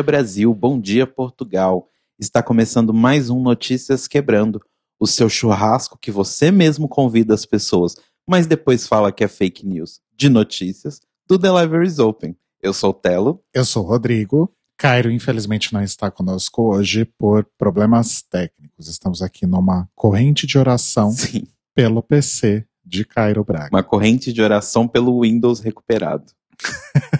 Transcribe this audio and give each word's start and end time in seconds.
dia, 0.00 0.02
Brasil. 0.02 0.54
Bom 0.54 0.80
dia, 0.80 1.06
Portugal. 1.06 1.86
Está 2.18 2.42
começando 2.42 2.92
mais 2.92 3.28
um 3.28 3.40
Notícias 3.40 4.08
Quebrando, 4.08 4.60
o 4.98 5.06
seu 5.06 5.28
churrasco 5.28 5.98
que 6.00 6.10
você 6.10 6.50
mesmo 6.50 6.88
convida 6.88 7.34
as 7.34 7.44
pessoas, 7.44 7.96
mas 8.26 8.46
depois 8.46 8.86
fala 8.86 9.12
que 9.12 9.22
é 9.22 9.28
fake 9.28 9.66
news. 9.66 10.00
De 10.16 10.30
notícias 10.30 11.00
do 11.28 11.38
The 11.38 11.48
Libraries 11.48 11.98
Open. 11.98 12.34
Eu 12.62 12.72
sou 12.72 12.90
o 12.90 12.94
Telo. 12.94 13.42
Eu 13.52 13.64
sou 13.64 13.84
o 13.84 13.86
Rodrigo. 13.86 14.50
Cairo, 14.78 15.10
infelizmente, 15.10 15.72
não 15.72 15.82
está 15.82 16.10
conosco 16.10 16.74
hoje 16.74 17.04
por 17.04 17.46
problemas 17.58 18.22
técnicos. 18.22 18.88
Estamos 18.88 19.20
aqui 19.20 19.46
numa 19.46 19.86
corrente 19.94 20.46
de 20.46 20.58
oração 20.58 21.10
Sim. 21.10 21.46
pelo 21.74 22.02
PC 22.02 22.64
de 22.82 23.04
Cairo 23.04 23.44
Braga. 23.44 23.68
Uma 23.70 23.82
corrente 23.82 24.32
de 24.32 24.40
oração 24.40 24.88
pelo 24.88 25.20
Windows 25.20 25.60
recuperado. 25.60 26.32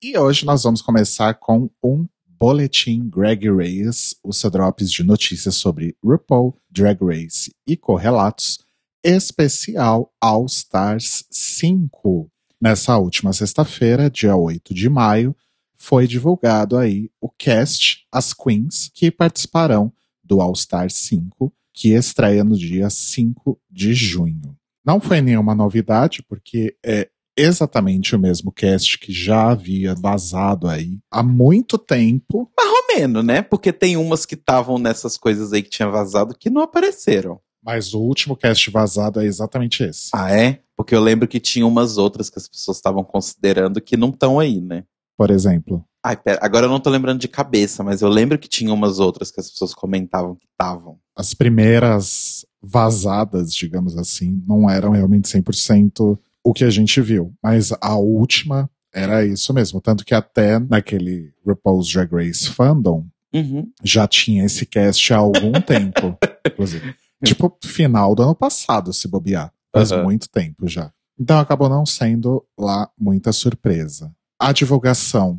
E 0.00 0.16
hoje 0.16 0.46
nós 0.46 0.62
vamos 0.62 0.80
começar 0.80 1.34
com 1.34 1.68
um 1.82 2.06
boletim 2.24 3.08
Greg 3.08 3.50
Reyes, 3.50 4.14
o 4.22 4.32
seu 4.32 4.48
drops 4.48 4.92
de 4.92 5.02
notícias 5.02 5.56
sobre 5.56 5.96
RuPaul, 6.00 6.56
Drag 6.70 7.04
Race 7.04 7.52
e 7.66 7.76
correlatos, 7.76 8.60
especial 9.02 10.14
All 10.20 10.46
Stars 10.46 11.26
5. 11.28 12.30
Nessa 12.60 12.96
última 12.96 13.32
sexta-feira, 13.32 14.08
dia 14.08 14.36
8 14.36 14.72
de 14.72 14.88
maio, 14.88 15.34
foi 15.76 16.06
divulgado 16.06 16.76
aí 16.76 17.10
o 17.20 17.28
cast, 17.28 18.06
as 18.12 18.32
queens 18.32 18.92
que 18.94 19.10
participarão 19.10 19.92
do 20.22 20.40
All 20.40 20.52
Stars 20.52 20.94
5, 20.94 21.52
que 21.74 21.88
estreia 21.88 22.44
no 22.44 22.56
dia 22.56 22.88
5 22.88 23.60
de 23.68 23.94
junho. 23.94 24.56
Não 24.84 25.00
foi 25.00 25.20
nenhuma 25.20 25.56
novidade, 25.56 26.22
porque 26.22 26.76
é 26.86 27.10
exatamente 27.38 28.16
o 28.16 28.18
mesmo 28.18 28.50
cast 28.50 28.98
que 28.98 29.12
já 29.12 29.50
havia 29.50 29.94
vazado 29.94 30.68
aí 30.68 30.98
há 31.10 31.22
muito 31.22 31.78
tempo. 31.78 32.50
Mais 32.58 32.70
ou 32.70 32.96
menos, 32.96 33.24
né? 33.24 33.40
Porque 33.40 33.72
tem 33.72 33.96
umas 33.96 34.26
que 34.26 34.34
estavam 34.34 34.78
nessas 34.78 35.16
coisas 35.16 35.52
aí 35.52 35.62
que 35.62 35.70
tinha 35.70 35.88
vazado 35.88 36.36
que 36.36 36.50
não 36.50 36.62
apareceram. 36.62 37.40
Mas 37.62 37.94
o 37.94 38.00
último 38.00 38.36
cast 38.36 38.70
vazado 38.70 39.20
é 39.20 39.24
exatamente 39.24 39.84
esse. 39.84 40.10
Ah, 40.14 40.32
é? 40.32 40.60
Porque 40.76 40.94
eu 40.94 41.00
lembro 41.00 41.28
que 41.28 41.40
tinha 41.40 41.66
umas 41.66 41.98
outras 41.98 42.30
que 42.30 42.38
as 42.38 42.48
pessoas 42.48 42.76
estavam 42.76 43.04
considerando 43.04 43.80
que 43.80 43.96
não 43.96 44.10
estão 44.10 44.38
aí, 44.38 44.60
né? 44.60 44.84
Por 45.16 45.30
exemplo. 45.30 45.84
Ai, 46.04 46.16
pera, 46.16 46.38
agora 46.40 46.66
eu 46.66 46.70
não 46.70 46.78
tô 46.78 46.88
lembrando 46.88 47.18
de 47.18 47.28
cabeça, 47.28 47.82
mas 47.82 48.00
eu 48.00 48.08
lembro 48.08 48.38
que 48.38 48.48
tinha 48.48 48.72
umas 48.72 49.00
outras 49.00 49.30
que 49.30 49.40
as 49.40 49.50
pessoas 49.50 49.74
comentavam 49.74 50.36
que 50.36 50.46
estavam. 50.46 50.98
As 51.16 51.34
primeiras 51.34 52.46
vazadas, 52.62 53.52
digamos 53.52 53.96
assim, 53.96 54.42
não 54.46 54.70
eram 54.70 54.92
realmente 54.92 55.28
100% 55.28 56.18
o 56.44 56.52
que 56.52 56.64
a 56.64 56.70
gente 56.70 57.00
viu. 57.00 57.34
Mas 57.42 57.72
a 57.80 57.96
última 57.96 58.70
era 58.94 59.24
isso 59.24 59.52
mesmo. 59.52 59.80
Tanto 59.80 60.04
que 60.04 60.14
até 60.14 60.58
naquele 60.58 61.32
RuPaul's 61.46 61.90
Drag 61.92 62.10
Race 62.12 62.48
Fandom 62.48 63.06
Uhum. 63.34 63.70
já 63.84 64.08
tinha 64.08 64.44
esse 64.46 64.64
cast 64.64 65.12
há 65.12 65.18
algum 65.18 65.52
tempo, 65.60 66.16
inclusive. 66.46 66.94
Tipo, 67.22 67.54
final 67.62 68.14
do 68.14 68.22
ano 68.22 68.34
passado, 68.34 68.92
se 68.94 69.06
bobear. 69.06 69.52
Faz 69.74 69.92
Aham. 69.92 70.04
muito 70.04 70.30
tempo 70.30 70.66
já. 70.66 70.90
Então 71.20 71.38
acabou 71.38 71.68
não 71.68 71.84
sendo 71.84 72.42
lá 72.58 72.88
muita 72.98 73.30
surpresa. 73.32 74.10
A 74.40 74.50
divulgação 74.52 75.38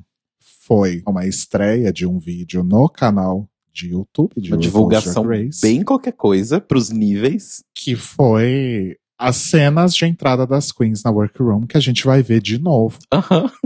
foi 0.68 1.02
uma 1.08 1.26
estreia 1.26 1.92
de 1.92 2.06
um 2.06 2.20
vídeo 2.20 2.64
no 2.64 2.88
canal 2.88 3.50
de 3.74 3.90
YouTube 3.90 4.34
de 4.38 4.52
Uma 4.52 4.58
divulgação 4.60 5.26
bem 5.62 5.84
qualquer 5.84 6.12
coisa 6.14 6.60
pros 6.62 6.90
níveis. 6.92 7.64
que 7.74 7.96
foi 7.96 8.98
as 9.20 9.36
cenas 9.36 9.94
de 9.94 10.06
entrada 10.06 10.48
das 10.48 10.72
queens 10.72 11.04
na 11.04 11.12
workroom 11.12 11.68
que 11.68 11.76
a 11.76 11.82
gente 11.82 12.06
vai 12.06 12.24
ver 12.24 12.42
de 12.42 12.58
novo 12.58 12.98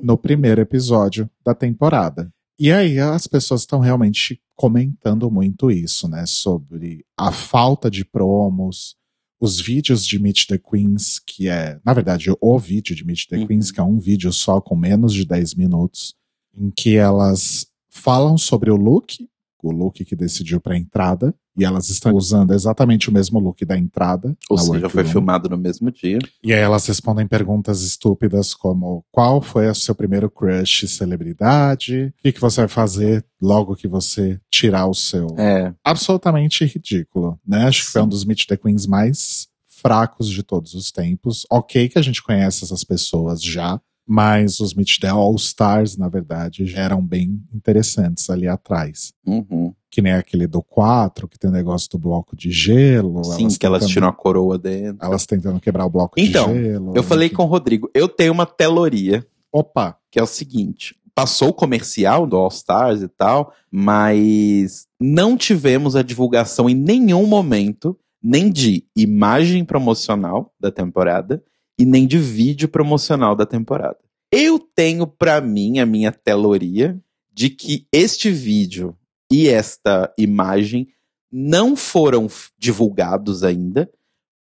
no 0.01 0.17
primeiro 0.17 0.59
episódio 0.59 1.29
da 1.45 1.53
temporada. 1.53 2.33
E 2.59 2.71
aí 2.71 2.99
as 2.99 3.27
pessoas 3.27 3.61
estão 3.61 3.79
realmente 3.79 4.41
comentando 4.55 5.29
muito 5.29 5.69
isso, 5.69 6.07
né? 6.07 6.25
Sobre 6.25 7.05
a 7.17 7.31
falta 7.31 7.89
de 7.89 8.03
promos, 8.03 8.95
os 9.39 9.59
vídeos 9.59 10.05
de 10.05 10.17
Meet 10.17 10.47
the 10.47 10.57
Queens, 10.57 11.19
que 11.19 11.47
é, 11.47 11.79
na 11.85 11.93
verdade, 11.93 12.31
o 12.39 12.59
vídeo 12.59 12.95
de 12.95 13.05
Meet 13.05 13.27
the 13.27 13.37
Uhum. 13.37 13.47
Queens, 13.47 13.71
que 13.71 13.79
é 13.79 13.83
um 13.83 13.99
vídeo 13.99 14.31
só 14.31 14.59
com 14.61 14.75
menos 14.75 15.13
de 15.13 15.25
10 15.25 15.55
minutos, 15.55 16.15
em 16.55 16.71
que 16.71 16.95
elas 16.95 17.67
falam 17.89 18.37
sobre 18.37 18.71
o 18.71 18.75
look, 18.75 19.27
o 19.61 19.71
look 19.71 20.03
que 20.03 20.15
decidiu 20.15 20.59
para 20.59 20.77
entrada, 20.77 21.33
e 21.57 21.63
elas 21.63 21.89
estão 21.89 22.13
usando 22.13 22.53
exatamente 22.53 23.09
o 23.09 23.13
mesmo 23.13 23.39
look 23.39 23.63
da 23.65 23.77
entrada. 23.77 24.35
Ou 24.49 24.57
seja, 24.57 24.89
foi 24.89 25.03
filmado 25.05 25.49
no 25.49 25.57
mesmo 25.57 25.91
dia. 25.91 26.19
E 26.43 26.53
aí 26.53 26.59
elas 26.59 26.85
respondem 26.87 27.27
perguntas 27.27 27.81
estúpidas 27.81 28.53
como 28.53 29.05
qual 29.11 29.41
foi 29.41 29.67
o 29.69 29.75
seu 29.75 29.93
primeiro 29.93 30.29
crush 30.29 30.87
celebridade? 30.87 32.13
O 32.19 32.21
que, 32.23 32.31
que 32.31 32.41
você 32.41 32.61
vai 32.61 32.67
fazer 32.67 33.25
logo 33.41 33.75
que 33.75 33.87
você 33.87 34.39
tirar 34.49 34.87
o 34.87 34.93
seu? 34.93 35.27
É. 35.37 35.73
Absolutamente 35.83 36.65
ridículo, 36.65 37.39
né? 37.45 37.67
Acho 37.67 37.85
que 37.85 37.91
foi 37.91 38.01
um 38.01 38.07
dos 38.07 38.25
Meet 38.25 38.45
the 38.47 38.57
Queens 38.57 38.85
mais 38.87 39.47
fracos 39.67 40.29
de 40.29 40.41
todos 40.43 40.73
os 40.73 40.91
tempos. 40.91 41.45
Ok 41.51 41.89
que 41.89 41.99
a 41.99 42.01
gente 42.01 42.23
conhece 42.23 42.63
essas 42.63 42.83
pessoas 42.83 43.41
já, 43.43 43.79
mas 44.05 44.59
os 44.59 44.73
Meet 44.73 44.99
the 44.99 45.07
All 45.07 45.35
Stars, 45.35 45.97
na 45.97 46.09
verdade, 46.09 46.65
já 46.65 46.81
eram 46.81 47.01
bem 47.05 47.41
interessantes 47.53 48.29
ali 48.29 48.47
atrás. 48.47 49.13
Uhum. 49.25 49.73
Que 49.89 50.01
nem 50.01 50.13
aquele 50.13 50.47
do 50.47 50.61
4, 50.61 51.27
que 51.27 51.37
tem 51.37 51.49
o 51.49 51.53
negócio 51.53 51.89
do 51.91 51.97
bloco 51.99 52.35
de 52.35 52.51
gelo. 52.51 53.23
Sim, 53.23 53.47
que 53.47 53.65
elas 53.65 53.79
tentando- 53.81 53.93
tiram 53.93 54.07
a 54.07 54.13
coroa 54.13 54.57
dentro. 54.57 55.05
Elas 55.05 55.25
tentando 55.25 55.59
quebrar 55.59 55.85
o 55.85 55.89
bloco 55.89 56.19
Então, 56.19 56.51
de 56.53 56.63
gelo. 56.63 56.93
Eu 56.95 57.03
falei 57.03 57.29
com 57.29 57.43
o 57.43 57.47
Rodrigo, 57.47 57.89
eu 57.93 58.07
tenho 58.09 58.33
uma 58.33 58.45
teloria, 58.45 59.25
Opa, 59.51 59.95
que 60.11 60.17
é 60.19 60.23
o 60.23 60.27
seguinte. 60.27 60.95
Passou 61.13 61.49
o 61.49 61.53
comercial 61.53 62.25
do 62.25 62.35
All 62.35 62.47
Stars 62.47 63.03
e 63.03 63.07
tal, 63.07 63.53
mas 63.71 64.87
não 64.99 65.37
tivemos 65.37 65.95
a 65.95 66.01
divulgação 66.01 66.67
em 66.69 66.73
nenhum 66.73 67.27
momento, 67.27 67.95
nem 68.21 68.49
de 68.51 68.83
imagem 68.95 69.63
promocional 69.63 70.51
da 70.59 70.71
temporada 70.71 71.43
e 71.77 71.85
nem 71.85 72.07
de 72.07 72.17
vídeo 72.17 72.67
promocional 72.67 73.35
da 73.35 73.45
temporada. 73.45 73.97
Eu 74.31 74.59
tenho 74.59 75.05
pra 75.05 75.41
mim 75.41 75.79
a 75.79 75.85
minha 75.85 76.11
teloria 76.11 76.99
de 77.31 77.49
que 77.49 77.87
este 77.91 78.29
vídeo 78.29 78.95
e 79.31 79.47
esta 79.47 80.13
imagem 80.17 80.87
não 81.31 81.75
foram 81.75 82.27
divulgados 82.57 83.43
ainda, 83.43 83.89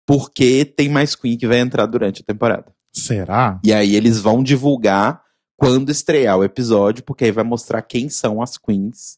porque 0.06 0.66
tem 0.66 0.90
mais 0.90 1.16
Queen 1.16 1.38
que 1.38 1.48
vai 1.48 1.60
entrar 1.60 1.86
durante 1.86 2.22
a 2.22 2.26
temporada. 2.26 2.74
será? 2.92 3.60
E 3.64 3.72
aí 3.72 3.96
eles 3.96 4.20
vão 4.20 4.44
divulgar 4.44 5.22
quando 5.56 5.90
estrear 5.90 6.38
o 6.38 6.44
episódio, 6.44 7.04
porque 7.04 7.26
aí 7.26 7.32
vai 7.32 7.44
mostrar 7.44 7.82
quem 7.84 8.10
são 8.10 8.42
as 8.42 8.58
queens. 8.58 9.18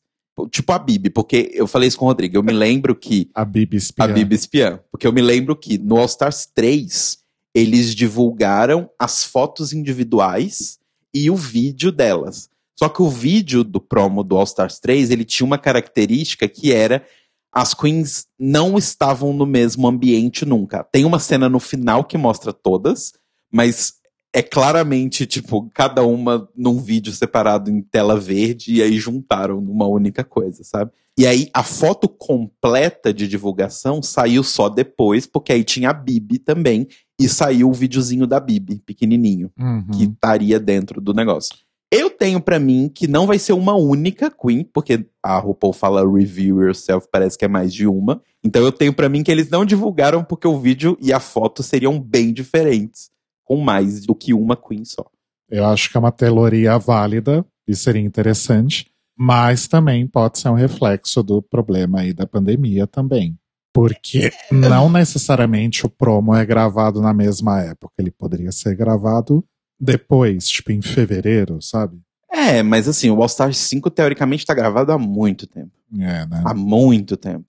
Tipo 0.51 0.71
a 0.73 0.79
Bibi, 0.79 1.09
porque 1.09 1.51
eu 1.53 1.65
falei 1.65 1.87
isso 1.87 1.97
com 1.97 2.05
o 2.05 2.07
Rodrigo. 2.07 2.35
Eu 2.35 2.43
me 2.43 2.51
lembro 2.51 2.95
que. 2.95 3.29
A 3.33 3.45
Bibi 3.45 3.77
espiã. 3.77 4.05
A 4.05 4.07
Bibi 4.07 4.35
espiã. 4.35 4.79
Porque 4.91 5.07
eu 5.07 5.13
me 5.13 5.21
lembro 5.21 5.55
que 5.55 5.77
no 5.77 5.97
All 5.97 6.05
Stars 6.05 6.47
3, 6.53 7.19
eles 7.53 7.93
divulgaram 7.93 8.89
as 8.97 9.23
fotos 9.23 9.73
individuais 9.73 10.79
e 11.13 11.29
o 11.29 11.35
vídeo 11.35 11.91
delas. 11.91 12.49
Só 12.75 12.89
que 12.89 13.01
o 13.01 13.09
vídeo 13.09 13.63
do 13.63 13.79
promo 13.79 14.23
do 14.23 14.35
All 14.35 14.43
Stars 14.43 14.79
3, 14.79 15.11
ele 15.11 15.23
tinha 15.23 15.45
uma 15.45 15.57
característica 15.57 16.47
que 16.47 16.73
era 16.73 17.05
as 17.53 17.75
queens 17.75 18.25
não 18.39 18.79
estavam 18.79 19.31
no 19.31 19.45
mesmo 19.45 19.87
ambiente 19.87 20.43
nunca. 20.43 20.83
Tem 20.83 21.05
uma 21.05 21.19
cena 21.19 21.47
no 21.47 21.59
final 21.59 22.03
que 22.03 22.17
mostra 22.17 22.51
todas, 22.51 23.13
mas 23.51 23.93
é 24.33 24.41
claramente, 24.41 25.27
tipo, 25.27 25.69
cada 25.71 26.03
uma 26.03 26.49
num 26.55 26.79
vídeo 26.79 27.13
separado 27.13 27.69
em 27.69 27.83
tela 27.83 28.19
verde 28.19 28.73
e 28.73 28.81
aí 28.81 28.97
juntaram 28.97 29.61
numa 29.61 29.85
única 29.85 30.23
coisa, 30.23 30.63
sabe? 30.63 30.91
E 31.15 31.27
aí 31.27 31.47
a 31.53 31.61
foto 31.61 32.09
completa 32.09 33.13
de 33.13 33.27
divulgação 33.27 34.01
saiu 34.01 34.43
só 34.43 34.67
depois, 34.67 35.27
porque 35.27 35.53
aí 35.53 35.63
tinha 35.63 35.91
a 35.91 35.93
Bibi 35.93 36.39
também 36.39 36.87
e 37.19 37.29
saiu 37.29 37.69
o 37.69 37.73
videozinho 37.73 38.25
da 38.27 38.39
Bibi, 38.39 38.81
pequenininho, 38.85 39.51
Uhum. 39.59 39.85
que 39.91 40.03
estaria 40.05 40.59
dentro 40.59 40.99
do 40.99 41.13
negócio. 41.13 41.55
Eu 41.91 42.09
tenho 42.09 42.41
pra 42.41 42.57
mim 42.59 42.89
que 42.93 43.07
não 43.07 43.27
vai 43.27 43.37
ser 43.37 43.53
uma 43.53 43.75
única 43.75 44.31
Queen, 44.31 44.63
porque 44.73 45.05
a 45.21 45.37
RuPaul 45.37 45.73
fala 45.73 46.01
review 46.01 46.61
yourself, 46.63 47.07
parece 47.11 47.37
que 47.37 47.45
é 47.45 47.47
mais 47.47 47.71
de 47.71 47.85
uma. 47.85 48.19
Então 48.43 48.63
eu 48.63 48.71
tenho 48.71 48.91
pra 48.91 49.07
mim 49.07 49.21
que 49.21 49.31
eles 49.31 49.47
não 49.49 49.63
divulgaram 49.63 50.23
porque 50.23 50.47
o 50.47 50.59
vídeo 50.59 50.97
e 50.99 51.13
a 51.13 51.19
foto 51.19 51.61
seriam 51.61 51.99
bem 51.99 52.33
diferentes, 52.33 53.11
com 53.45 53.57
mais 53.57 54.05
do 54.07 54.15
que 54.15 54.33
uma 54.33 54.57
Queen 54.57 54.83
só. 54.83 55.05
Eu 55.47 55.65
acho 55.67 55.91
que 55.91 55.95
é 55.95 55.99
uma 55.99 56.11
teoria 56.11 56.79
válida 56.79 57.45
e 57.67 57.75
seria 57.75 58.01
interessante, 58.01 58.87
mas 59.15 59.67
também 59.67 60.07
pode 60.07 60.39
ser 60.39 60.49
um 60.49 60.55
reflexo 60.55 61.21
do 61.21 61.43
problema 61.43 61.99
aí 61.99 62.11
da 62.11 62.25
pandemia 62.25 62.87
também. 62.87 63.37
Porque 63.73 64.31
não 64.51 64.89
necessariamente 64.89 65.85
o 65.85 65.89
promo 65.89 66.35
é 66.35 66.45
gravado 66.45 67.01
na 67.01 67.13
mesma 67.13 67.59
época, 67.61 67.93
ele 67.97 68.11
poderia 68.11 68.51
ser 68.51 68.75
gravado 68.75 69.43
depois, 69.79 70.47
tipo 70.47 70.71
em 70.71 70.81
fevereiro, 70.81 71.61
sabe? 71.61 71.99
É, 72.31 72.63
mas 72.63 72.87
assim, 72.87 73.09
o 73.09 73.19
All 73.19 73.25
Stars 73.25 73.57
5 73.57 73.89
teoricamente 73.91 74.45
tá 74.45 74.53
gravado 74.53 74.91
há 74.91 74.97
muito 74.97 75.45
tempo. 75.47 75.71
É, 75.93 76.25
né? 76.25 76.43
Há 76.45 76.53
muito 76.53 77.17
tempo. 77.17 77.45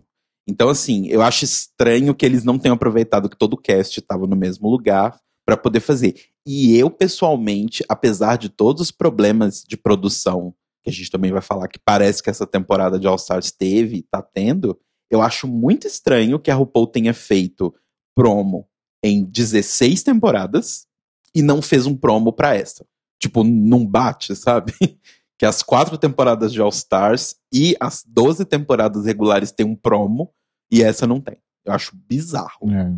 Então, 0.47 0.69
assim, 0.69 1.07
eu 1.09 1.23
acho 1.23 1.45
estranho 1.45 2.15
que 2.15 2.25
eles 2.25 2.45
não 2.45 2.59
tenham 2.59 2.75
aproveitado 2.75 3.29
que 3.31 3.37
todo 3.37 3.55
o 3.55 3.59
cast 3.59 3.99
estava 3.99 4.27
no 4.27 4.37
mesmo 4.37 4.69
lugar 4.69 5.19
para 5.45 5.57
poder 5.57 5.81
fazer. 5.81 6.15
E 6.47 6.77
eu, 6.77 6.91
pessoalmente, 6.91 7.83
apesar 7.89 8.37
de 8.37 8.49
todos 8.49 8.83
os 8.83 8.91
problemas 8.91 9.65
de 9.67 9.77
produção 9.77 10.55
que 10.83 10.91
a 10.91 10.93
gente 10.93 11.11
também 11.11 11.33
vai 11.33 11.41
falar 11.41 11.67
que 11.67 11.79
parece 11.79 12.23
que 12.23 12.29
essa 12.29 12.47
temporada 12.47 12.99
de 12.99 13.07
All 13.07 13.17
Stars 13.17 13.51
teve, 13.51 14.03
tá 14.11 14.21
tendo, 14.21 14.79
eu 15.15 15.23
acho 15.23 15.47
muito 15.47 15.87
estranho 15.87 16.39
que 16.39 16.51
a 16.51 16.55
RuPaul 16.55 16.87
tenha 16.87 17.15
feito 17.15 17.75
promo 18.15 18.67
em 19.03 19.25
16 19.25 20.03
temporadas 20.03 20.87
e 21.35 21.43
não 21.43 21.61
fez 21.61 21.87
um 21.87 21.97
promo 21.97 22.33
pra 22.33 22.55
essa. 22.55 22.87
Tipo, 23.21 23.45
não 23.45 23.87
bate, 23.87 24.35
sabe? 24.35 24.73
que 25.39 25.47
as 25.47 25.63
quatro 25.63 25.99
temporadas 25.99 26.53
de 26.53 26.61
All 26.61 26.69
Stars 26.69 27.37
e 27.53 27.77
as 27.81 28.05
12 28.07 28.45
temporadas 28.45 29.05
regulares 29.05 29.53
têm 29.53 29.67
um 29.67 29.77
promo 29.77 30.33
e 30.71 30.83
essa 30.83 31.07
não 31.07 31.21
tem. 31.21 31.37
Eu 31.65 31.73
acho 31.73 31.97
bizarro. 31.97 32.71
É. 32.71 32.95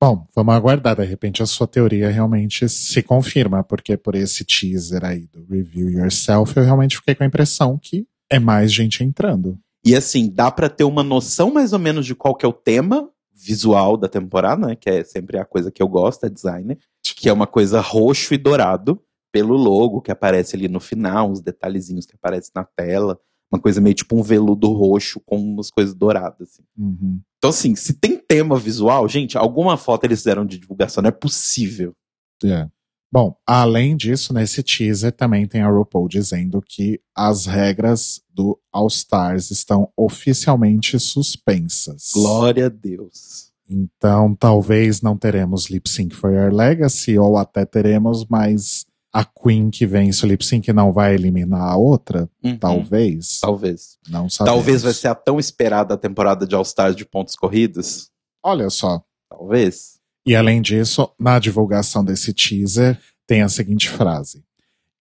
Bom, 0.00 0.26
vamos 0.34 0.54
aguardar. 0.54 0.96
De 0.96 1.04
repente 1.04 1.42
a 1.42 1.46
sua 1.46 1.66
teoria 1.66 2.10
realmente 2.10 2.68
se 2.68 3.02
confirma, 3.02 3.64
porque 3.64 3.96
por 3.96 4.14
esse 4.14 4.44
teaser 4.44 5.04
aí 5.04 5.26
do 5.32 5.44
Review 5.46 5.90
Yourself, 5.90 6.56
eu 6.56 6.64
realmente 6.64 6.96
fiquei 6.96 7.14
com 7.14 7.24
a 7.24 7.26
impressão 7.26 7.78
que 7.78 8.06
é 8.30 8.38
mais 8.38 8.72
gente 8.72 9.02
entrando. 9.02 9.58
E 9.84 9.94
assim, 9.94 10.30
dá 10.30 10.50
para 10.50 10.68
ter 10.68 10.84
uma 10.84 11.02
noção 11.02 11.52
mais 11.52 11.72
ou 11.72 11.78
menos 11.78 12.06
de 12.06 12.14
qual 12.14 12.34
que 12.34 12.46
é 12.46 12.48
o 12.48 12.52
tema 12.52 13.10
visual 13.34 13.96
da 13.96 14.08
temporada, 14.08 14.68
né? 14.68 14.76
Que 14.76 14.88
é 14.88 15.04
sempre 15.04 15.38
a 15.38 15.44
coisa 15.44 15.70
que 15.70 15.82
eu 15.82 15.88
gosto, 15.88 16.24
é 16.24 16.30
designer. 16.30 16.78
Que 17.02 17.28
é 17.28 17.32
uma 17.32 17.46
coisa 17.46 17.80
roxo 17.80 18.32
e 18.32 18.38
dourado, 18.38 19.00
pelo 19.30 19.56
logo 19.56 20.00
que 20.00 20.10
aparece 20.10 20.56
ali 20.56 20.68
no 20.68 20.80
final, 20.80 21.30
uns 21.30 21.40
detalhezinhos 21.40 22.06
que 22.06 22.14
aparecem 22.14 22.52
na 22.54 22.64
tela. 22.64 23.18
Uma 23.52 23.60
coisa 23.60 23.80
meio 23.80 23.94
tipo 23.94 24.16
um 24.16 24.22
veludo 24.22 24.72
roxo 24.72 25.20
com 25.24 25.36
umas 25.36 25.70
coisas 25.70 25.94
douradas. 25.94 26.52
Assim. 26.52 26.62
Uhum. 26.78 27.20
Então, 27.36 27.50
assim, 27.50 27.76
se 27.76 27.92
tem 27.94 28.16
tema 28.16 28.58
visual, 28.58 29.06
gente, 29.08 29.36
alguma 29.36 29.76
foto 29.76 30.04
eles 30.04 30.20
fizeram 30.20 30.46
de 30.46 30.58
divulgação, 30.58 31.02
não 31.02 31.08
é 31.08 31.12
possível. 31.12 31.94
É. 32.42 32.68
Bom, 33.14 33.36
além 33.46 33.96
disso, 33.96 34.34
nesse 34.34 34.60
teaser 34.60 35.12
também 35.12 35.46
tem 35.46 35.62
a 35.62 35.70
RuPaul 35.70 36.08
dizendo 36.08 36.60
que 36.60 37.00
as 37.14 37.46
regras 37.46 38.20
do 38.28 38.58
All 38.72 38.88
Stars 38.88 39.52
estão 39.52 39.88
oficialmente 39.96 40.98
suspensas. 40.98 42.10
Glória 42.12 42.66
a 42.66 42.68
Deus. 42.68 43.52
Então, 43.70 44.34
talvez 44.34 45.00
não 45.00 45.16
teremos 45.16 45.70
Lip 45.70 45.88
Sync 45.88 46.12
for 46.12 46.32
Your 46.32 46.52
Legacy, 46.52 47.16
ou 47.16 47.36
até 47.36 47.64
teremos, 47.64 48.26
mas 48.26 48.84
a 49.12 49.24
Queen 49.24 49.70
que 49.70 49.86
vence 49.86 50.26
o 50.26 50.28
Lip 50.28 50.44
Sync 50.44 50.72
não 50.72 50.92
vai 50.92 51.14
eliminar 51.14 51.62
a 51.62 51.76
outra? 51.76 52.28
Uhum. 52.42 52.58
Talvez. 52.58 53.38
Talvez. 53.40 53.96
Não 54.08 54.28
sabemos. 54.28 54.56
Talvez 54.56 54.82
vai 54.82 54.92
ser 54.92 55.06
a 55.06 55.14
tão 55.14 55.38
esperada 55.38 55.96
temporada 55.96 56.44
de 56.44 56.56
All 56.56 56.62
Stars 56.62 56.96
de 56.96 57.06
pontos 57.06 57.36
corridos. 57.36 58.10
Olha 58.42 58.68
só. 58.70 59.00
Talvez. 59.30 60.02
E 60.26 60.34
além 60.34 60.62
disso, 60.62 61.10
na 61.18 61.38
divulgação 61.38 62.04
desse 62.04 62.32
teaser, 62.32 62.98
tem 63.26 63.42
a 63.42 63.48
seguinte 63.48 63.88
frase: 63.88 64.44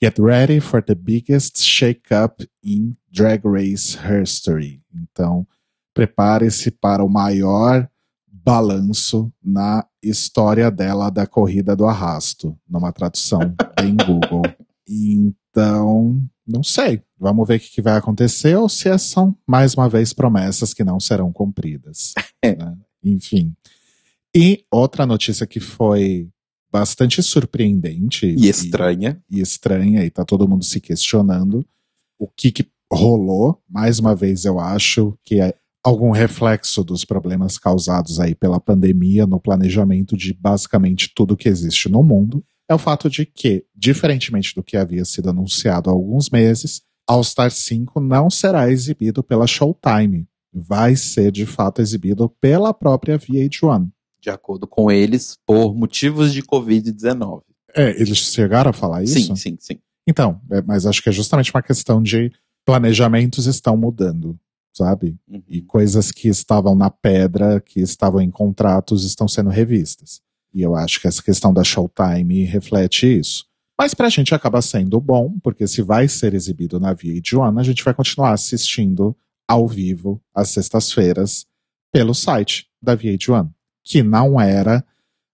Get 0.01 0.19
ready 0.19 0.59
for 0.59 0.83
the 0.83 0.95
biggest 0.95 1.63
shake-up 1.63 2.47
in 2.63 2.95
Drag 3.11 3.41
Race 3.45 3.97
history. 3.97 4.81
Então, 4.93 5.47
prepare-se 5.93 6.71
para 6.71 7.03
o 7.03 7.09
maior 7.09 7.89
balanço 8.27 9.31
na 9.41 9.85
história 10.01 10.69
dela 10.69 11.09
da 11.09 11.25
corrida 11.25 11.75
do 11.75 11.85
arrasto, 11.85 12.57
numa 12.69 12.91
tradução 12.91 13.39
em 13.81 13.95
Google. 13.95 14.43
Então, 14.87 16.21
não 16.45 16.61
sei. 16.61 17.01
Vamos 17.17 17.47
ver 17.47 17.55
o 17.55 17.59
que, 17.59 17.81
vai 17.81 17.95
acontecer 17.95 18.57
ou 18.57 18.67
se 18.67 18.95
são, 18.97 19.33
mais 19.47 19.73
uma 19.75 19.87
vez, 19.87 20.11
promessas 20.11 20.73
que 20.73 20.83
não 20.83 20.99
serão 20.99 21.31
cumpridas. 21.31 22.13
né? 22.43 22.75
Enfim. 23.01 23.55
E 24.35 24.65
outra 24.71 25.05
notícia 25.05 25.45
que 25.45 25.59
foi 25.59 26.29
bastante 26.71 27.21
surpreendente 27.21 28.25
E 28.25 28.49
estranha. 28.49 29.21
e 29.29 29.39
estranha, 29.39 30.03
e 30.03 30.09
tá 30.09 30.25
todo 30.25 30.47
mundo 30.47 30.63
se 30.63 30.81
questionando 30.81 31.63
o 32.19 32.27
que, 32.27 32.51
que 32.51 32.67
rolou. 32.91 33.61
Mais 33.69 33.99
uma 33.99 34.15
vez, 34.15 34.45
eu 34.45 34.59
acho 34.59 35.17
que 35.23 35.39
é 35.39 35.53
algum 35.83 36.11
reflexo 36.11 36.83
dos 36.83 37.05
problemas 37.05 37.57
causados 37.59 38.19
aí 38.19 38.33
pela 38.33 38.59
pandemia 38.59 39.27
no 39.27 39.39
planejamento 39.39 40.15
de 40.17 40.33
basicamente 40.33 41.11
tudo 41.13 41.37
que 41.37 41.49
existe 41.49 41.89
no 41.89 42.01
mundo. 42.01 42.43
É 42.69 42.73
o 42.73 42.79
fato 42.79 43.09
de 43.09 43.25
que, 43.25 43.65
diferentemente 43.75 44.55
do 44.55 44.63
que 44.63 44.77
havia 44.77 45.03
sido 45.05 45.29
anunciado 45.29 45.89
há 45.89 45.93
alguns 45.93 46.29
meses, 46.29 46.81
All 47.07 47.21
Star 47.21 47.51
5 47.51 47.99
não 47.99 48.29
será 48.29 48.71
exibido 48.71 49.21
pela 49.21 49.45
Showtime. 49.45 50.25
Vai 50.51 50.95
ser 50.95 51.31
de 51.31 51.45
fato 51.45 51.81
exibido 51.81 52.29
pela 52.39 52.73
própria 52.73 53.19
VH1. 53.19 53.89
De 54.23 54.29
acordo 54.29 54.65
com 54.65 54.89
eles, 54.89 55.37
por 55.45 55.75
motivos 55.75 56.31
de 56.31 56.41
Covid-19. 56.41 57.41
É, 57.75 57.89
eles 58.01 58.17
chegaram 58.19 58.69
a 58.69 58.73
falar 58.73 59.03
isso? 59.03 59.19
Sim, 59.19 59.35
sim, 59.35 59.57
sim. 59.59 59.79
Então, 60.07 60.39
é, 60.49 60.61
mas 60.61 60.85
acho 60.85 61.03
que 61.03 61.09
é 61.09 61.11
justamente 61.11 61.51
uma 61.53 61.61
questão 61.61 62.01
de 62.01 62.31
planejamentos 62.65 63.47
estão 63.47 63.75
mudando, 63.75 64.39
sabe? 64.73 65.17
Uhum. 65.27 65.43
E 65.49 65.61
coisas 65.61 66.09
que 66.09 66.29
estavam 66.29 66.73
na 66.73 66.89
pedra, 66.89 67.59
que 67.59 67.81
estavam 67.81 68.21
em 68.21 68.31
contratos, 68.31 69.03
estão 69.03 69.27
sendo 69.27 69.49
revistas. 69.49 70.21
E 70.53 70.61
eu 70.61 70.73
acho 70.73 71.01
que 71.01 71.07
essa 71.07 71.21
questão 71.21 71.53
da 71.53 71.65
Showtime 71.65 72.45
reflete 72.45 73.19
isso. 73.19 73.45
Mas 73.77 73.93
pra 73.93 74.07
gente 74.07 74.33
acaba 74.33 74.61
sendo 74.61 75.01
bom, 75.01 75.37
porque 75.43 75.67
se 75.67 75.81
vai 75.81 76.07
ser 76.07 76.33
exibido 76.33 76.79
na 76.79 76.95
VH1, 76.95 77.59
a 77.59 77.63
gente 77.63 77.83
vai 77.83 77.93
continuar 77.93 78.31
assistindo 78.31 79.13
ao 79.45 79.67
vivo, 79.67 80.21
às 80.33 80.51
sextas-feiras, 80.51 81.45
pelo 81.91 82.13
site 82.13 82.67
da 82.81 82.95
VH1, 82.95 83.49
que 83.83 84.01
não 84.01 84.39
era 84.39 84.83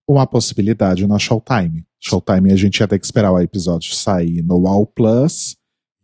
uma 0.07 0.25
possibilidade 0.25 1.05
na 1.05 1.19
Showtime. 1.19 1.85
Showtime 1.99 2.51
a 2.51 2.55
gente 2.55 2.79
ia 2.79 2.87
ter 2.87 2.97
que 2.97 3.05
esperar 3.05 3.31
o 3.31 3.39
episódio 3.39 3.93
sair 3.93 4.41
no 4.41 4.67
All 4.67 4.85
Plus 4.85 5.55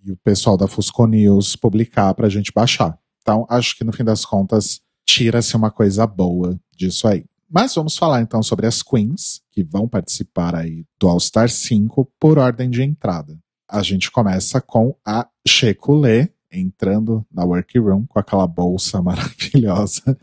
e 0.04 0.12
o 0.12 0.18
pessoal 0.18 0.56
da 0.56 0.68
Fusco 0.68 1.08
News 1.08 1.56
publicar 1.56 2.14
pra 2.14 2.30
gente 2.30 2.52
baixar. 2.54 2.98
Então, 3.22 3.48
acho 3.50 3.76
que 3.76 3.84
no 3.84 3.92
fim 3.92 4.04
das 4.04 4.24
contas, 4.24 4.80
tira-se 5.04 5.56
uma 5.56 5.72
coisa 5.72 6.06
boa 6.06 6.60
disso 6.76 7.08
aí. 7.08 7.26
Mas 7.50 7.74
vamos 7.74 7.98
falar 7.98 8.22
então 8.22 8.44
sobre 8.44 8.68
as 8.68 8.84
queens 8.84 9.42
que 9.52 9.64
vão 9.64 9.88
participar 9.88 10.56
aí 10.56 10.86
do 11.00 11.08
All 11.08 11.20
Star 11.20 11.50
5 11.50 12.12
por 12.20 12.38
ordem 12.38 12.70
de 12.70 12.84
entrada. 12.84 13.40
A 13.68 13.82
gente 13.82 14.12
começa 14.12 14.62
com 14.62 14.96
a 15.06 15.28
Shekulé 15.48 16.30
entrando 16.52 17.26
na 17.32 17.44
workroom 17.44 18.06
com 18.06 18.20
aquela 18.20 18.46
bolsa 18.46 19.02
maravilhosa. 19.02 20.18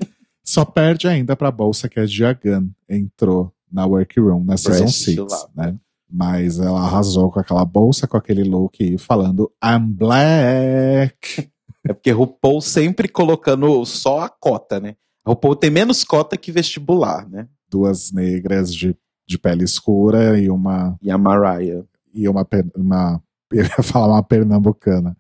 Só 0.45 0.65
perde 0.65 1.07
ainda 1.09 1.37
pra 1.37 1.51
bolsa 1.51 1.89
que 1.89 2.01
a 2.01 2.07
Diagan 2.07 2.69
entrou 2.89 3.53
na 3.71 3.87
workroom 3.87 4.45
na 4.45 4.57
Season 4.57 4.81
Breast 4.81 5.05
6, 5.05 5.19
lá. 5.19 5.49
né? 5.55 5.77
Mas 6.11 6.59
ela 6.59 6.81
arrasou 6.81 7.31
com 7.31 7.41
aquela 7.41 7.65
bolsa, 7.65 8.07
com 8.07 8.17
aquele 8.17 8.45
look 8.45 8.81
e 8.81 8.99
falando 8.99 9.51
I'm 9.65 9.87
black. 9.93 11.51
É 11.85 11.93
porque 11.93 12.13
RuPaul 12.13 12.61
sempre 12.61 13.09
colocando 13.09 13.85
só 13.85 14.21
a 14.21 14.29
cota, 14.29 14.79
né? 14.79 14.95
A 15.25 15.31
RuPaul 15.31 15.57
tem 15.57 15.69
menos 15.69 16.05
cota 16.05 16.37
que 16.37 16.53
vestibular, 16.53 17.29
né? 17.29 17.49
Duas 17.69 18.13
negras 18.13 18.73
de, 18.73 18.97
de 19.27 19.37
pele 19.37 19.65
escura 19.65 20.39
e 20.39 20.49
uma 20.49 20.97
E 21.03 21.11
a 21.11 21.19
Mariah. 21.19 21.83
e 22.15 22.29
uma, 22.29 22.47
uma 22.77 23.21
eu 23.53 23.65
ia 23.65 23.83
falar 23.83 24.15
uma 24.15 24.23
pernambucana, 24.23 25.17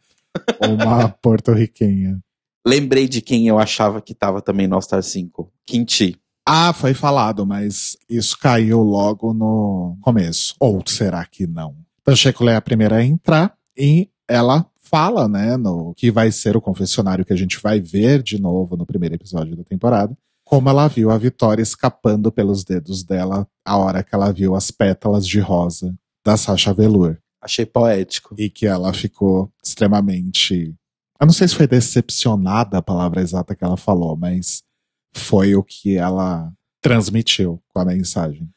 uma 0.60 1.08
porto-riquenha. 1.20 2.22
Lembrei 2.66 3.08
de 3.08 3.20
quem 3.20 3.48
eu 3.48 3.58
achava 3.58 4.00
que 4.00 4.14
tava 4.14 4.40
também 4.40 4.68
no 4.68 4.76
All 4.76 4.82
Star 4.82 5.02
5. 5.02 5.52
Quinti. 5.66 6.16
Ah, 6.46 6.72
foi 6.72 6.94
falado, 6.94 7.46
mas 7.46 7.96
isso 8.08 8.38
caiu 8.38 8.80
logo 8.82 9.32
no 9.32 9.96
começo. 10.00 10.54
Ou 10.58 10.82
será 10.86 11.24
que 11.24 11.46
não? 11.46 11.76
Então, 12.00 12.16
Shekulé 12.16 12.54
é 12.54 12.56
a 12.56 12.60
primeira 12.60 12.96
a 12.96 13.04
entrar 13.04 13.54
e 13.76 14.08
ela 14.28 14.66
fala, 14.76 15.28
né, 15.28 15.56
no 15.56 15.94
que 15.94 16.10
vai 16.10 16.30
ser 16.30 16.56
o 16.56 16.60
confessionário 16.60 17.24
que 17.24 17.32
a 17.32 17.36
gente 17.36 17.60
vai 17.60 17.80
ver 17.80 18.22
de 18.22 18.40
novo 18.40 18.76
no 18.76 18.84
primeiro 18.84 19.14
episódio 19.14 19.56
da 19.56 19.64
temporada, 19.64 20.16
como 20.44 20.68
ela 20.68 20.88
viu 20.88 21.10
a 21.10 21.16
Vitória 21.16 21.62
escapando 21.62 22.30
pelos 22.30 22.64
dedos 22.64 23.02
dela 23.02 23.46
a 23.64 23.76
hora 23.78 24.02
que 24.02 24.14
ela 24.14 24.32
viu 24.32 24.54
as 24.54 24.70
pétalas 24.70 25.26
de 25.26 25.40
rosa 25.40 25.94
da 26.24 26.36
Sasha 26.36 26.74
Velour. 26.74 27.16
Achei 27.40 27.64
poético. 27.64 28.34
e 28.38 28.50
que 28.50 28.66
ela 28.66 28.92
ficou 28.92 29.50
extremamente. 29.64 30.74
Eu 31.22 31.26
não 31.26 31.32
sei 31.32 31.46
se 31.46 31.54
foi 31.54 31.68
decepcionada 31.68 32.78
a 32.78 32.82
palavra 32.82 33.20
exata 33.20 33.54
que 33.54 33.62
ela 33.62 33.76
falou, 33.76 34.16
mas 34.16 34.64
foi 35.14 35.54
o 35.54 35.62
que 35.62 35.96
ela 35.96 36.52
transmitiu 36.80 37.62
com 37.72 37.78
a 37.78 37.84
mensagem. 37.84 38.50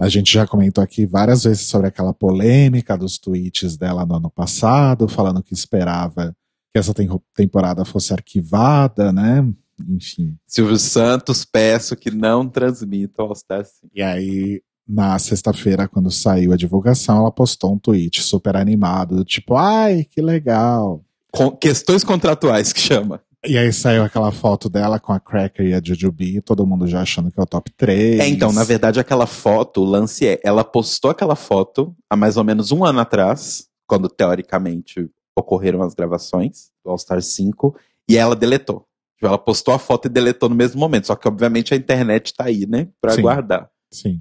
A 0.00 0.08
gente 0.08 0.32
já 0.32 0.44
comentou 0.44 0.82
aqui 0.82 1.06
várias 1.06 1.44
vezes 1.44 1.68
sobre 1.68 1.86
aquela 1.86 2.12
polêmica 2.12 2.98
dos 2.98 3.18
tweets 3.18 3.76
dela 3.76 4.04
no 4.04 4.16
ano 4.16 4.30
passado, 4.30 5.06
falando 5.06 5.44
que 5.44 5.54
esperava 5.54 6.34
que 6.72 6.78
essa 6.80 6.92
tem- 6.92 7.08
temporada 7.36 7.84
fosse 7.84 8.12
arquivada, 8.12 9.12
né? 9.12 9.48
Enfim. 9.88 10.36
Silvio 10.44 10.76
Santos, 10.76 11.44
peço 11.44 11.94
que 11.94 12.10
não 12.10 12.48
transmita 12.48 13.22
o 13.22 13.26
All 13.26 13.34
Star 13.36 13.64
5. 13.64 13.92
E 13.94 14.02
aí, 14.02 14.60
na 14.88 15.16
sexta-feira, 15.20 15.86
quando 15.86 16.10
saiu 16.10 16.52
a 16.52 16.56
divulgação, 16.56 17.18
ela 17.18 17.30
postou 17.30 17.74
um 17.74 17.78
tweet 17.78 18.20
super 18.24 18.56
animado, 18.56 19.24
tipo, 19.24 19.54
ai, 19.54 20.02
que 20.02 20.20
legal. 20.20 21.04
Com- 21.32 21.50
questões 21.50 22.02
contratuais 22.04 22.72
que 22.72 22.80
chama. 22.80 23.20
E 23.46 23.56
aí 23.56 23.72
saiu 23.72 24.02
aquela 24.02 24.32
foto 24.32 24.68
dela 24.68 24.98
com 24.98 25.12
a 25.12 25.20
Cracker 25.20 25.64
e 25.66 25.72
a 25.74 25.80
Jujubee, 25.82 26.40
todo 26.40 26.66
mundo 26.66 26.86
já 26.88 27.02
achando 27.02 27.30
que 27.30 27.38
é 27.38 27.42
o 27.42 27.46
top 27.46 27.70
3. 27.76 28.18
É, 28.18 28.26
então, 28.28 28.52
na 28.52 28.64
verdade, 28.64 28.98
aquela 28.98 29.26
foto, 29.26 29.80
o 29.82 29.84
lance 29.84 30.26
é, 30.26 30.40
ela 30.42 30.64
postou 30.64 31.10
aquela 31.10 31.36
foto 31.36 31.94
há 32.10 32.16
mais 32.16 32.36
ou 32.36 32.42
menos 32.42 32.72
um 32.72 32.84
ano 32.84 32.98
atrás, 32.98 33.68
quando 33.86 34.08
teoricamente 34.08 35.08
ocorreram 35.36 35.82
as 35.82 35.94
gravações 35.94 36.70
do 36.84 36.90
All 36.90 36.98
Star 36.98 37.22
5 37.22 37.76
e 38.08 38.16
ela 38.16 38.34
deletou. 38.34 38.84
Tipo, 39.14 39.28
ela 39.28 39.38
postou 39.38 39.72
a 39.72 39.78
foto 39.78 40.06
e 40.06 40.08
deletou 40.08 40.48
no 40.48 40.54
mesmo 40.56 40.80
momento. 40.80 41.06
Só 41.06 41.14
que, 41.14 41.28
obviamente, 41.28 41.72
a 41.72 41.76
internet 41.76 42.34
tá 42.34 42.44
aí, 42.46 42.66
né? 42.66 42.88
Pra 43.00 43.12
Sim. 43.12 43.22
guardar. 43.22 43.70
Sim. 43.92 44.20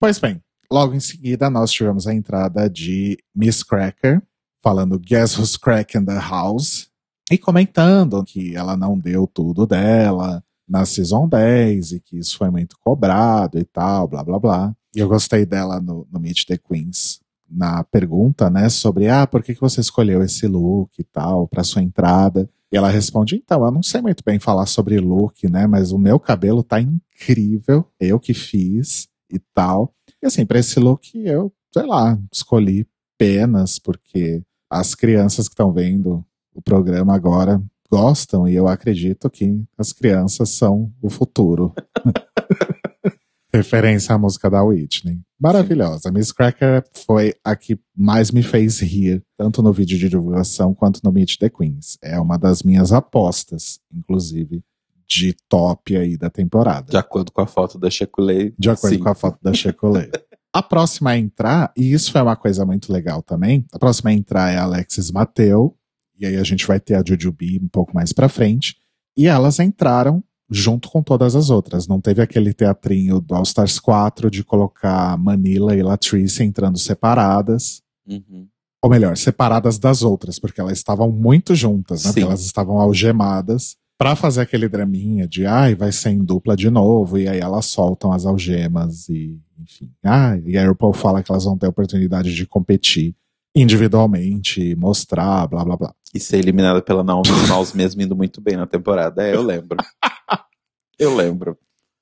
Pois 0.00 0.18
bem, 0.18 0.42
logo 0.70 0.92
em 0.94 1.00
seguida 1.00 1.48
nós 1.48 1.70
tivemos 1.70 2.06
a 2.08 2.12
entrada 2.14 2.68
de 2.68 3.16
Miss 3.34 3.62
Cracker, 3.62 4.20
falando 4.66 4.98
Guess 4.98 5.38
Who's 5.38 5.56
Cracking 5.56 6.04
the 6.04 6.18
House, 6.18 6.88
e 7.30 7.38
comentando 7.38 8.24
que 8.24 8.56
ela 8.56 8.76
não 8.76 8.98
deu 8.98 9.24
tudo 9.24 9.64
dela 9.64 10.42
na 10.68 10.84
Season 10.84 11.28
10 11.28 11.92
e 11.92 12.00
que 12.00 12.18
isso 12.18 12.36
foi 12.36 12.50
muito 12.50 12.76
cobrado 12.80 13.60
e 13.60 13.64
tal, 13.64 14.08
blá 14.08 14.24
blá 14.24 14.40
blá. 14.40 14.76
E 14.92 14.98
eu 14.98 15.06
gostei 15.06 15.46
dela 15.46 15.80
no, 15.80 16.04
no 16.10 16.18
Meet 16.18 16.46
the 16.46 16.58
Queens, 16.58 17.20
na 17.48 17.84
pergunta, 17.84 18.50
né, 18.50 18.68
sobre, 18.68 19.08
ah, 19.08 19.24
por 19.24 19.40
que, 19.40 19.54
que 19.54 19.60
você 19.60 19.80
escolheu 19.80 20.20
esse 20.20 20.48
look 20.48 20.90
e 20.98 21.04
tal, 21.04 21.46
pra 21.46 21.62
sua 21.62 21.80
entrada? 21.80 22.50
E 22.72 22.76
ela 22.76 22.90
responde, 22.90 23.36
então, 23.36 23.64
eu 23.64 23.70
não 23.70 23.84
sei 23.84 24.02
muito 24.02 24.24
bem 24.26 24.40
falar 24.40 24.66
sobre 24.66 24.98
look, 24.98 25.48
né, 25.48 25.68
mas 25.68 25.92
o 25.92 25.98
meu 25.98 26.18
cabelo 26.18 26.64
tá 26.64 26.80
incrível, 26.80 27.86
eu 28.00 28.18
que 28.18 28.34
fiz 28.34 29.06
e 29.32 29.38
tal. 29.54 29.94
E 30.20 30.26
assim, 30.26 30.44
pra 30.44 30.58
esse 30.58 30.80
look 30.80 31.16
eu, 31.16 31.52
sei 31.72 31.86
lá, 31.86 32.18
escolhi 32.32 32.84
penas, 33.16 33.78
porque 33.78 34.42
as 34.78 34.94
crianças 34.94 35.48
que 35.48 35.52
estão 35.52 35.72
vendo 35.72 36.24
o 36.54 36.62
programa 36.62 37.14
agora 37.14 37.62
gostam 37.90 38.48
e 38.48 38.54
eu 38.54 38.66
acredito 38.66 39.30
que 39.30 39.62
as 39.78 39.92
crianças 39.92 40.50
são 40.50 40.92
o 41.00 41.08
futuro. 41.08 41.72
Referência 43.52 44.14
à 44.14 44.18
música 44.18 44.50
da 44.50 44.62
Whitney. 44.62 45.20
Maravilhosa. 45.40 46.10
Miss 46.10 46.30
Cracker 46.30 46.84
foi 46.92 47.34
a 47.42 47.56
que 47.56 47.78
mais 47.96 48.30
me 48.30 48.42
fez 48.42 48.80
rir, 48.80 49.22
tanto 49.36 49.62
no 49.62 49.72
vídeo 49.72 49.98
de 49.98 50.10
divulgação 50.10 50.74
quanto 50.74 51.00
no 51.02 51.10
Meet 51.10 51.38
the 51.38 51.48
Queens. 51.48 51.96
É 52.02 52.20
uma 52.20 52.36
das 52.36 52.62
minhas 52.62 52.92
apostas, 52.92 53.80
inclusive, 53.90 54.62
de 55.08 55.34
top 55.48 55.96
aí 55.96 56.18
da 56.18 56.28
temporada. 56.28 56.90
De 56.90 56.96
acordo 56.98 57.32
com 57.32 57.40
a 57.40 57.46
foto 57.46 57.78
da 57.78 57.88
Shekulei. 57.88 58.52
De 58.58 58.68
acordo 58.68 58.96
sim. 58.96 59.02
com 59.02 59.08
a 59.08 59.14
foto 59.14 59.38
da 59.40 59.54
Checolé. 59.54 60.10
A 60.56 60.62
próxima 60.62 61.10
a 61.10 61.18
entrar, 61.18 61.70
e 61.76 61.92
isso 61.92 62.10
foi 62.10 62.22
uma 62.22 62.34
coisa 62.36 62.64
muito 62.64 62.90
legal 62.90 63.22
também, 63.22 63.64
a 63.72 63.78
próxima 63.78 64.08
a 64.08 64.12
entrar 64.14 64.50
é 64.50 64.56
a 64.56 64.62
Alexis 64.62 65.10
Mateu, 65.10 65.76
e 66.18 66.24
aí 66.24 66.36
a 66.36 66.42
gente 66.42 66.66
vai 66.66 66.80
ter 66.80 66.94
a 66.94 67.02
Jujubee 67.06 67.60
um 67.62 67.68
pouco 67.68 67.94
mais 67.94 68.10
pra 68.12 68.26
frente, 68.28 68.74
e 69.14 69.26
elas 69.26 69.58
entraram 69.58 70.24
junto 70.50 70.88
com 70.88 71.02
todas 71.02 71.34
as 71.36 71.50
outras. 71.50 71.86
Não 71.86 72.00
teve 72.00 72.22
aquele 72.22 72.54
teatrinho 72.54 73.20
do 73.20 73.34
All 73.34 73.42
Stars 73.42 73.78
4 73.78 74.30
de 74.30 74.42
colocar 74.44 75.18
Manila 75.18 75.74
e 75.76 75.82
Latrice 75.82 76.42
entrando 76.42 76.78
separadas, 76.78 77.82
Uhum. 78.08 78.46
ou 78.82 78.88
melhor, 78.88 79.16
separadas 79.16 79.78
das 79.78 80.02
outras, 80.02 80.38
porque 80.38 80.60
elas 80.60 80.78
estavam 80.78 81.10
muito 81.10 81.54
juntas, 81.54 82.04
né? 82.04 82.12
Elas 82.22 82.40
estavam 82.44 82.78
algemadas 82.78 83.76
pra 83.98 84.14
fazer 84.14 84.42
aquele 84.42 84.68
draminha 84.68 85.26
de 85.26 85.46
ai, 85.46 85.74
vai 85.74 85.92
ser 85.92 86.10
em 86.10 86.24
dupla 86.24 86.56
de 86.56 86.70
novo, 86.70 87.18
e 87.18 87.28
aí 87.28 87.40
elas 87.40 87.66
soltam 87.66 88.12
as 88.12 88.26
algemas 88.26 89.08
e, 89.08 89.40
enfim. 89.60 89.90
Ah, 90.04 90.36
e 90.44 90.56
a 90.56 90.66
RuPaul 90.66 90.92
fala 90.92 91.22
que 91.22 91.30
elas 91.30 91.44
vão 91.44 91.56
ter 91.56 91.66
a 91.66 91.70
oportunidade 91.70 92.34
de 92.34 92.46
competir 92.46 93.14
individualmente, 93.54 94.74
mostrar, 94.76 95.46
blá 95.46 95.64
blá 95.64 95.76
blá. 95.76 95.94
E 96.14 96.20
ser 96.20 96.38
eliminada 96.38 96.82
pela 96.82 97.02
Naomi 97.02 97.28
Smalls 97.44 97.74
mesmo 97.74 98.02
indo 98.02 98.14
muito 98.14 98.40
bem 98.40 98.56
na 98.56 98.66
temporada. 98.66 99.26
É, 99.26 99.34
eu 99.34 99.42
lembro. 99.42 99.78
eu 100.98 101.14
lembro. 101.14 101.58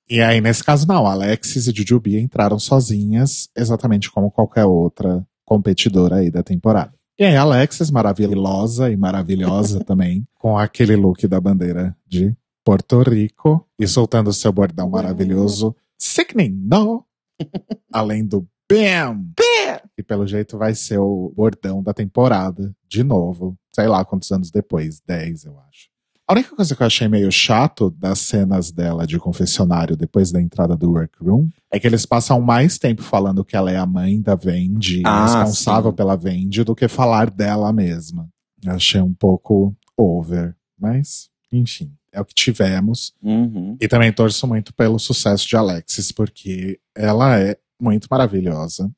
E 0.09 0.21
aí, 0.21 0.41
nesse 0.41 0.63
caso, 0.63 0.87
não, 0.87 1.07
Alexis 1.07 1.67
e 1.67 1.73
Jujubee 1.75 2.19
entraram 2.19 2.59
sozinhas, 2.59 3.49
exatamente 3.57 4.11
como 4.11 4.31
qualquer 4.31 4.65
outra 4.65 5.27
competidora 5.45 6.17
aí 6.17 6.31
da 6.31 6.43
temporada. 6.43 6.93
E 7.16 7.23
aí, 7.25 7.37
Alexis, 7.37 7.92
maravilhosa 7.92 8.90
e 8.90 8.97
maravilhosa 8.97 9.78
também, 9.87 10.26
com 10.35 10.59
aquele 10.59 10.97
look 10.97 11.28
da 11.28 11.40
bandeira 11.40 11.97
de 12.04 12.37
Porto 12.64 13.02
Rico 13.02 13.64
e 13.78 13.87
soltando 13.87 14.33
seu 14.33 14.52
bordão 14.52 14.90
maravilhoso. 14.90 15.76
Sickening, 15.97 16.50
no! 16.68 17.04
Além 17.92 18.26
do 18.26 18.44
BAM! 18.68 19.33
Que 19.94 20.02
pelo 20.02 20.26
jeito 20.26 20.59
vai 20.59 20.75
ser 20.75 20.99
o 20.99 21.33
bordão 21.37 21.80
da 21.85 21.94
temporada, 21.94 22.75
de 22.88 23.04
novo. 23.04 23.56
Sei 23.73 23.87
lá 23.87 24.04
quantos 24.04 24.33
anos 24.33 24.50
depois, 24.50 25.00
10, 25.06 25.44
eu 25.44 25.56
acho. 25.61 25.94
A 26.26 26.33
única 26.33 26.57
coisa 26.57 26.75
que 26.75 26.83
eu 26.83 26.87
achei 26.87 27.07
meio 27.07 27.31
chato 27.31 27.90
das 27.90 28.19
cenas 28.21 28.73
dela 28.73 29.07
de 29.07 29.19
confessionário 29.19 29.95
depois 29.95 30.33
da 30.33 30.40
entrada 30.40 30.75
do 30.75 30.93
workroom 30.93 31.49
é 31.71 31.78
que 31.78 31.87
eles 31.87 32.07
passam 32.07 32.40
mais 32.40 32.78
tempo 32.78 33.02
falando 33.02 33.45
que 33.45 33.54
ela 33.54 33.71
é 33.71 33.76
a 33.76 33.85
mãe 33.85 34.23
da 34.23 34.35
Vendi, 34.35 35.02
Ah, 35.04 35.25
responsável 35.26 35.90
sim. 35.90 35.97
pela 35.97 36.16
Vendi, 36.16 36.64
do 36.64 36.75
que 36.75 36.88
falar 36.88 37.31
dela 37.31 37.71
mesma. 37.75 38.26
Eu 38.64 38.73
achei 38.73 39.02
um 39.02 39.12
pouco 39.12 39.76
over, 39.99 40.57
mas 40.81 41.28
enfim, 41.52 41.93
é 42.11 42.21
o 42.21 42.25
que 42.25 42.35
tivemos. 42.35 43.12
Uhum. 43.23 43.76
E 43.78 43.87
também 43.87 44.11
torço 44.11 44.47
muito 44.47 44.73
pelo 44.73 44.99
sucesso 44.99 45.47
de 45.47 45.57
Alexis, 45.57 46.11
porque 46.11 46.81
ela 46.97 47.38
é 47.38 47.59
muito 47.78 48.09
maravilhosa. 48.11 48.90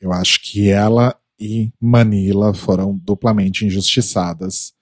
Eu 0.00 0.12
acho 0.12 0.42
que 0.42 0.68
ela 0.68 1.14
e 1.38 1.72
Manila 1.80 2.52
foram 2.52 2.96
duplamente 2.96 3.64
injustiçadas 3.64 4.72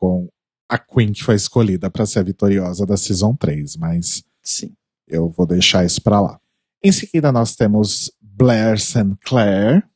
com 0.00 0.28
a 0.68 0.78
Queen 0.78 1.12
que 1.12 1.22
foi 1.24 1.34
escolhida 1.36 1.90
para 1.90 2.06
ser 2.06 2.20
a 2.20 2.22
vitoriosa 2.22 2.86
da 2.86 2.96
Season 2.96 3.34
3, 3.36 3.76
mas 3.76 4.22
Sim. 4.42 4.72
eu 5.06 5.28
vou 5.28 5.46
deixar 5.46 5.84
isso 5.84 6.02
pra 6.02 6.20
lá. 6.20 6.40
Em 6.82 6.92
seguida 6.92 7.30
nós 7.32 7.54
temos 7.54 8.10
Blair 8.20 8.78
St. 8.80 9.16
Clair 9.24 9.86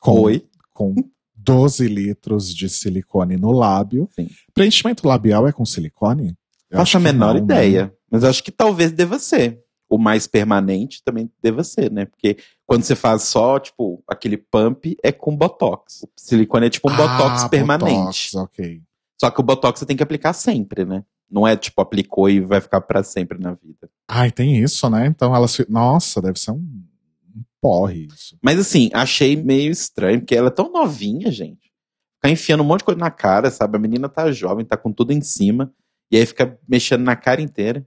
com, 0.00 0.20
Oi. 0.22 0.44
com 0.72 0.94
12 1.34 1.86
litros 1.88 2.54
de 2.54 2.68
silicone 2.68 3.36
no 3.36 3.52
lábio. 3.52 4.08
Sim. 4.14 4.28
Preenchimento 4.54 5.06
labial 5.06 5.46
é 5.46 5.52
com 5.52 5.64
silicone? 5.64 6.36
Eu 6.70 6.78
Faço 6.78 6.82
acho 6.82 6.96
a 6.96 7.00
menor 7.00 7.34
não, 7.34 7.40
né? 7.40 7.44
ideia. 7.44 7.94
Mas 8.10 8.22
eu 8.22 8.30
acho 8.30 8.42
que 8.42 8.50
talvez 8.50 8.92
deva 8.92 9.18
ser. 9.18 9.62
O 9.88 9.98
mais 9.98 10.26
permanente 10.26 11.00
também 11.04 11.30
deva 11.40 11.62
ser, 11.62 11.92
né? 11.92 12.06
Porque 12.06 12.36
quando 12.66 12.82
você 12.82 12.96
faz 12.96 13.22
só, 13.22 13.60
tipo, 13.60 14.02
aquele 14.08 14.36
pump, 14.36 14.96
é 15.02 15.12
com 15.12 15.36
botox. 15.36 16.02
O 16.02 16.08
silicone 16.16 16.66
é 16.66 16.70
tipo 16.70 16.90
um 16.90 16.96
botox 16.96 17.44
Ah, 17.44 17.48
permanente. 17.48 17.94
Botox, 17.96 18.34
ok. 18.34 18.82
Só 19.20 19.30
que 19.30 19.40
o 19.40 19.44
botox 19.44 19.80
você 19.80 19.86
tem 19.86 19.96
que 19.96 20.02
aplicar 20.02 20.32
sempre, 20.32 20.84
né? 20.84 21.04
Não 21.30 21.46
é 21.46 21.56
tipo, 21.56 21.80
aplicou 21.80 22.28
e 22.30 22.40
vai 22.40 22.60
ficar 22.60 22.80
pra 22.80 23.02
sempre 23.02 23.38
na 23.38 23.54
vida. 23.54 23.90
Ai, 24.08 24.30
tem 24.30 24.62
isso, 24.62 24.88
né? 24.88 25.06
Então 25.06 25.34
ela 25.34 25.48
se. 25.48 25.66
Nossa, 25.68 26.22
deve 26.22 26.38
ser 26.38 26.52
um, 26.52 26.84
um 27.34 27.42
porre 27.60 28.06
isso. 28.06 28.38
Mas 28.42 28.58
assim, 28.58 28.90
achei 28.92 29.36
meio 29.36 29.70
estranho, 29.70 30.20
porque 30.20 30.36
ela 30.36 30.48
é 30.48 30.52
tão 30.52 30.70
novinha, 30.70 31.30
gente. 31.30 31.72
Ficar 32.16 32.30
enfiando 32.30 32.62
um 32.62 32.66
monte 32.66 32.80
de 32.80 32.84
coisa 32.84 33.00
na 33.00 33.10
cara, 33.10 33.50
sabe? 33.50 33.76
A 33.76 33.80
menina 33.80 34.08
tá 34.08 34.30
jovem, 34.30 34.64
tá 34.64 34.76
com 34.76 34.92
tudo 34.92 35.12
em 35.12 35.20
cima. 35.20 35.72
E 36.10 36.16
aí 36.16 36.24
fica 36.24 36.58
mexendo 36.68 37.02
na 37.02 37.16
cara 37.16 37.42
inteira. 37.42 37.84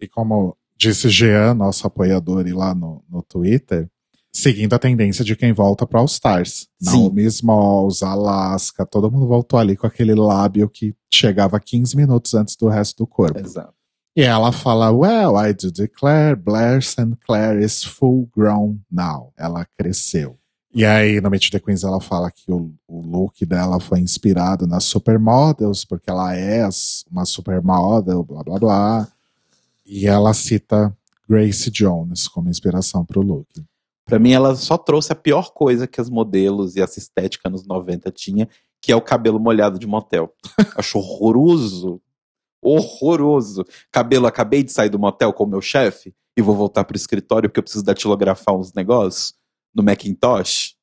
E 0.00 0.08
como 0.08 0.56
disse 0.76 1.08
Jean, 1.08 1.54
nosso 1.54 1.86
apoiador, 1.86 2.46
e 2.46 2.52
lá 2.52 2.74
no, 2.74 3.02
no 3.08 3.22
Twitter, 3.22 3.88
seguindo 4.36 4.74
a 4.74 4.78
tendência 4.78 5.24
de 5.24 5.34
quem 5.34 5.50
volta 5.50 5.86
para 5.86 5.98
All 5.98 6.04
Stars. 6.04 6.68
Sim. 6.78 6.90
Naomi 6.90 7.24
Smalls, 7.24 8.02
Alaska, 8.02 8.84
todo 8.84 9.10
mundo 9.10 9.26
voltou 9.26 9.58
ali 9.58 9.76
com 9.76 9.86
aquele 9.86 10.14
lábio 10.14 10.68
que 10.68 10.94
chegava 11.10 11.58
15 11.58 11.96
minutos 11.96 12.34
antes 12.34 12.54
do 12.54 12.68
resto 12.68 12.98
do 12.98 13.06
corpo. 13.06 13.38
Exato. 13.38 13.72
E 14.14 14.22
ela 14.22 14.52
fala, 14.52 14.90
well, 14.90 15.34
I 15.38 15.54
do 15.54 15.72
declare 15.72 16.36
Blair 16.36 16.82
St. 16.82 17.16
Clair 17.26 17.60
is 17.60 17.82
full 17.82 18.28
grown 18.36 18.78
now. 18.90 19.32
Ela 19.38 19.66
cresceu. 19.78 20.38
E 20.74 20.84
aí, 20.84 21.18
no 21.22 21.30
Meet 21.30 21.50
the 21.50 21.58
Queens, 21.58 21.82
ela 21.82 22.00
fala 22.00 22.30
que 22.30 22.52
o, 22.52 22.70
o 22.86 23.00
look 23.00 23.44
dela 23.46 23.80
foi 23.80 24.00
inspirado 24.00 24.66
nas 24.66 24.84
supermodels, 24.84 25.86
porque 25.86 26.10
ela 26.10 26.36
é 26.36 26.68
uma 27.10 27.24
supermodel, 27.24 28.22
blá 28.22 28.42
blá 28.42 28.58
blá. 28.58 29.08
E 29.86 30.06
ela 30.06 30.34
cita 30.34 30.94
Grace 31.26 31.70
Jones 31.70 32.28
como 32.28 32.50
inspiração 32.50 33.02
pro 33.02 33.22
look. 33.22 33.48
Pra 34.06 34.20
mim, 34.20 34.30
ela 34.30 34.54
só 34.54 34.78
trouxe 34.78 35.12
a 35.12 35.16
pior 35.16 35.52
coisa 35.52 35.86
que 35.86 36.00
as 36.00 36.08
modelos 36.08 36.76
e 36.76 36.80
essa 36.80 36.98
estética 36.98 37.50
nos 37.50 37.66
90 37.66 38.10
tinha, 38.12 38.48
que 38.80 38.92
é 38.92 38.96
o 38.96 39.02
cabelo 39.02 39.40
molhado 39.40 39.80
de 39.80 39.86
motel. 39.86 40.32
Acho 40.78 40.98
horroroso. 40.98 42.00
Horroroso. 42.62 43.64
Cabelo, 43.90 44.28
acabei 44.28 44.62
de 44.62 44.70
sair 44.70 44.88
do 44.88 44.98
motel 44.98 45.32
com 45.32 45.42
o 45.42 45.48
meu 45.48 45.60
chefe 45.60 46.14
e 46.36 46.42
vou 46.42 46.54
voltar 46.54 46.84
pro 46.84 46.96
escritório 46.96 47.48
porque 47.48 47.58
eu 47.58 47.64
preciso 47.64 47.84
datilografar 47.84 48.54
uns 48.54 48.72
negócios 48.72 49.34
no 49.74 49.82
Macintosh. 49.82 50.76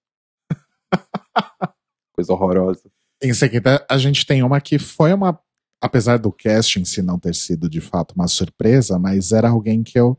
Coisa 2.13 2.33
horrorosa. 2.33 2.91
Em 3.21 3.33
seguida, 3.33 3.85
a 3.89 3.97
gente 3.97 4.25
tem 4.25 4.43
uma 4.43 4.59
que 4.59 4.77
foi 4.77 5.13
uma. 5.13 5.39
Apesar 5.81 6.17
do 6.17 6.31
casting 6.31 6.81
em 6.81 6.85
si 6.85 7.01
não 7.01 7.19
ter 7.19 7.35
sido 7.35 7.69
de 7.69 7.81
fato 7.81 8.13
uma 8.15 8.27
surpresa, 8.27 8.97
mas 8.99 9.31
era 9.31 9.49
alguém 9.49 9.83
que 9.83 9.99
eu 9.99 10.17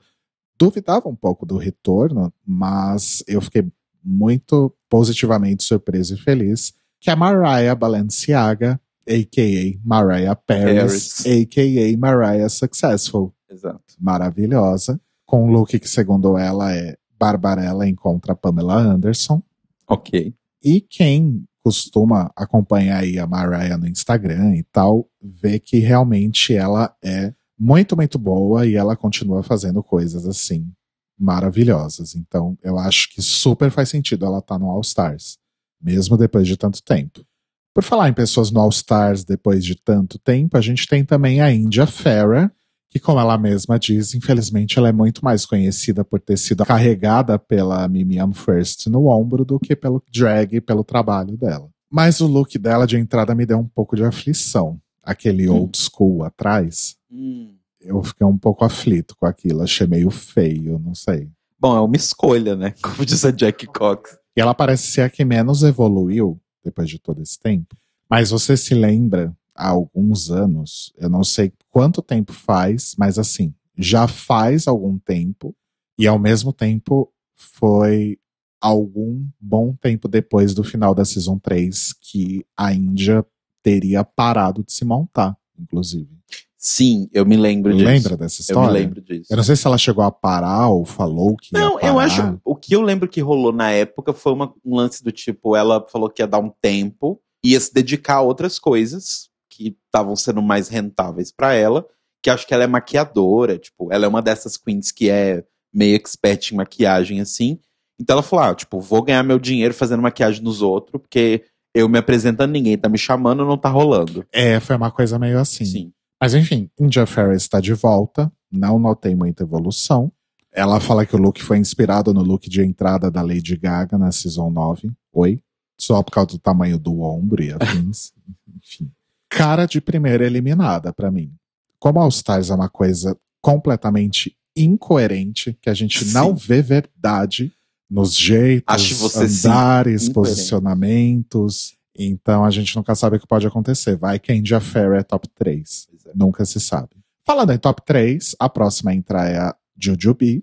duvidava 0.59 1.09
um 1.09 1.15
pouco 1.15 1.45
do 1.45 1.57
retorno, 1.57 2.33
mas 2.47 3.23
eu 3.27 3.41
fiquei 3.41 3.67
muito 4.05 4.75
positivamente 4.89 5.65
surpreso 5.65 6.15
e 6.15 6.19
feliz, 6.19 6.75
que 7.01 7.11
a 7.11 7.17
Mariah 7.17 7.75
Balenciaga, 7.75 8.81
a.k.a. 9.09 9.79
Mariah 9.87 10.37
Paris, 10.37 11.23
Paris. 11.23 11.27
a.k.a. 11.27 11.99
Mariah 11.99 12.49
Successful. 12.49 13.35
Exato. 13.51 13.81
Maravilhosa, 14.01 15.01
com 15.27 15.47
um 15.47 15.53
look 15.53 15.79
que, 15.79 15.89
segundo 15.89 16.37
ela, 16.37 16.75
é 16.75 16.97
Barbarella 17.19 17.89
encontra 17.89 18.35
Pamela 18.35 18.77
Anderson. 18.77 19.43
Ok. 19.89 20.35
E 20.63 20.81
quem 20.81 21.45
costuma 21.63 22.31
acompanhar 22.37 23.01
aí 23.01 23.19
a 23.19 23.27
Mariah 23.27 23.79
no 23.79 23.89
Instagram 23.89 24.55
e 24.57 24.63
tal, 24.65 25.09
vê 25.23 25.59
que 25.59 25.79
realmente 25.79 26.55
ela 26.55 26.95
é 27.03 27.33
muito, 27.59 27.97
muito 27.97 28.19
boa 28.19 28.67
e 28.67 28.75
ela 28.75 28.97
continua 28.97 29.43
fazendo 29.43 29.83
coisas 29.83 30.27
assim 30.27 30.71
maravilhosas. 31.19 32.15
Então, 32.15 32.59
eu 32.63 32.79
acho 32.79 33.09
que 33.13 33.23
super 33.23 33.71
faz 33.71 33.89
sentido 33.89 34.27
ela 34.27 34.39
estar 34.39 34.55
tá 34.55 34.59
no 34.59 34.71
All 34.71 34.81
Stars, 34.81 35.39
mesmo 35.81 36.17
depois 36.17 36.47
de 36.47 36.57
tanto 36.57 36.83
tempo. 36.83 37.25
Por 37.73 37.83
falar 37.83 38.09
em 38.09 38.13
pessoas 38.13 38.51
no 38.51 38.61
All 38.61 38.69
Stars 38.69 39.25
depois 39.25 39.65
de 39.65 39.75
tanto 39.75 40.19
tempo, 40.19 40.57
a 40.57 40.61
gente 40.61 40.87
tem 40.87 41.05
também 41.05 41.41
a 41.41 41.53
India 41.53 41.87
Farah, 41.87 42.51
que, 42.89 43.01
como 43.01 43.19
ela 43.19 43.37
mesma 43.37 43.77
diz, 43.77 44.15
infelizmente 44.15 44.79
ela 44.79 44.89
é 44.89 44.93
muito 44.93 45.25
mais 45.25 45.45
conhecida 45.45 46.05
por 46.05 46.21
ter 46.21 46.37
sido 46.37 46.65
carregada 46.65 47.37
pela 47.37 47.89
Mimiam 47.89 48.33
First 48.33 48.87
no 48.87 49.09
ombro 49.09 49.45
do 49.45 49.59
que 49.59 49.75
pelo 49.75 50.01
drag 50.13 50.57
e 50.57 50.61
pelo 50.61 50.85
trabalho 50.85 51.37
dela. 51.37 51.69
Mas 51.91 52.21
o 52.21 52.27
look 52.29 52.57
dela 52.57 52.87
de 52.87 52.97
entrada 52.97 53.35
me 53.35 53.45
deu 53.45 53.59
um 53.59 53.67
pouco 53.67 53.97
de 53.97 54.05
aflição. 54.05 54.81
Aquele 55.05 55.49
hum. 55.49 55.57
old 55.63 55.79
school 55.79 56.23
atrás. 56.25 56.97
Hum. 57.11 57.55
Eu 57.81 58.03
fiquei 58.03 58.27
um 58.27 58.39
pouco 58.39 58.65
aflito 58.65 59.15
com 59.17 59.27
aquilo, 59.27 59.63
achei 59.63 59.87
meio 59.87 60.11
feio, 60.11 60.79
não 60.79 60.95
sei. 60.95 61.29
Bom, 61.59 61.77
é 61.77 61.81
uma 61.81 61.97
escolha, 61.97 62.57
né? 62.57 62.75
Como 62.83 63.05
diz 63.05 63.25
a 63.25 63.31
Jack 63.31 63.67
Cox. 63.67 64.19
E 64.37 64.41
ela 64.41 64.55
parece 64.55 64.89
ser 64.89 65.03
a 65.03 65.11
que 65.11 65.25
menos 65.25 65.63
evoluiu 65.63 66.41
depois 66.65 66.89
de 66.89 66.99
todo 66.99 67.23
esse 67.23 67.39
tempo. 67.39 67.77
Mas 68.09 68.31
você 68.31 68.57
se 68.57 68.75
lembra 68.75 69.37
há 69.55 69.69
alguns 69.69 70.31
anos, 70.31 70.93
eu 70.97 71.09
não 71.09 71.23
sei 71.23 71.53
quanto 71.71 72.03
tempo 72.03 72.33
faz, 72.33 72.95
mas 72.99 73.19
assim, 73.19 73.55
já 73.77 74.09
faz 74.09 74.67
algum 74.67 74.99
tempo, 74.99 75.55
e 75.99 76.07
ao 76.07 76.19
mesmo 76.19 76.53
tempo 76.53 77.13
foi 77.35 78.19
algum 78.61 79.27
bom 79.39 79.75
tempo 79.75 80.09
depois 80.09 80.55
do 80.55 80.65
final 80.65 80.95
da 80.95 81.05
Season 81.05 81.39
3 81.39 81.93
que 82.01 82.45
a 82.57 82.73
Índia 82.73 83.25
teria 83.65 84.05
parado 84.05 84.63
de 84.63 84.73
se 84.73 84.85
montar, 84.85 85.35
inclusive. 85.59 86.11
Sim, 86.57 87.09
eu 87.13 87.27
me 87.27 87.37
lembro 87.37 87.73
disso. 87.73 87.85
Lembra 87.85 88.17
dessa 88.17 88.41
história? 88.43 88.69
Eu 88.69 88.73
me 88.73 88.79
lembro 88.79 89.01
disso. 89.01 89.27
Eu 89.31 89.37
não 89.37 89.45
sei 89.45 89.57
se 89.57 89.67
ela 89.67 89.77
chegou 89.77 90.05
a 90.05 90.11
parar 90.11 90.69
ou 90.69 90.85
falou 90.85 91.37
que 91.37 91.53
Não, 91.53 91.81
eu 91.81 91.99
acho. 91.99 92.41
O 92.45 92.55
que 92.55 92.75
eu 92.75 92.83
lembro 92.83 93.09
que 93.09 93.21
rolou 93.21 93.53
na 93.53 93.71
época 93.71 94.13
foi 94.13 94.33
uma, 94.33 94.55
um 94.65 94.77
lance 94.77 95.03
do 95.03 95.11
tipo: 95.11 95.57
ela 95.57 95.85
falou 95.91 96.09
que 96.09 96.23
ia 96.23 96.27
dar 96.27 96.39
um 96.39 96.53
tempo, 96.63 97.21
ia 97.45 97.59
se 97.59 97.73
dedicar 97.73 98.17
a 98.17 98.23
outras 98.23 98.59
coisas, 98.59 99.29
que 99.51 99.77
estavam 99.87 100.17
sendo 100.17 100.43
mais 100.43 100.69
rentáveis 100.69 101.33
para 101.33 101.55
ela, 101.55 101.87
que 102.23 102.31
acho 102.31 102.47
que 102.47 102.55
ela 102.55 102.65
é 102.65 102.67
maquiadora, 102.67 103.59
tipo, 103.59 103.93
ela 103.93 104.05
é 104.05 104.09
uma 104.09 104.23
dessas 104.23 104.57
queens 104.57 104.91
que 104.91 105.11
é 105.11 105.45
meio 105.73 105.97
expert 105.97 106.51
em 106.51 106.57
maquiagem, 106.57 107.21
assim. 107.21 107.59
Então 108.01 108.15
ela 108.15 108.23
falou, 108.23 108.45
ah, 108.47 108.55
tipo, 108.55 108.81
vou 108.81 109.03
ganhar 109.03 109.23
meu 109.23 109.39
dinheiro 109.39 109.75
fazendo 109.75 110.03
maquiagem 110.03 110.43
nos 110.43 110.63
outros, 110.63 111.01
porque 111.01 111.45
eu 111.75 111.89
me 111.89 111.99
apresentando, 111.99 112.53
ninguém 112.53 112.79
tá 112.79 112.89
me 112.89 112.99
chamando, 112.99 113.45
não 113.45 113.59
tá 113.59 113.69
rolando. 113.69 114.27
É, 114.33 114.61
foi 114.61 114.77
uma 114.77 114.91
coisa 114.91 115.19
meio 115.19 115.39
assim. 115.39 115.65
Sim. 115.65 115.93
Mas 116.21 116.35
enfim, 116.35 116.71
India 116.79 117.05
Ferris 117.07 117.43
está 117.43 117.61
de 117.61 117.75
volta, 117.75 118.33
não 118.51 118.79
notei 118.79 119.15
muita 119.15 119.43
evolução. 119.43 120.11
Ela 120.53 120.79
fala 120.79 121.05
que 121.05 121.17
o 121.17 121.19
look 121.19 121.43
foi 121.43 121.59
inspirado 121.59 122.15
no 122.15 122.23
look 122.23 122.49
de 122.49 122.63
entrada 122.63 123.11
da 123.11 123.21
Lady 123.21 123.57
Gaga 123.57 123.99
na 123.99 124.13
Season 124.13 124.51
9. 124.51 124.93
Oi? 125.13 125.41
Só 125.77 126.01
por 126.03 126.13
causa 126.13 126.29
do 126.29 126.39
tamanho 126.39 126.79
do 126.79 127.01
ombro 127.01 127.43
e 127.43 127.53
afins. 127.53 128.13
enfim 128.57 128.91
cara 129.35 129.67
de 129.67 129.81
primeira 129.81 130.25
eliminada 130.25 130.93
para 130.93 131.11
mim. 131.11 131.35
Como 131.81 131.99
All 131.99 132.09
Stars 132.09 132.51
é 132.51 132.55
uma 132.55 132.69
coisa 132.69 133.19
completamente 133.43 134.37
incoerente, 134.57 135.59
que 135.61 135.69
a 135.69 135.75
gente 135.75 136.05
Sim. 136.05 136.13
não 136.13 136.35
vê 136.35 136.63
verdade 136.63 137.53
nos 137.91 138.17
jeitos, 138.17 139.17
andares, 139.17 140.09
posicionamentos. 140.09 141.77
Então 141.97 142.45
a 142.45 142.51
gente 142.51 142.75
nunca 142.77 142.95
sabe 142.95 143.17
o 143.17 143.21
que 143.21 143.27
pode 143.27 143.47
acontecer. 143.47 143.97
Vai 143.97 144.19
que 144.19 144.33
a 144.33 144.35
India 144.35 144.61
Fair 144.61 144.93
é 144.93 145.03
top 145.03 145.29
3. 145.35 145.89
Nunca 146.15 146.45
se 146.45 146.61
sabe. 146.61 146.91
Falando 147.27 147.53
em 147.53 147.59
top 147.59 147.83
3, 147.85 148.37
a 148.39 148.49
próxima 148.49 148.91
a 148.91 148.95
entrar 148.95 149.29
é 149.31 149.39
a 149.39 149.55
Jujubee. 149.79 150.43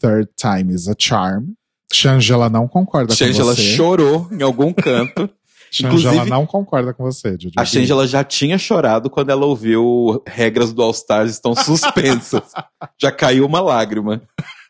Third 0.00 0.28
Time 0.36 0.74
is 0.74 0.88
a 0.88 0.94
Charm. 0.98 1.50
Shangela 1.92 2.50
não 2.50 2.66
concorda 2.66 3.14
Shangela 3.14 3.50
com 3.50 3.54
você. 3.54 3.62
Shangela 3.62 3.76
chorou 3.76 4.28
em 4.32 4.42
algum 4.42 4.72
canto. 4.72 5.30
Shangela 5.70 6.24
não 6.24 6.46
concorda 6.46 6.92
com 6.92 7.04
você, 7.04 7.36
Didi. 7.36 7.54
A 7.56 7.64
Shangela 7.64 8.06
já 8.06 8.24
tinha 8.24 8.56
chorado 8.58 9.10
quando 9.10 9.30
ela 9.30 9.46
ouviu 9.46 10.22
regras 10.26 10.72
do 10.72 10.82
All 10.82 10.90
Stars 10.90 11.32
estão 11.32 11.54
suspensas. 11.56 12.52
já 13.00 13.12
caiu 13.12 13.44
uma 13.44 13.60
lágrima 13.60 14.22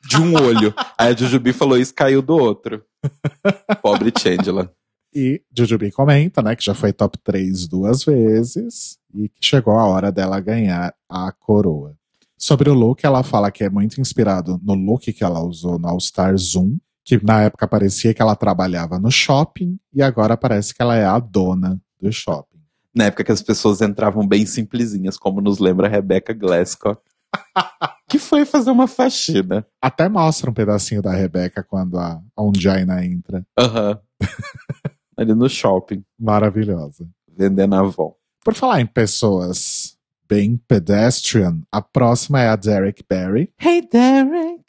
de 0.08 0.16
um 0.16 0.34
olho. 0.34 0.74
Aí 0.98 1.12
a 1.12 1.16
Jujubi 1.16 1.52
falou 1.52 1.78
isso, 1.78 1.94
caiu 1.94 2.22
do 2.22 2.36
outro. 2.36 2.82
Pobre 3.82 4.12
Shangela. 4.16 4.72
E 5.14 5.42
Jujubi 5.56 5.90
comenta, 5.90 6.42
né, 6.42 6.54
que 6.54 6.64
já 6.64 6.74
foi 6.74 6.92
top 6.92 7.18
3 7.24 7.66
duas 7.66 8.04
vezes 8.04 8.98
e 9.14 9.28
que 9.28 9.38
chegou 9.40 9.78
a 9.78 9.86
hora 9.86 10.12
dela 10.12 10.38
ganhar 10.40 10.94
a 11.08 11.32
coroa. 11.32 11.96
Sobre 12.36 12.68
o 12.68 12.74
look, 12.74 13.02
ela 13.02 13.22
fala 13.22 13.50
que 13.50 13.64
é 13.64 13.70
muito 13.70 14.00
inspirado 14.00 14.60
no 14.62 14.74
look 14.74 15.10
que 15.12 15.24
ela 15.24 15.40
usou 15.40 15.78
no 15.78 15.88
All 15.88 15.96
Stars 15.96 16.54
1, 16.54 16.78
que 17.02 17.24
na 17.24 17.42
época 17.42 17.66
parecia 17.66 18.12
que 18.12 18.20
ela 18.20 18.36
trabalhava 18.36 18.98
no 18.98 19.10
shopping 19.10 19.78
e 19.94 20.02
agora 20.02 20.36
parece 20.36 20.74
que 20.74 20.82
ela 20.82 20.96
é 20.96 21.04
a 21.06 21.18
dona 21.18 21.80
do 22.00 22.12
shopping. 22.12 22.58
Na 22.94 23.04
época 23.04 23.24
que 23.24 23.32
as 23.32 23.42
pessoas 23.42 23.80
entravam 23.80 24.26
bem 24.26 24.44
simplesinhas, 24.44 25.16
como 25.16 25.40
nos 25.40 25.58
lembra 25.58 25.86
a 25.86 25.90
Rebecca 25.90 26.34
Glasgow. 26.34 26.98
que 28.16 28.18
foi 28.18 28.46
fazer 28.46 28.70
uma 28.70 28.86
faxina. 28.86 29.66
Até 29.80 30.08
mostra 30.08 30.50
um 30.50 30.54
pedacinho 30.54 31.02
da 31.02 31.12
Rebecca 31.12 31.62
quando 31.62 31.98
a 31.98 32.20
Onjaina 32.36 33.04
entra. 33.04 33.46
Aham. 33.58 34.00
Uhum. 34.20 34.28
Ali 35.16 35.34
no 35.34 35.48
shopping. 35.48 36.02
Maravilhosa. 36.18 37.06
Vendendo 37.36 37.74
a 37.74 37.80
avó. 37.80 38.14
Por 38.44 38.54
falar 38.54 38.80
em 38.80 38.86
pessoas 38.86 39.96
bem 40.28 40.60
pedestrian, 40.68 41.60
a 41.70 41.80
próxima 41.80 42.40
é 42.40 42.48
a 42.48 42.56
Derek 42.56 43.04
Barry. 43.08 43.52
Hey, 43.60 43.86
Derek! 43.90 44.64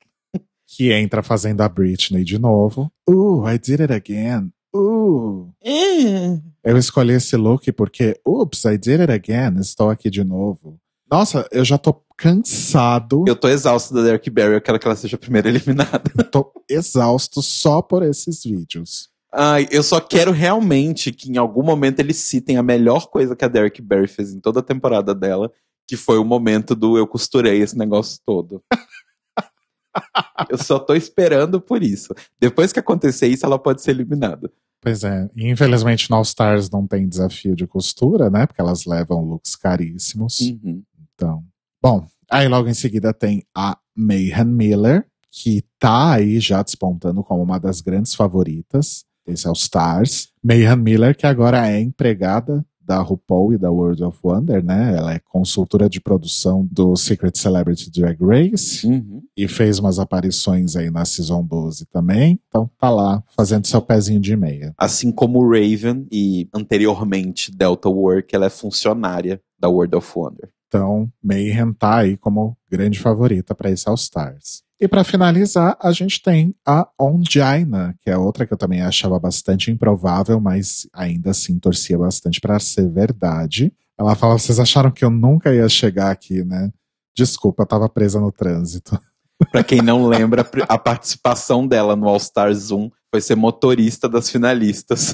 que 0.70 0.92
entra 0.92 1.24
fazendo 1.24 1.62
a 1.62 1.70
Britney 1.70 2.24
de 2.24 2.38
novo. 2.38 2.92
Uh, 3.10 3.48
I 3.48 3.58
did 3.58 3.82
it 3.82 3.94
again. 3.94 4.52
Uh. 4.76 5.50
Uh. 5.66 6.42
Eu 6.64 6.78
escolhi 6.78 7.14
esse 7.14 7.38
look 7.38 7.72
porque, 7.72 8.20
ups, 8.26 8.66
I 8.66 8.78
did 8.78 9.00
it 9.00 9.12
again. 9.12 9.60
Estou 9.60 9.90
aqui 9.90 10.10
de 10.10 10.24
novo. 10.24 10.78
Nossa, 11.10 11.48
eu 11.52 11.64
já 11.64 11.78
tô 11.78 11.94
cansado. 12.18 13.24
Eu 13.28 13.36
tô 13.36 13.48
exausto 13.48 13.94
da 13.94 14.02
Derek 14.02 14.30
Barry, 14.30 14.56
eu 14.56 14.62
quero 14.62 14.80
que 14.80 14.88
ela 14.88 14.96
seja 14.96 15.16
a 15.16 15.20
primeira 15.20 15.48
eliminada. 15.50 16.12
Eu 16.18 16.24
tô 16.24 16.52
exausto 16.70 17.42
só 17.42 17.82
por 17.82 18.04
esses 18.04 18.44
vídeos. 18.44 19.10
Ai, 19.32 19.68
eu 19.72 19.84
só 19.84 20.00
quero 20.00 20.32
realmente 20.32 21.12
que 21.12 21.30
em 21.32 21.38
algum 21.38 21.64
momento 21.64 22.00
eles 22.00 22.18
citem 22.18 22.58
a 22.58 22.64
melhor 22.64 23.08
coisa 23.08 23.36
que 23.36 23.46
a 23.46 23.48
Derek 23.48 23.82
Barry 23.82 24.08
fez 24.08 24.34
em 24.34 24.40
toda 24.40 24.62
a 24.62 24.64
temporada 24.64 25.14
dela, 25.14 25.52
que 25.88 25.96
foi 25.96 26.18
o 26.18 26.26
momento 26.26 26.76
do 26.76 26.98
eu 26.98 27.06
costurei 27.06 27.62
esse 27.62 27.78
negócio 27.78 28.20
todo. 28.26 28.64
Eu 30.50 30.58
só 30.60 30.78
tô 30.78 30.94
esperando 30.94 31.60
por 31.60 31.82
isso. 31.82 32.14
Depois 32.40 32.72
que 32.72 32.80
acontecer 32.80 33.28
isso, 33.28 33.44
ela 33.44 33.58
pode 33.58 33.82
ser 33.82 33.92
eliminada. 33.92 34.52
Pois 34.80 35.04
é. 35.04 35.28
infelizmente 35.36 36.10
no 36.10 36.18
All 36.18 36.22
Stars 36.22 36.70
não 36.70 36.86
tem 36.86 37.10
desafio 37.10 37.56
de 37.56 37.66
costura, 37.66 38.30
né? 38.30 38.46
Porque 38.46 38.62
elas 38.62 38.86
levam 38.86 39.26
looks 39.26 39.56
caríssimos. 39.56 40.40
Uhum. 40.40 40.84
Então. 41.18 41.44
Bom, 41.82 42.06
aí 42.30 42.48
logo 42.48 42.70
em 42.70 42.74
seguida 42.76 43.12
tem 43.12 43.44
a 43.56 43.78
Mayhem 43.96 44.46
Miller, 44.46 45.08
que 45.32 45.64
tá 45.80 46.14
aí 46.14 46.40
já 46.40 46.62
despontando 46.62 47.24
como 47.24 47.42
uma 47.42 47.60
das 47.60 47.82
grandes 47.82 48.14
favoritas. 48.14 49.04
Esse 49.28 49.48
é 49.48 49.50
o 49.50 49.54
Stars. 49.54 50.30
Mayhem 50.44 50.78
Miller, 50.78 51.18
que 51.18 51.26
agora 51.26 51.68
é 51.68 51.82
empregada 51.82 52.64
da 52.88 53.02
RuPaul 53.02 53.54
e 53.54 53.58
da 53.58 53.70
World 53.70 54.02
of 54.02 54.18
Wonder, 54.24 54.64
né? 54.64 54.96
Ela 54.98 55.14
é 55.14 55.20
consultora 55.20 55.90
de 55.90 56.00
produção 56.00 56.66
do 56.72 56.96
Secret 56.96 57.34
Celebrity 57.36 57.92
Drag 57.92 58.18
Race 58.22 58.88
uhum. 58.88 59.22
e 59.36 59.46
fez 59.46 59.78
umas 59.78 60.00
aparições 60.00 60.78
aí 60.78 60.90
na 60.90 61.04
Season 61.04 61.44
12 61.44 61.86
também. 61.88 62.40
Então 62.48 62.70
tá 62.80 62.90
lá 62.90 63.22
fazendo 63.36 63.68
seu 63.68 63.82
pezinho 63.82 64.22
de 64.22 64.38
meia. 64.38 64.74
Assim 64.78 65.12
como 65.12 65.46
Raven 65.46 66.08
e 66.10 66.48
anteriormente 66.54 67.52
Delta 67.52 67.90
Work, 67.90 68.34
ela 68.34 68.46
é 68.46 68.50
funcionária 68.50 69.42
da 69.60 69.68
World 69.68 69.98
of 69.98 70.10
Wonder. 70.16 70.50
Então, 70.68 71.12
Mayhem 71.24 71.74
tá 71.74 71.98
aí 71.98 72.18
como 72.18 72.58
grande 72.70 73.00
favorita 73.00 73.56
para 73.56 73.72
esse 73.72 73.88
All 73.88 73.96
Stars. 73.96 74.64
E 74.80 74.88
para 74.88 75.04
finalizar, 75.04 75.76
a 75.82 75.92
gente 75.92 76.22
tem 76.22 76.54
a 76.66 76.88
Ongina, 77.00 77.96
que 78.02 78.12
é 78.12 78.18
outra 78.18 78.46
que 78.46 78.54
eu 78.54 78.58
também 78.58 78.82
achava 78.82 79.20
bastante 79.20 79.72
improvável, 79.72 80.40
mas 80.40 80.88
ainda 80.94 81.32
assim 81.32 81.58
torcia 81.58 81.98
bastante 81.98 82.40
para 82.40 82.60
ser 82.60 82.88
verdade. 82.90 83.74
Ela 83.98 84.14
fala: 84.14 84.38
vocês 84.38 84.60
acharam 84.60 84.92
que 84.92 85.04
eu 85.04 85.10
nunca 85.10 85.54
ia 85.54 85.68
chegar 85.68 86.12
aqui, 86.12 86.44
né? 86.44 86.72
Desculpa, 87.16 87.64
eu 87.64 87.68
tava 87.68 87.90
presa 87.90 88.20
no 88.20 88.32
trânsito. 88.32 89.00
Para 89.52 89.64
quem 89.64 89.82
não 89.82 90.06
lembra, 90.06 90.48
a 90.68 90.78
participação 90.78 91.68
dela 91.68 91.96
no 91.96 92.08
All 92.08 92.18
Stars 92.18 92.70
1 92.70 92.92
foi 93.10 93.22
ser 93.22 93.36
motorista 93.36 94.08
das 94.08 94.30
finalistas. 94.30 95.14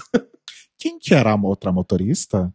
Quem 0.78 1.00
que 1.00 1.14
era 1.14 1.32
a 1.32 1.36
outra 1.36 1.72
motorista? 1.72 2.54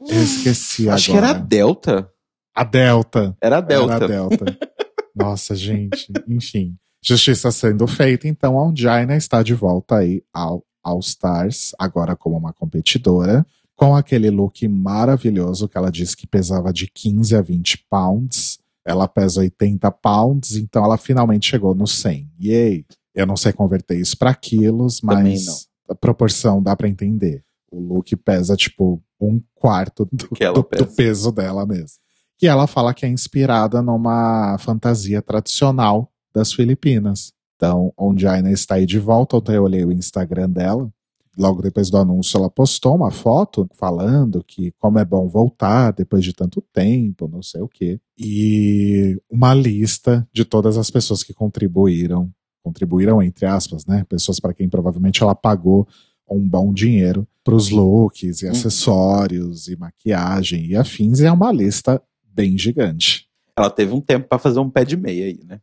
Eu 0.00 0.22
esqueci 0.22 0.88
Acho 0.88 1.12
agora. 1.12 1.26
que 1.26 1.32
era 1.32 1.38
a 1.38 1.44
Delta. 1.44 2.11
A 2.54 2.64
Delta. 2.64 3.36
Era 3.40 3.58
a 3.58 3.60
Delta. 3.60 3.94
Era 3.94 4.04
a 4.04 4.08
Delta. 4.08 4.58
Nossa, 5.14 5.54
gente. 5.54 6.12
Enfim. 6.28 6.76
Justiça 7.04 7.50
sendo 7.50 7.86
feita, 7.86 8.28
então 8.28 8.56
a 8.58 8.64
Ongina 8.64 9.16
está 9.16 9.42
de 9.42 9.54
volta 9.54 9.96
aí 9.96 10.22
ao 10.32 10.64
All 10.84 11.00
Stars, 11.00 11.72
agora 11.78 12.14
como 12.14 12.36
uma 12.36 12.52
competidora, 12.52 13.44
com 13.74 13.96
aquele 13.96 14.30
look 14.30 14.66
maravilhoso 14.68 15.68
que 15.68 15.76
ela 15.76 15.90
disse 15.90 16.16
que 16.16 16.26
pesava 16.26 16.72
de 16.72 16.86
15 16.86 17.34
a 17.34 17.42
20 17.42 17.86
pounds. 17.90 18.58
Ela 18.84 19.08
pesa 19.08 19.40
80 19.40 19.90
pounds, 19.90 20.56
então 20.56 20.84
ela 20.84 20.96
finalmente 20.96 21.48
chegou 21.48 21.74
no 21.74 21.86
100. 21.86 22.30
Yay! 22.40 22.84
Eu 23.14 23.26
não 23.26 23.36
sei 23.36 23.52
converter 23.52 23.98
isso 23.98 24.16
para 24.16 24.34
quilos, 24.34 25.00
mas 25.02 25.68
a 25.88 25.94
proporção 25.94 26.62
dá 26.62 26.74
para 26.74 26.88
entender. 26.88 27.44
O 27.70 27.80
look 27.80 28.14
pesa 28.16 28.56
tipo 28.56 29.02
um 29.20 29.40
quarto 29.54 30.08
do, 30.10 30.28
do, 30.28 30.68
do 30.78 30.86
peso 30.86 31.30
dela 31.30 31.66
mesmo. 31.66 31.98
E 32.40 32.46
ela 32.46 32.66
fala 32.66 32.94
que 32.94 33.06
é 33.06 33.08
inspirada 33.08 33.82
numa 33.82 34.56
fantasia 34.58 35.22
tradicional 35.22 36.10
das 36.34 36.52
Filipinas. 36.52 37.32
Então, 37.56 37.92
onde 37.96 38.26
a 38.26 38.32
Aina 38.32 38.50
está 38.50 38.74
aí 38.74 38.86
de 38.86 38.98
volta, 38.98 39.36
ontem 39.36 39.54
eu 39.54 39.62
olhei 39.62 39.84
o 39.84 39.92
Instagram 39.92 40.50
dela. 40.50 40.92
Logo 41.38 41.62
depois 41.62 41.88
do 41.88 41.96
anúncio, 41.96 42.36
ela 42.36 42.50
postou 42.50 42.96
uma 42.96 43.10
foto 43.10 43.68
falando 43.74 44.44
que 44.44 44.72
como 44.78 44.98
é 44.98 45.04
bom 45.04 45.28
voltar 45.28 45.92
depois 45.92 46.24
de 46.24 46.32
tanto 46.34 46.60
tempo, 46.72 47.28
não 47.28 47.42
sei 47.42 47.62
o 47.62 47.68
quê. 47.68 48.00
E 48.18 49.16
uma 49.30 49.54
lista 49.54 50.28
de 50.32 50.44
todas 50.44 50.76
as 50.76 50.90
pessoas 50.90 51.22
que 51.22 51.32
contribuíram. 51.32 52.30
Contribuíram, 52.62 53.22
entre 53.22 53.46
aspas, 53.46 53.86
né? 53.86 54.04
Pessoas 54.08 54.38
para 54.38 54.52
quem 54.52 54.68
provavelmente 54.68 55.22
ela 55.22 55.34
pagou 55.34 55.86
um 56.28 56.46
bom 56.46 56.72
dinheiro 56.72 57.26
para 57.44 57.54
os 57.54 57.70
looks 57.70 58.42
e 58.42 58.46
uhum. 58.46 58.52
acessórios 58.52 59.68
e 59.68 59.76
maquiagem 59.76 60.66
e 60.66 60.76
afins. 60.76 61.20
E 61.20 61.26
é 61.26 61.32
uma 61.32 61.52
lista 61.52 62.02
bem 62.34 62.58
gigante. 62.58 63.26
Ela 63.56 63.70
teve 63.70 63.92
um 63.92 64.00
tempo 64.00 64.28
para 64.28 64.38
fazer 64.38 64.60
um 64.60 64.70
pé 64.70 64.84
de 64.84 64.96
meia 64.96 65.26
aí, 65.26 65.40
né? 65.44 65.60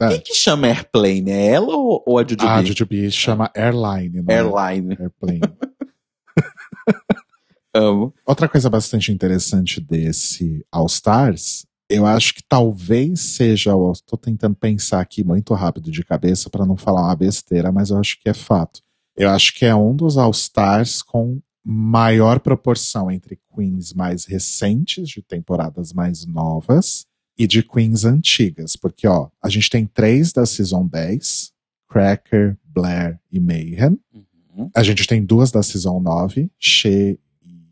É 0.00 0.08
Quem 0.08 0.20
que 0.20 0.34
chama 0.34 0.68
Airplane? 0.68 1.30
É 1.30 1.46
ela 1.48 1.76
ou, 1.76 2.02
ou 2.06 2.18
a 2.18 2.22
Jujubee? 2.22 2.46
A 2.46 2.62
Jujubee 2.62 3.10
chama 3.10 3.50
Airline. 3.54 4.24
É 4.28 4.36
Airline. 4.36 4.94
É 4.94 5.02
Airplane. 5.02 5.40
Amo. 7.74 8.14
Outra 8.24 8.48
coisa 8.48 8.70
bastante 8.70 9.12
interessante 9.12 9.80
desse 9.80 10.64
All 10.72 10.86
Stars, 10.86 11.66
eu 11.88 12.06
acho 12.06 12.34
que 12.34 12.42
talvez 12.42 13.20
seja, 13.20 13.72
estou 13.92 14.18
tentando 14.18 14.54
pensar 14.54 15.00
aqui 15.00 15.22
muito 15.22 15.52
rápido 15.54 15.90
de 15.90 16.04
cabeça 16.04 16.48
para 16.48 16.66
não 16.66 16.76
falar 16.76 17.02
uma 17.02 17.16
besteira, 17.16 17.70
mas 17.70 17.90
eu 17.90 17.98
acho 17.98 18.18
que 18.20 18.28
é 18.28 18.34
fato. 18.34 18.80
Eu 19.16 19.30
acho 19.30 19.54
que 19.54 19.64
é 19.64 19.74
um 19.74 19.94
dos 19.94 20.16
All 20.16 20.30
Stars 20.30 21.02
com 21.02 21.40
maior 21.64 22.40
proporção 22.40 23.10
entre 23.10 23.38
queens 23.54 23.92
mais 23.92 24.24
recentes, 24.24 25.08
de 25.08 25.22
temporadas 25.22 25.92
mais 25.92 26.24
novas, 26.26 27.06
e 27.38 27.46
de 27.46 27.62
queens 27.62 28.04
antigas. 28.04 28.76
Porque, 28.76 29.06
ó, 29.06 29.28
a 29.42 29.48
gente 29.48 29.70
tem 29.70 29.86
três 29.86 30.32
da 30.32 30.44
Season 30.44 30.86
10, 30.86 31.52
Cracker, 31.88 32.58
Blair 32.64 33.18
e 33.30 33.40
Mayhem. 33.40 33.98
Uhum. 34.12 34.70
A 34.74 34.82
gente 34.82 35.06
tem 35.06 35.24
duas 35.24 35.50
da 35.50 35.62
Season 35.62 36.00
9, 36.00 36.50
She... 36.58 37.18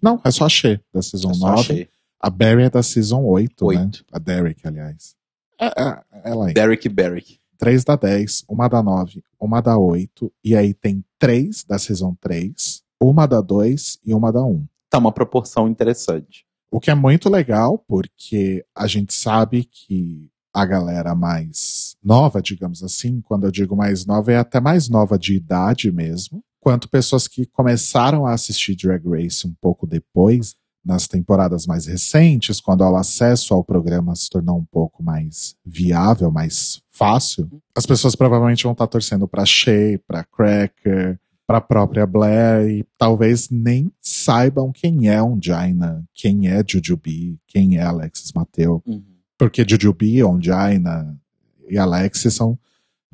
Não, 0.01 0.21
é 0.25 0.31
só 0.31 0.47
a 0.47 0.49
She, 0.49 0.81
da 0.93 1.03
Season 1.03 1.33
é 1.33 1.39
9. 1.39 1.89
A, 2.21 2.29
a 2.29 2.31
Barry 2.31 2.63
é 2.63 2.71
da 2.71 2.83
Season 2.83 3.23
8, 3.23 3.65
8. 3.65 3.79
né? 3.79 3.91
A 4.13 4.19
Derek, 4.19 4.67
aliás. 4.67 5.15
É, 5.61 5.67
é, 5.67 6.03
ela 6.25 6.47
aí. 6.47 6.55
Derek 6.55 6.87
e 6.87 6.91
Barrick. 6.91 7.39
Três 7.59 7.85
da 7.85 7.97
10, 7.97 8.45
uma 8.49 8.69
da 8.69 8.83
9, 8.83 9.23
uma 9.39 9.61
da 9.61 9.77
8. 9.77 10.33
E 10.45 10.57
aí 10.57 10.73
tem 10.73 11.05
três 11.19 11.65
da 11.65 11.79
Season 11.79 12.17
3, 12.21 12.83
uma 13.01 13.27
da 13.27 13.41
2 13.41 13.99
e 14.05 14.15
uma 14.15 14.33
da 14.33 14.43
1. 14.43 14.67
Tá 14.91 14.99
uma 14.99 15.13
proporção 15.13 15.69
interessante. 15.69 16.45
O 16.71 16.81
que 16.81 16.91
é 16.91 16.95
muito 16.95 17.31
legal, 17.31 17.79
porque 17.87 18.65
a 18.75 18.87
gente 18.87 19.15
sabe 19.15 19.65
que 19.65 20.29
a 20.53 20.65
galera 20.67 21.15
mais 21.15 21.97
nova, 22.03 22.43
digamos 22.43 22.83
assim, 22.83 23.21
quando 23.21 23.45
eu 23.45 23.51
digo 23.51 23.77
mais 23.77 24.05
nova, 24.05 24.33
é 24.33 24.37
até 24.37 24.61
mais 24.61 24.89
nova 24.89 25.19
de 25.19 25.35
idade 25.35 25.91
mesmo, 25.93 26.43
quanto 26.61 26.89
pessoas 26.89 27.29
que 27.29 27.47
começaram 27.47 28.27
a 28.27 28.33
assistir 28.33 28.77
Drag 28.77 29.03
Race 29.09 29.47
um 29.47 29.55
pouco 29.61 29.87
depois, 29.87 30.57
nas 30.85 31.07
temporadas 31.07 31.67
mais 31.67 31.87
recentes, 31.87 32.61
quando 32.61 32.81
o 32.81 32.97
acesso 32.97 33.53
ao 33.53 33.65
programa 33.65 34.15
se 34.17 34.29
tornou 34.31 34.59
um 34.59 34.65
pouco 34.65 35.03
mais 35.03 35.55
viável, 35.65 36.31
mais 36.31 36.81
fácil, 36.89 37.49
as 37.77 37.87
pessoas 37.87 38.15
provavelmente 38.15 38.65
vão 38.65 38.73
estar 38.73 38.87
torcendo 38.87 39.29
para 39.29 39.45
Shea, 39.45 40.01
para 40.07 40.25
Cracker, 40.25 41.19
para 41.49 41.59
a 41.59 41.63
própria 41.63 42.07
Blair 42.07 42.69
e 42.69 42.87
talvez 42.99 43.49
nem 43.49 43.91
saibam 44.03 44.71
quem 44.71 45.09
é 45.09 45.23
Ongina, 45.23 46.05
quem 46.13 46.47
é 46.47 46.63
Jujubee, 46.63 47.39
quem 47.47 47.79
é 47.79 47.83
Alexis 47.83 48.33
Mateu. 48.35 48.83
Uhum. 48.87 49.03
Porque 49.39 49.65
Jujubee, 49.67 50.23
Ongina 50.23 51.19
e 51.67 51.79
Alexis 51.79 52.35
são 52.35 52.59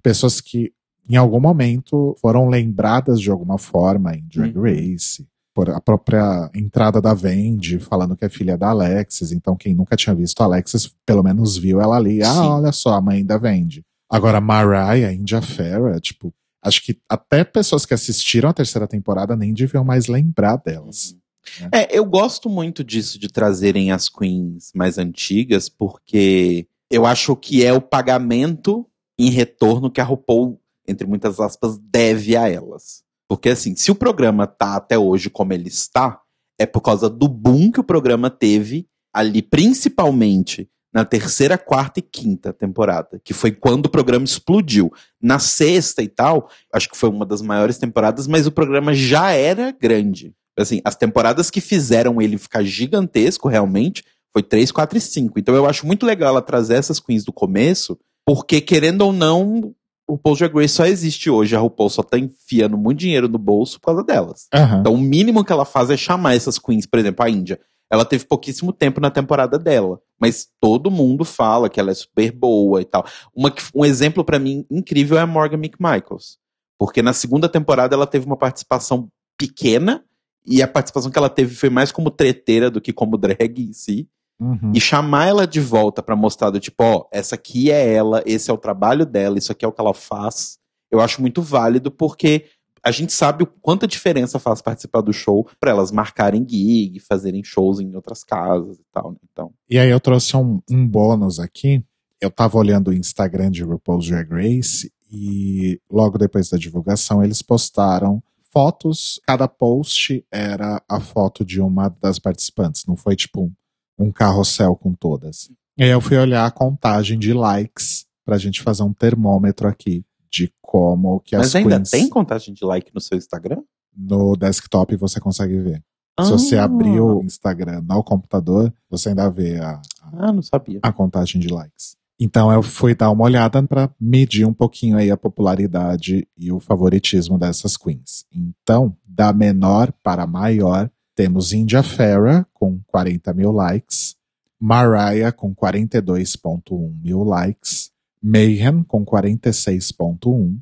pessoas 0.03 0.41
que 0.41 0.73
em 1.09 1.15
algum 1.15 1.39
momento 1.39 2.17
foram 2.21 2.49
lembradas 2.49 3.21
de 3.21 3.31
alguma 3.31 3.57
forma 3.57 4.17
em 4.17 4.25
Drag 4.27 4.59
uhum. 4.59 4.65
Race. 4.65 5.25
Por 5.55 5.71
a 5.71 5.81
própria 5.81 6.51
entrada 6.53 7.01
da 7.01 7.15
Vendi 7.15 7.79
falando 7.79 8.17
que 8.17 8.25
é 8.25 8.29
filha 8.29 8.59
da 8.59 8.71
Alexis. 8.71 9.31
Então, 9.31 9.55
quem 9.55 9.73
nunca 9.73 9.95
tinha 9.95 10.13
visto 10.13 10.41
a 10.41 10.47
Alexis, 10.47 10.93
pelo 11.07 11.23
menos 11.23 11.57
viu 11.57 11.81
ela 11.81 11.95
ali. 11.95 12.21
Ah, 12.21 12.33
Sim. 12.33 12.41
Olha 12.41 12.73
só, 12.73 12.95
a 12.95 13.01
mãe 13.01 13.25
da 13.25 13.39
Vendi. 13.39 13.85
Agora, 14.11 14.41
Mariah, 14.41 15.13
India 15.13 15.41
Farah, 15.41 16.01
tipo, 16.01 16.35
acho 16.65 16.83
que 16.83 16.99
até 17.09 17.45
pessoas 17.45 17.85
que 17.85 17.95
assistiram 17.95 18.49
a 18.49 18.55
terceira 18.55 18.89
temporada 18.89 19.37
nem 19.37 19.53
deviam 19.53 19.85
mais 19.85 20.07
lembrar 20.07 20.57
delas. 20.57 21.15
Uhum. 21.61 21.65
Né? 21.65 21.69
É, 21.73 21.99
eu 21.99 22.05
gosto 22.05 22.49
muito 22.49 22.83
disso 22.83 23.19
de 23.19 23.29
trazerem 23.29 23.93
as 23.93 24.09
queens 24.09 24.73
mais 24.75 24.97
antigas, 24.97 25.69
porque 25.69 26.67
eu 26.91 27.05
acho 27.05 27.37
que 27.37 27.65
é 27.65 27.73
o 27.73 27.83
pagamento 27.83 28.87
em 29.19 29.31
retorno 29.31 29.91
que 29.91 30.01
a 30.01 30.05
RuPaul, 30.05 30.59
entre 30.89 31.07
muitas 31.07 31.39
aspas, 31.39 31.79
deve 31.79 32.37
a 32.37 32.49
elas. 32.49 33.05
Porque 33.29 33.51
assim, 33.51 33.77
se 33.77 33.91
o 33.91 33.95
programa 33.95 34.47
tá 34.47 34.77
até 34.77 34.99
hoje 34.99 35.29
como 35.29 35.53
ele 35.53 35.69
está, 35.69 36.21
é 36.59 36.67
por 36.67 36.81
causa 36.81 37.11
do 37.11 37.29
boom 37.29 37.71
que 37.71 37.81
o 37.81 37.85
programa 37.85 38.31
teve 38.31 38.87
ali, 39.13 39.43
principalmente 39.43 40.69
na 40.95 41.05
terceira, 41.05 41.59
quarta 41.59 41.99
e 41.99 42.03
quinta 42.03 42.53
temporada, 42.53 43.21
que 43.25 43.35
foi 43.35 43.51
quando 43.51 43.87
o 43.87 43.91
programa 43.91 44.25
explodiu. 44.25 44.93
Na 45.21 45.41
sexta 45.41 46.03
e 46.03 46.09
tal, 46.09 46.49
acho 46.73 46.89
que 46.89 46.97
foi 46.97 47.11
uma 47.11 47.27
das 47.27 47.43
maiores 47.43 47.79
temporadas, 47.79 48.29
mas 48.29 48.47
o 48.47 48.53
programa 48.53 48.95
já 48.95 49.33
era 49.33 49.73
grande. 49.73 50.33
Assim, 50.57 50.81
as 50.85 50.95
temporadas 50.95 51.51
que 51.51 51.61
fizeram 51.61 52.23
ele 52.23 52.39
ficar 52.39 52.63
gigantesco 52.63 53.49
realmente 53.49 54.05
foi 54.33 54.41
3, 54.41 54.71
4 54.71 54.97
e 54.97 55.01
5. 55.01 55.39
Então 55.39 55.55
eu 55.57 55.67
acho 55.67 55.85
muito 55.85 56.07
legal 56.07 56.31
ela 56.31 56.43
trazer 56.43 56.75
essas 56.75 57.01
queens 57.01 57.25
do 57.25 57.33
começo, 57.33 57.99
porque 58.25 58.61
querendo 58.61 59.03
ou 59.03 59.13
não, 59.13 59.75
o 60.07 60.17
Paul 60.17 60.37
Drag 60.37 60.55
Race 60.55 60.75
só 60.75 60.87
existe 60.87 61.29
hoje. 61.29 61.57
A 61.57 61.59
RuPaul 61.59 61.91
só 61.91 62.05
tá 62.05 62.17
enfiando 62.17 62.79
muito 62.79 63.01
dinheiro 63.01 63.29
no 63.29 63.39
bolso 63.39 63.81
por 63.81 63.87
causa 63.87 64.05
delas. 64.05 64.47
Uhum. 64.55 64.79
Então 64.79 64.95
o 64.95 65.01
mínimo 65.01 65.45
que 65.45 65.53
ela 65.53 65.65
faz 65.65 65.91
é 65.91 65.97
chamar 65.97 66.37
essas 66.37 66.57
queens, 66.57 66.87
por 66.87 67.01
exemplo, 67.01 67.25
a 67.25 67.29
Índia. 67.29 67.59
Ela 67.95 68.05
teve 68.05 68.25
pouquíssimo 68.25 68.73
tempo 68.73 69.01
na 69.01 69.09
temporada 69.09 69.57
dela, 69.57 70.01
mas 70.21 70.49
todo 70.61 70.91
mundo 70.91 71.25
fala 71.25 71.71
que 71.71 71.79
ela 71.79 71.93
é 71.93 71.95
super 71.95 72.33
boa 72.33 72.81
e 72.81 72.85
tal. 72.85 73.07
Uma, 73.35 73.55
um 73.73 73.85
exemplo 73.85 74.25
para 74.25 74.39
mim 74.39 74.67
incrível 74.69 75.17
é 75.17 75.21
a 75.21 75.27
Morgan 75.27 75.59
McMichaels, 75.59 76.39
porque 76.77 77.01
na 77.01 77.13
segunda 77.13 77.49
temporada 77.49 77.95
ela 77.95 78.07
teve 78.07 78.27
uma 78.27 78.37
participação 78.37 79.09
pequena 79.39 80.05
e 80.45 80.61
a 80.61 80.67
participação 80.67 81.09
que 81.09 81.19
ela 81.19 81.31
teve 81.31 81.55
foi 81.55 81.71
mais 81.71 81.93
como 81.93 82.11
treteira 82.11 82.69
do 82.69 82.81
que 82.81 82.93
como 82.93 83.17
drag 83.17 83.63
em 83.63 83.73
si. 83.73 84.09
Uhum. 84.41 84.73
E 84.75 84.81
chamar 84.81 85.29
ela 85.29 85.47
de 85.47 85.61
volta 85.61 86.03
para 86.03 86.17
mostrar 86.17 86.51
do 86.51 86.59
tipo, 86.59 86.83
ó, 86.83 87.07
essa 87.13 87.37
aqui 87.37 87.71
é 87.71 87.95
ela, 87.95 88.25
esse 88.27 88.51
é 88.51 88.53
o 88.53 88.59
trabalho 88.59 89.07
dela, 89.07 89.39
isso 89.39 89.53
aqui 89.53 89.65
é 89.65 89.69
o 89.69 89.73
que 89.73 89.81
ela 89.81 89.95
faz. 89.95 90.59
Eu 90.91 91.01
acho 91.01 91.21
muito 91.21 91.41
válido 91.41 91.93
porque 91.93 92.47
a 92.85 92.91
gente 92.91 93.13
sabe 93.13 93.43
o 93.43 93.47
quanta 93.47 93.87
diferença 93.87 94.39
faz 94.39 94.61
participar 94.61 95.01
do 95.01 95.13
show 95.13 95.49
para 95.59 95.71
elas 95.71 95.91
marcarem 95.91 96.47
gig, 96.47 97.01
fazerem 97.01 97.43
shows 97.43 97.81
em 97.81 97.95
outras 97.97 98.23
casas 98.23 98.79
e 98.79 98.85
tal. 98.93 99.13
Né? 99.13 99.17
Então. 99.33 99.53
E 99.69 99.79
aí 99.79 99.89
eu 99.89 99.99
trouxe 99.99 100.37
um, 100.37 100.61
um 100.71 100.87
bônus 100.87 101.41
aqui. 101.41 101.83
Eu 102.21 102.31
tava 102.31 102.59
olhando 102.59 102.89
o 102.89 102.93
Instagram 102.93 103.51
de 103.51 103.63
RuPaul's 103.63 104.07
Drag 104.07 104.31
Race 104.31 104.93
e 105.11 105.81
logo 105.91 106.19
depois 106.19 106.51
da 106.51 106.59
divulgação 106.59 107.25
eles 107.25 107.41
postaram 107.41 108.23
fotos. 108.53 109.19
Cada 109.27 109.49
post 109.49 110.25
era 110.31 110.83
a 110.89 111.01
foto 111.01 111.45
de 111.45 111.61
uma 111.61 111.89
das 111.89 112.19
participantes. 112.19 112.85
Não 112.87 112.97
foi 112.97 113.17
tipo 113.17 113.43
um, 113.43 113.53
um 113.99 114.13
carrossel 114.13 114.77
com 114.77 114.93
todas. 114.93 115.51
E 115.77 115.85
aí 115.85 115.91
eu 115.91 116.01
fui 116.01 116.19
olhar 116.19 116.45
a 116.45 116.51
contagem 116.51 117.19
de 117.19 117.33
likes 117.33 118.07
pra 118.25 118.39
gente 118.39 118.63
fazer 118.63 118.83
um 118.83 118.93
termômetro 118.93 119.67
aqui 119.67 120.05
de 120.31 120.53
como 120.75 121.21
que 121.21 121.37
Mas 121.37 121.47
as 121.47 121.55
ainda 121.55 121.77
queens... 121.77 121.91
tem 121.91 122.09
contagem 122.09 122.53
de 122.53 122.65
like 122.65 122.93
no 122.93 123.01
seu 123.01 123.17
Instagram? 123.17 123.63
No 123.97 124.35
desktop 124.35 124.97
você 124.97 125.21
consegue 125.21 125.57
ver. 125.61 125.81
Ah. 126.17 126.25
Se 126.25 126.33
você 126.33 126.57
ah. 126.57 126.65
abrir 126.65 127.01
o 127.01 127.23
Instagram 127.23 127.81
no 127.89 128.03
computador, 128.03 128.75
você 128.91 129.11
ainda 129.11 129.31
vê 129.31 129.61
a, 129.61 129.81
a, 130.03 130.29
ah, 130.29 130.33
não 130.33 130.43
sabia. 130.43 130.81
a 130.83 130.93
contagem 130.93 131.41
de 131.41 131.47
likes. 131.47 131.97
Então 132.19 132.51
eu 132.51 132.61
fui 132.61 132.93
dar 132.93 133.13
uma 133.13 133.23
olhada 133.23 133.63
para 133.63 133.89
medir 134.01 134.45
um 134.45 134.53
pouquinho 134.53 134.97
aí 134.97 135.13
a 135.13 135.17
popularidade 135.17 136.27
e 136.37 136.51
o 136.51 136.59
favoritismo 136.59 137.39
dessas 137.39 137.77
queens. 137.77 138.27
Então, 138.33 138.97
da 139.07 139.33
menor 139.33 139.93
para 140.03 140.27
maior, 140.27 140.91
temos 141.15 141.53
India 141.53 141.85
Farah 141.85 142.45
com 142.53 142.81
40 142.89 143.33
mil 143.33 143.53
likes, 143.53 144.17
Mariah 144.59 145.31
com 145.31 145.55
42.1 145.55 147.01
mil 147.01 147.23
likes, 147.23 147.94
Mayhem 148.27 148.83
com 148.85 149.05
46.1, 149.05 150.59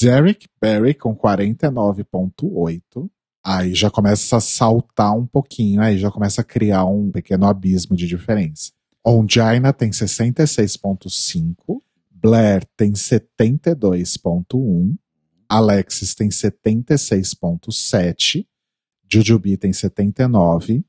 Derek 0.00 0.48
Barry 0.58 0.94
com 0.94 1.14
49,8. 1.14 3.10
Aí 3.44 3.74
já 3.74 3.90
começa 3.90 4.38
a 4.38 4.40
saltar 4.40 5.14
um 5.14 5.26
pouquinho, 5.26 5.82
aí 5.82 5.98
já 5.98 6.10
começa 6.10 6.40
a 6.40 6.44
criar 6.44 6.86
um 6.86 7.10
pequeno 7.10 7.44
abismo 7.44 7.94
de 7.94 8.06
diferença. 8.06 8.72
Ongina 9.04 9.74
tem 9.74 9.90
66,5. 9.90 11.82
Blair 12.10 12.64
tem 12.76 12.92
72,1. 12.92 14.96
Alexis 15.46 16.14
tem 16.14 16.30
76,7. 16.30 18.46
Jujubee 19.12 19.58
tem 19.58 19.74
79. 19.74 20.82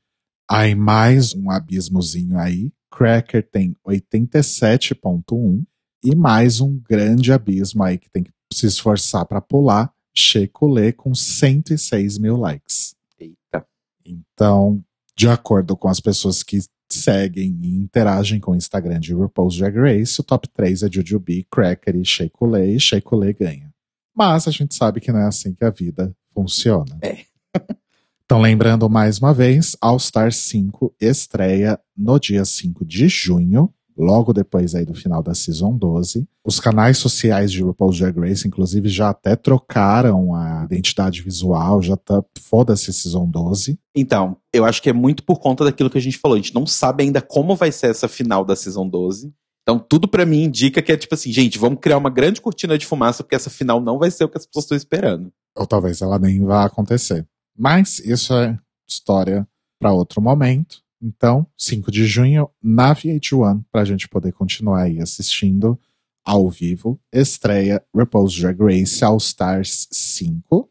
Aí 0.50 0.74
mais 0.74 1.36
um 1.36 1.52
abismozinho 1.52 2.38
aí. 2.38 2.72
Cracker 2.90 3.46
tem 3.52 3.76
87,1. 3.86 5.66
E 6.04 6.14
mais 6.16 6.60
um 6.60 6.78
grande 6.78 7.32
abismo 7.32 7.82
aí 7.82 7.98
que 7.98 8.10
tem 8.10 8.24
que 8.24 8.32
se 8.52 8.68
esforçar 8.68 9.26
para 9.26 9.40
pular. 9.40 9.92
Shekulé 10.14 10.92
com 10.92 11.16
106 11.16 12.18
mil 12.18 12.36
likes. 12.36 12.94
Eita. 13.20 13.66
Então, 14.06 14.84
de 15.16 15.30
acordo 15.30 15.78
com 15.78 15.88
as 15.88 16.00
pessoas 16.00 16.44
que 16.44 16.60
seguem 16.92 17.58
e 17.64 17.76
interagem 17.76 18.40
com 18.40 18.52
o 18.52 18.56
Instagram 18.56 19.00
de 19.00 19.14
RuPaul's 19.14 19.58
Drag 19.58 19.76
Race, 19.76 20.20
o 20.20 20.24
top 20.24 20.48
3 20.50 20.84
é 20.84 20.92
Jujubee, 20.92 21.48
Cracker 21.50 21.96
e 21.96 22.06
Shekulé, 22.06 22.68
e 22.68 22.80
Shekulé 22.80 23.34
ganha. 23.34 23.74
Mas 24.16 24.48
a 24.48 24.52
gente 24.52 24.76
sabe 24.76 25.00
que 25.00 25.12
não 25.12 25.20
é 25.20 25.26
assim 25.26 25.54
que 25.54 25.64
a 25.64 25.72
vida 25.72 26.16
funciona. 26.34 26.98
É. 27.02 27.24
Então, 28.26 28.42
lembrando 28.42 28.90
mais 28.90 29.20
uma 29.20 29.34
vez, 29.34 29.76
All 29.80 30.00
Star 30.00 30.32
5 30.32 30.96
estreia 31.00 31.80
no 31.96 32.18
dia 32.18 32.44
5 32.44 32.84
de 32.84 33.08
junho, 33.08 33.72
logo 33.98 34.34
depois 34.34 34.76
aí 34.76 34.86
do 34.86 34.94
final 34.94 35.22
da 35.22 35.34
Season 35.34 35.76
12. 35.76 36.28
Os 36.46 36.60
canais 36.60 36.98
sociais 36.98 37.52
de 37.52 37.62
RuPaul's 37.62 37.98
Drag 37.98 38.20
Race, 38.20 38.48
inclusive, 38.48 38.90
já 38.90 39.10
até 39.10 39.36
trocaram 39.36 40.36
a 40.36 40.64
identidade 40.66 41.22
visual, 41.22 41.82
já 41.82 41.96
tá, 41.96 42.24
foda-se 42.42 42.92
Season 42.92 43.28
12. 43.28 43.80
Então, 43.96 44.38
eu 44.52 44.66
acho 44.66 44.82
que 44.82 44.90
é 44.90 44.94
muito 44.94 45.24
por 45.24 45.40
conta 45.40 45.64
daquilo 45.64 45.90
que 45.90 45.98
a 45.98 46.02
gente 46.02 46.18
falou. 46.18 46.36
A 46.36 46.40
gente 46.40 46.56
não 46.56 46.66
sabe 46.66 47.04
ainda 47.04 47.22
como 47.22 47.56
vai 47.56 47.72
ser 47.72 47.88
essa 47.88 48.08
final 48.08 48.44
da 48.44 48.56
Season 48.56 48.88
12. 48.88 49.34
Então, 49.64 49.80
tudo 49.80 50.08
para 50.08 50.26
mim 50.26 50.44
indica 50.44 50.82
que 50.82 50.92
é 50.92 50.98
tipo 50.98 51.16
assim, 51.16 51.32
gente, 51.32 51.58
vamos 51.58 51.80
criar 51.80 51.98
uma 51.98 52.10
grande 52.10 52.42
cortina 52.42 52.78
de 52.78 52.86
fumaça, 52.86 53.24
porque 53.24 53.36
essa 53.36 53.50
final 53.50 53.80
não 53.80 53.98
vai 53.98 54.12
ser 54.12 54.26
o 54.26 54.30
que 54.30 54.38
as 54.38 54.46
pessoas 54.46 54.66
estão 54.66 54.78
esperando. 54.78 55.32
Ou 55.56 55.66
talvez 55.66 56.02
ela 56.02 56.20
nem 56.20 56.44
vá 56.44 56.66
acontecer. 56.66 57.26
Mas 57.58 58.00
isso 58.00 58.34
é 58.34 58.60
história 58.88 59.48
para 59.80 59.94
outro 59.94 60.22
momento. 60.22 60.83
Então, 61.06 61.46
5 61.58 61.92
de 61.92 62.06
junho, 62.06 62.50
na 62.64 62.96
VH1, 62.96 63.66
para 63.70 63.82
a 63.82 63.86
gente 63.86 64.08
poder 64.08 64.32
continuar 64.32 64.84
aí 64.84 65.02
assistindo 65.02 65.78
ao 66.24 66.50
vivo, 66.50 66.98
estreia 67.12 67.84
RuPaul's 67.94 68.34
Drag 68.34 68.58
Race 68.58 69.04
All 69.04 69.18
Stars 69.18 69.90
5. 69.92 70.70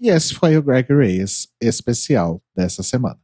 E 0.00 0.08
esse 0.08 0.34
foi 0.34 0.56
o 0.56 0.62
Greg 0.62 0.92
Race 0.92 1.46
especial 1.60 2.42
dessa 2.52 2.82
semana. 2.82 3.20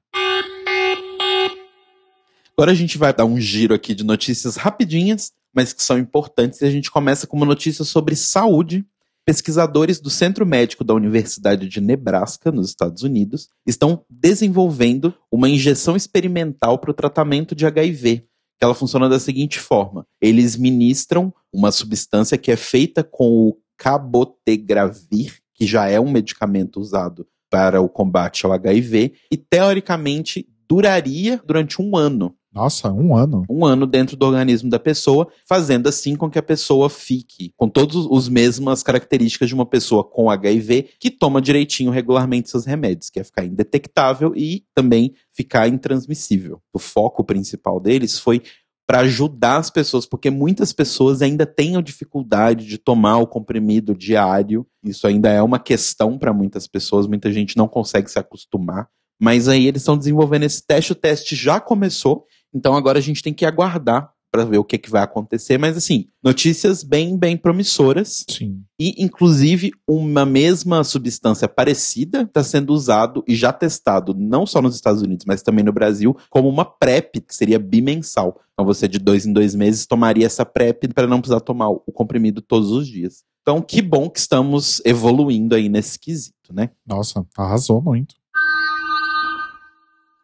Agora 2.52 2.70
a 2.70 2.74
gente 2.74 2.96
vai 2.96 3.12
dar 3.12 3.24
um 3.24 3.40
giro 3.40 3.74
aqui 3.74 3.92
de 3.92 4.04
notícias 4.04 4.54
rapidinhas, 4.54 5.32
mas 5.52 5.72
que 5.72 5.82
são 5.82 5.98
importantes. 5.98 6.60
E 6.60 6.64
a 6.64 6.70
gente 6.70 6.92
começa 6.92 7.26
com 7.26 7.36
uma 7.36 7.44
notícia 7.44 7.84
sobre 7.84 8.14
saúde. 8.14 8.86
Pesquisadores 9.26 9.98
do 10.00 10.08
Centro 10.08 10.46
Médico 10.46 10.84
da 10.84 10.94
Universidade 10.94 11.68
de 11.68 11.80
Nebraska, 11.80 12.52
nos 12.52 12.68
Estados 12.68 13.02
Unidos, 13.02 13.48
estão 13.66 14.04
desenvolvendo 14.08 15.12
uma 15.32 15.48
injeção 15.48 15.96
experimental 15.96 16.78
para 16.78 16.92
o 16.92 16.94
tratamento 16.94 17.52
de 17.52 17.66
HIV. 17.66 18.24
Ela 18.60 18.72
funciona 18.72 19.08
da 19.08 19.18
seguinte 19.18 19.58
forma: 19.58 20.06
eles 20.20 20.56
ministram 20.56 21.34
uma 21.52 21.72
substância 21.72 22.38
que 22.38 22.52
é 22.52 22.56
feita 22.56 23.02
com 23.02 23.48
o 23.48 23.58
cabotegravir, 23.76 25.40
que 25.52 25.66
já 25.66 25.88
é 25.88 25.98
um 25.98 26.08
medicamento 26.08 26.78
usado 26.78 27.26
para 27.50 27.80
o 27.80 27.88
combate 27.88 28.46
ao 28.46 28.52
HIV, 28.52 29.12
e 29.28 29.36
teoricamente 29.36 30.48
duraria 30.68 31.42
durante 31.44 31.82
um 31.82 31.96
ano. 31.96 32.32
Nossa, 32.56 32.90
um 32.90 33.14
ano. 33.14 33.44
Um 33.50 33.66
ano 33.66 33.86
dentro 33.86 34.16
do 34.16 34.24
organismo 34.24 34.70
da 34.70 34.78
pessoa, 34.78 35.28
fazendo 35.46 35.90
assim 35.90 36.16
com 36.16 36.30
que 36.30 36.38
a 36.38 36.42
pessoa 36.42 36.88
fique 36.88 37.52
com 37.54 37.68
todas 37.68 38.06
as 38.10 38.30
mesmas 38.30 38.82
características 38.82 39.46
de 39.46 39.54
uma 39.54 39.66
pessoa 39.66 40.02
com 40.02 40.30
HIV 40.30 40.88
que 40.98 41.10
toma 41.10 41.42
direitinho 41.42 41.90
regularmente 41.90 42.48
seus 42.48 42.64
remédios, 42.64 43.10
que 43.10 43.20
é 43.20 43.24
ficar 43.24 43.44
indetectável 43.44 44.32
e 44.34 44.64
também 44.74 45.12
ficar 45.34 45.68
intransmissível. 45.68 46.58
O 46.72 46.78
foco 46.78 47.22
principal 47.22 47.78
deles 47.78 48.18
foi 48.18 48.42
para 48.86 49.00
ajudar 49.00 49.58
as 49.58 49.68
pessoas, 49.68 50.06
porque 50.06 50.30
muitas 50.30 50.72
pessoas 50.72 51.20
ainda 51.20 51.44
têm 51.44 51.76
a 51.76 51.82
dificuldade 51.82 52.64
de 52.64 52.78
tomar 52.78 53.18
o 53.18 53.26
comprimido 53.26 53.94
diário. 53.94 54.66
Isso 54.82 55.06
ainda 55.06 55.28
é 55.28 55.42
uma 55.42 55.58
questão 55.58 56.16
para 56.16 56.32
muitas 56.32 56.66
pessoas, 56.66 57.06
muita 57.06 57.30
gente 57.30 57.54
não 57.54 57.68
consegue 57.68 58.10
se 58.10 58.18
acostumar. 58.18 58.88
Mas 59.20 59.48
aí 59.48 59.66
eles 59.66 59.82
estão 59.82 59.96
desenvolvendo 59.96 60.44
esse 60.44 60.64
teste, 60.64 60.92
o 60.92 60.94
teste 60.94 61.34
já 61.34 61.58
começou 61.58 62.26
então 62.56 62.74
agora 62.74 62.98
a 62.98 63.02
gente 63.02 63.22
tem 63.22 63.34
que 63.34 63.44
aguardar 63.44 64.10
para 64.32 64.44
ver 64.44 64.58
o 64.58 64.64
que, 64.64 64.76
que 64.76 64.90
vai 64.90 65.02
acontecer, 65.02 65.58
mas 65.58 65.76
assim, 65.76 66.08
notícias 66.22 66.82
bem, 66.82 67.16
bem 67.16 67.36
promissoras. 67.36 68.24
Sim. 68.28 68.62
E, 68.78 69.02
inclusive, 69.02 69.72
uma 69.88 70.26
mesma 70.26 70.84
substância 70.84 71.48
parecida 71.48 72.22
está 72.22 72.42
sendo 72.42 72.70
usado 72.70 73.24
e 73.26 73.34
já 73.34 73.52
testado, 73.52 74.14
não 74.14 74.44
só 74.44 74.60
nos 74.60 74.74
Estados 74.74 75.00
Unidos, 75.00 75.24
mas 75.26 75.42
também 75.42 75.64
no 75.64 75.72
Brasil, 75.72 76.14
como 76.28 76.48
uma 76.48 76.64
PrEP, 76.64 77.20
que 77.20 77.34
seria 77.34 77.58
bimensal. 77.58 78.38
Então 78.52 78.66
você, 78.66 78.86
de 78.86 78.98
dois 78.98 79.24
em 79.24 79.32
dois 79.32 79.54
meses, 79.54 79.86
tomaria 79.86 80.26
essa 80.26 80.44
PrEP 80.44 80.88
para 80.94 81.06
não 81.06 81.20
precisar 81.20 81.40
tomar 81.40 81.68
o 81.70 81.92
comprimido 81.92 82.42
todos 82.42 82.70
os 82.70 82.86
dias. 82.86 83.24
Então, 83.40 83.62
que 83.62 83.80
bom 83.80 84.10
que 84.10 84.18
estamos 84.18 84.82
evoluindo 84.84 85.54
aí 85.54 85.68
nesse 85.68 85.98
quesito, 85.98 86.52
né? 86.52 86.70
Nossa, 86.84 87.24
arrasou 87.36 87.80
muito. 87.80 88.16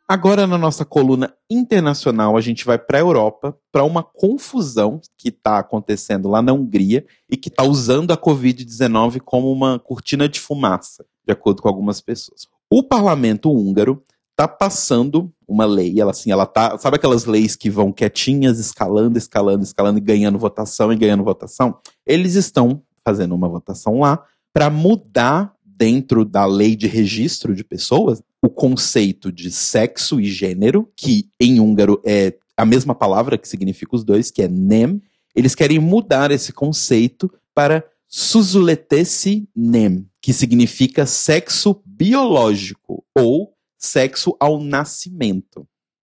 Agora, 0.09 0.47
na 0.47 0.59
nossa 0.59 0.85
coluna 0.85 1.33
internacional, 1.49 2.37
a 2.37 2.41
gente 2.41 2.65
vai 2.65 2.79
para 2.79 2.99
a 2.99 3.01
Europa 3.01 3.57
para 3.71 3.85
uma 3.85 4.03
confusão 4.03 5.01
que 5.17 5.29
está 5.29 5.59
acontecendo 5.59 6.29
lá 6.29 6.43
na 6.43 6.53
Hungria 6.53 7.07
e 7.31 7.37
que 7.37 7.49
está 7.49 7.63
usando 7.63 8.11
a 8.11 8.17
Covid-19 8.17 9.21
como 9.21 9.51
uma 9.51 9.79
cortina 9.79 10.29
de 10.29 10.41
fumaça, 10.41 11.05
de 11.25 11.33
acordo 11.33 11.63
com 11.63 11.69
algumas 11.69 12.01
pessoas. 12.01 12.47
O 12.69 12.83
parlamento 12.83 13.51
húngaro 13.51 14.03
está 14.33 14.49
passando 14.49 15.33
uma 15.47 15.65
lei, 15.65 16.01
ela 16.01 16.11
assim, 16.11 16.33
ela 16.33 16.47
tá, 16.47 16.77
sabe 16.79 16.97
aquelas 16.97 17.27
leis 17.27 17.55
que 17.55 17.71
vão 17.71 17.93
quietinhas, 17.93 18.59
escalando, 18.59 19.17
escalando, 19.17 19.63
escalando 19.63 19.99
e 19.99 20.03
ganhando 20.03 20.39
votação 20.39 20.93
e 20.93 20.97
ganhando 20.97 21.23
votação? 21.23 21.79
Eles 22.05 22.35
estão 22.35 22.83
fazendo 23.05 23.35
uma 23.35 23.49
votação 23.49 24.01
lá 24.01 24.25
para 24.53 24.69
mudar 24.69 25.55
dentro 25.65 26.25
da 26.25 26.45
lei 26.45 26.75
de 26.75 26.87
registro 26.87 27.55
de 27.55 27.63
pessoas 27.63 28.23
o 28.43 28.51
conceito 28.51 29.31
de 29.31 29.51
sexo 29.53 30.21
e 30.21 30.25
gênero, 30.25 30.91
que 30.97 31.31
em 31.41 31.61
húngaro 31.61 32.03
é 32.05 32.37
a 32.57 32.67
mesma 32.67 32.95
palavra 32.95 33.39
que 33.39 33.49
significa 33.49 33.95
os 33.95 34.05
dois, 34.05 34.31
que 34.31 34.43
é 34.43 34.49
nem. 34.49 35.01
Eles 35.35 35.55
querem 35.55 35.79
mudar 35.79 36.31
esse 36.31 36.53
conceito 36.53 37.33
para 37.55 37.85
suzuletesi 38.09 39.49
nem, 39.55 40.07
que 40.21 40.33
significa 40.33 41.07
sexo 41.07 41.81
biológico 41.87 43.05
ou 43.17 43.55
sexo 43.79 44.37
ao 44.39 44.61
nascimento. 44.61 45.67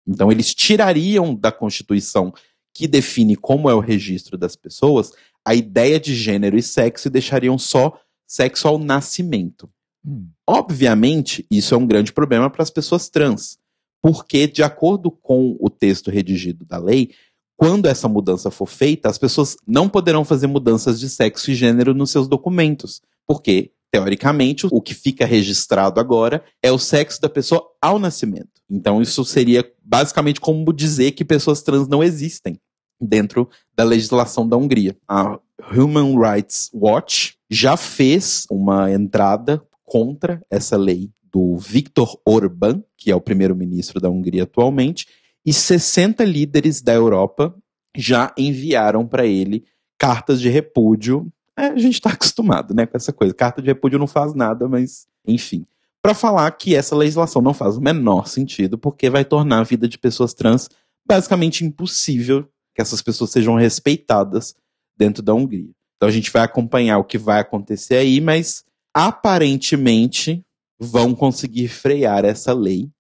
Então 0.07 0.33
eles 0.33 0.55
tirariam 0.55 1.35
da 1.35 1.53
Constituição 1.53 2.33
que 2.75 2.89
define 2.89 3.37
como 3.37 3.69
é 3.69 3.75
o 3.75 3.81
registro 3.81 4.37
das 4.37 4.57
pessoas 4.57 5.13
a 5.45 5.55
ideia 5.55 6.01
de 6.01 6.15
gênero 6.15 6.57
e 6.57 6.63
sexo 6.63 7.09
e 7.09 7.11
deixariam 7.11 7.59
só 7.59 8.01
sexo 8.27 8.67
ao 8.67 8.79
nascimento. 8.79 9.69
Hum. 10.05 10.29
Obviamente, 10.47 11.47
isso 11.51 11.75
é 11.75 11.79
um 11.79 11.87
grande 11.87 12.13
problema 12.13 12.51
para 12.51 12.63
as 12.63 12.71
pessoas 12.71 13.09
trans, 13.09 13.59
porque, 14.03 14.47
de 14.47 14.63
acordo 14.63 15.11
com 15.11 15.57
o 15.61 15.71
texto 15.71 16.11
redigido 16.11 16.65
da 16.65 16.79
lei, 16.79 17.11
quando 17.57 17.87
essa 17.87 18.09
mudança 18.09 18.51
for 18.51 18.67
feita, 18.67 19.09
as 19.09 19.19
pessoas 19.19 19.57
não 19.67 19.89
poderão 19.89 20.25
fazer 20.25 20.49
mudanças 20.49 20.99
de 20.99 21.09
sexo 21.09 21.51
e 21.51 21.55
gênero 21.55 21.95
nos 21.95 22.11
seus 22.11 22.27
documentos, 22.27 23.01
porque, 23.27 23.71
teoricamente, 23.93 24.67
o 24.71 24.81
que 24.81 24.95
fica 24.95 25.25
registrado 25.25 26.01
agora 26.01 26.43
é 26.61 26.73
o 26.73 26.79
sexo 26.79 27.21
da 27.21 27.29
pessoa 27.29 27.65
ao 27.81 27.99
nascimento. 27.99 28.61
Então, 28.69 29.01
isso 29.01 29.25
seria 29.25 29.65
basicamente 29.85 30.41
como 30.41 30.73
dizer 30.73 31.13
que 31.13 31.25
pessoas 31.25 31.63
trans 31.63 31.87
não 31.87 32.03
existem 32.03 32.59
dentro 33.01 33.49
da 33.77 33.85
legislação 33.85 34.49
da 34.49 34.57
Hungria. 34.57 34.97
A 35.07 35.39
Human 35.73 36.19
Rights 36.19 36.71
Watch 36.75 37.37
já 37.51 37.77
fez 37.77 38.47
uma 38.51 38.91
entrada 38.91 39.63
contra 39.93 40.43
essa 40.51 40.75
lei 40.75 41.11
do 41.31 41.59
Viktor 41.59 42.19
Orbán, 42.27 42.83
que 42.97 43.11
é 43.11 43.15
o 43.15 43.21
primeiro-ministro 43.21 44.01
da 44.01 44.09
Hungria 44.09 44.45
atualmente, 44.45 45.07
e 45.45 45.53
60 45.53 46.25
líderes 46.25 46.81
da 46.81 46.95
Europa 46.95 47.55
já 47.95 48.33
enviaram 48.39 49.07
para 49.07 49.27
ele 49.27 49.67
cartas 49.99 50.41
de 50.41 50.49
repúdio. 50.49 51.31
É, 51.55 51.67
a 51.67 51.77
gente 51.77 51.97
está 51.97 52.09
acostumado 52.09 52.73
né, 52.73 52.87
com 52.87 52.97
essa 52.97 53.13
coisa. 53.13 53.35
Carta 53.35 53.61
de 53.61 53.69
repúdio 53.69 53.99
não 53.99 54.07
faz 54.07 54.33
nada, 54.33 54.67
mas 54.67 55.07
enfim. 55.29 55.67
Para 56.01 56.15
falar 56.15 56.51
que 56.53 56.75
essa 56.75 56.97
legislação 56.97 57.43
não 57.43 57.53
faz 57.53 57.77
o 57.77 57.83
menor 57.83 58.27
sentido, 58.29 58.79
porque 58.79 59.11
vai 59.11 59.27
tornar 59.27 59.59
a 59.59 59.65
vida 59.65 59.87
de 59.87 59.99
pessoas 59.99 60.33
trans 60.33 60.71
basicamente 61.07 61.67
impossível 61.67 62.49
que 62.75 62.81
essas 62.81 63.03
pessoas 63.03 63.29
sejam 63.29 63.57
respeitadas 63.57 64.55
dentro 64.97 65.23
da 65.23 65.35
Hungria. 65.35 65.69
Então 65.97 66.09
a 66.09 66.13
gente 66.13 66.33
vai 66.33 66.41
acompanhar 66.41 66.97
o 66.97 67.05
que 67.05 67.19
vai 67.19 67.41
acontecer 67.41 67.97
aí, 67.97 68.23
mas 68.23 68.65
aparentemente 68.95 70.45
vão 70.79 71.15
conseguir 71.15 71.69
frear 71.69 72.25
essa 72.25 72.53
lei, 72.53 72.91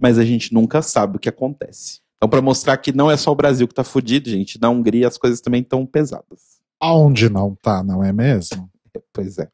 mas 0.00 0.18
a 0.18 0.24
gente 0.24 0.54
nunca 0.54 0.80
sabe 0.82 1.16
o 1.16 1.20
que 1.20 1.28
acontece. 1.28 2.00
Então, 2.16 2.28
para 2.28 2.40
mostrar 2.40 2.76
que 2.76 2.92
não 2.92 3.10
é 3.10 3.16
só 3.16 3.32
o 3.32 3.36
Brasil 3.36 3.66
que 3.66 3.74
tá 3.74 3.82
fudido, 3.82 4.30
gente, 4.30 4.60
na 4.60 4.70
Hungria 4.70 5.08
as 5.08 5.18
coisas 5.18 5.40
também 5.40 5.60
estão 5.60 5.84
pesadas. 5.84 6.60
Aonde 6.80 7.28
não 7.28 7.56
tá, 7.60 7.82
não 7.82 8.02
é 8.02 8.12
mesmo? 8.12 8.70
Pois 9.10 9.38
é. 9.38 9.48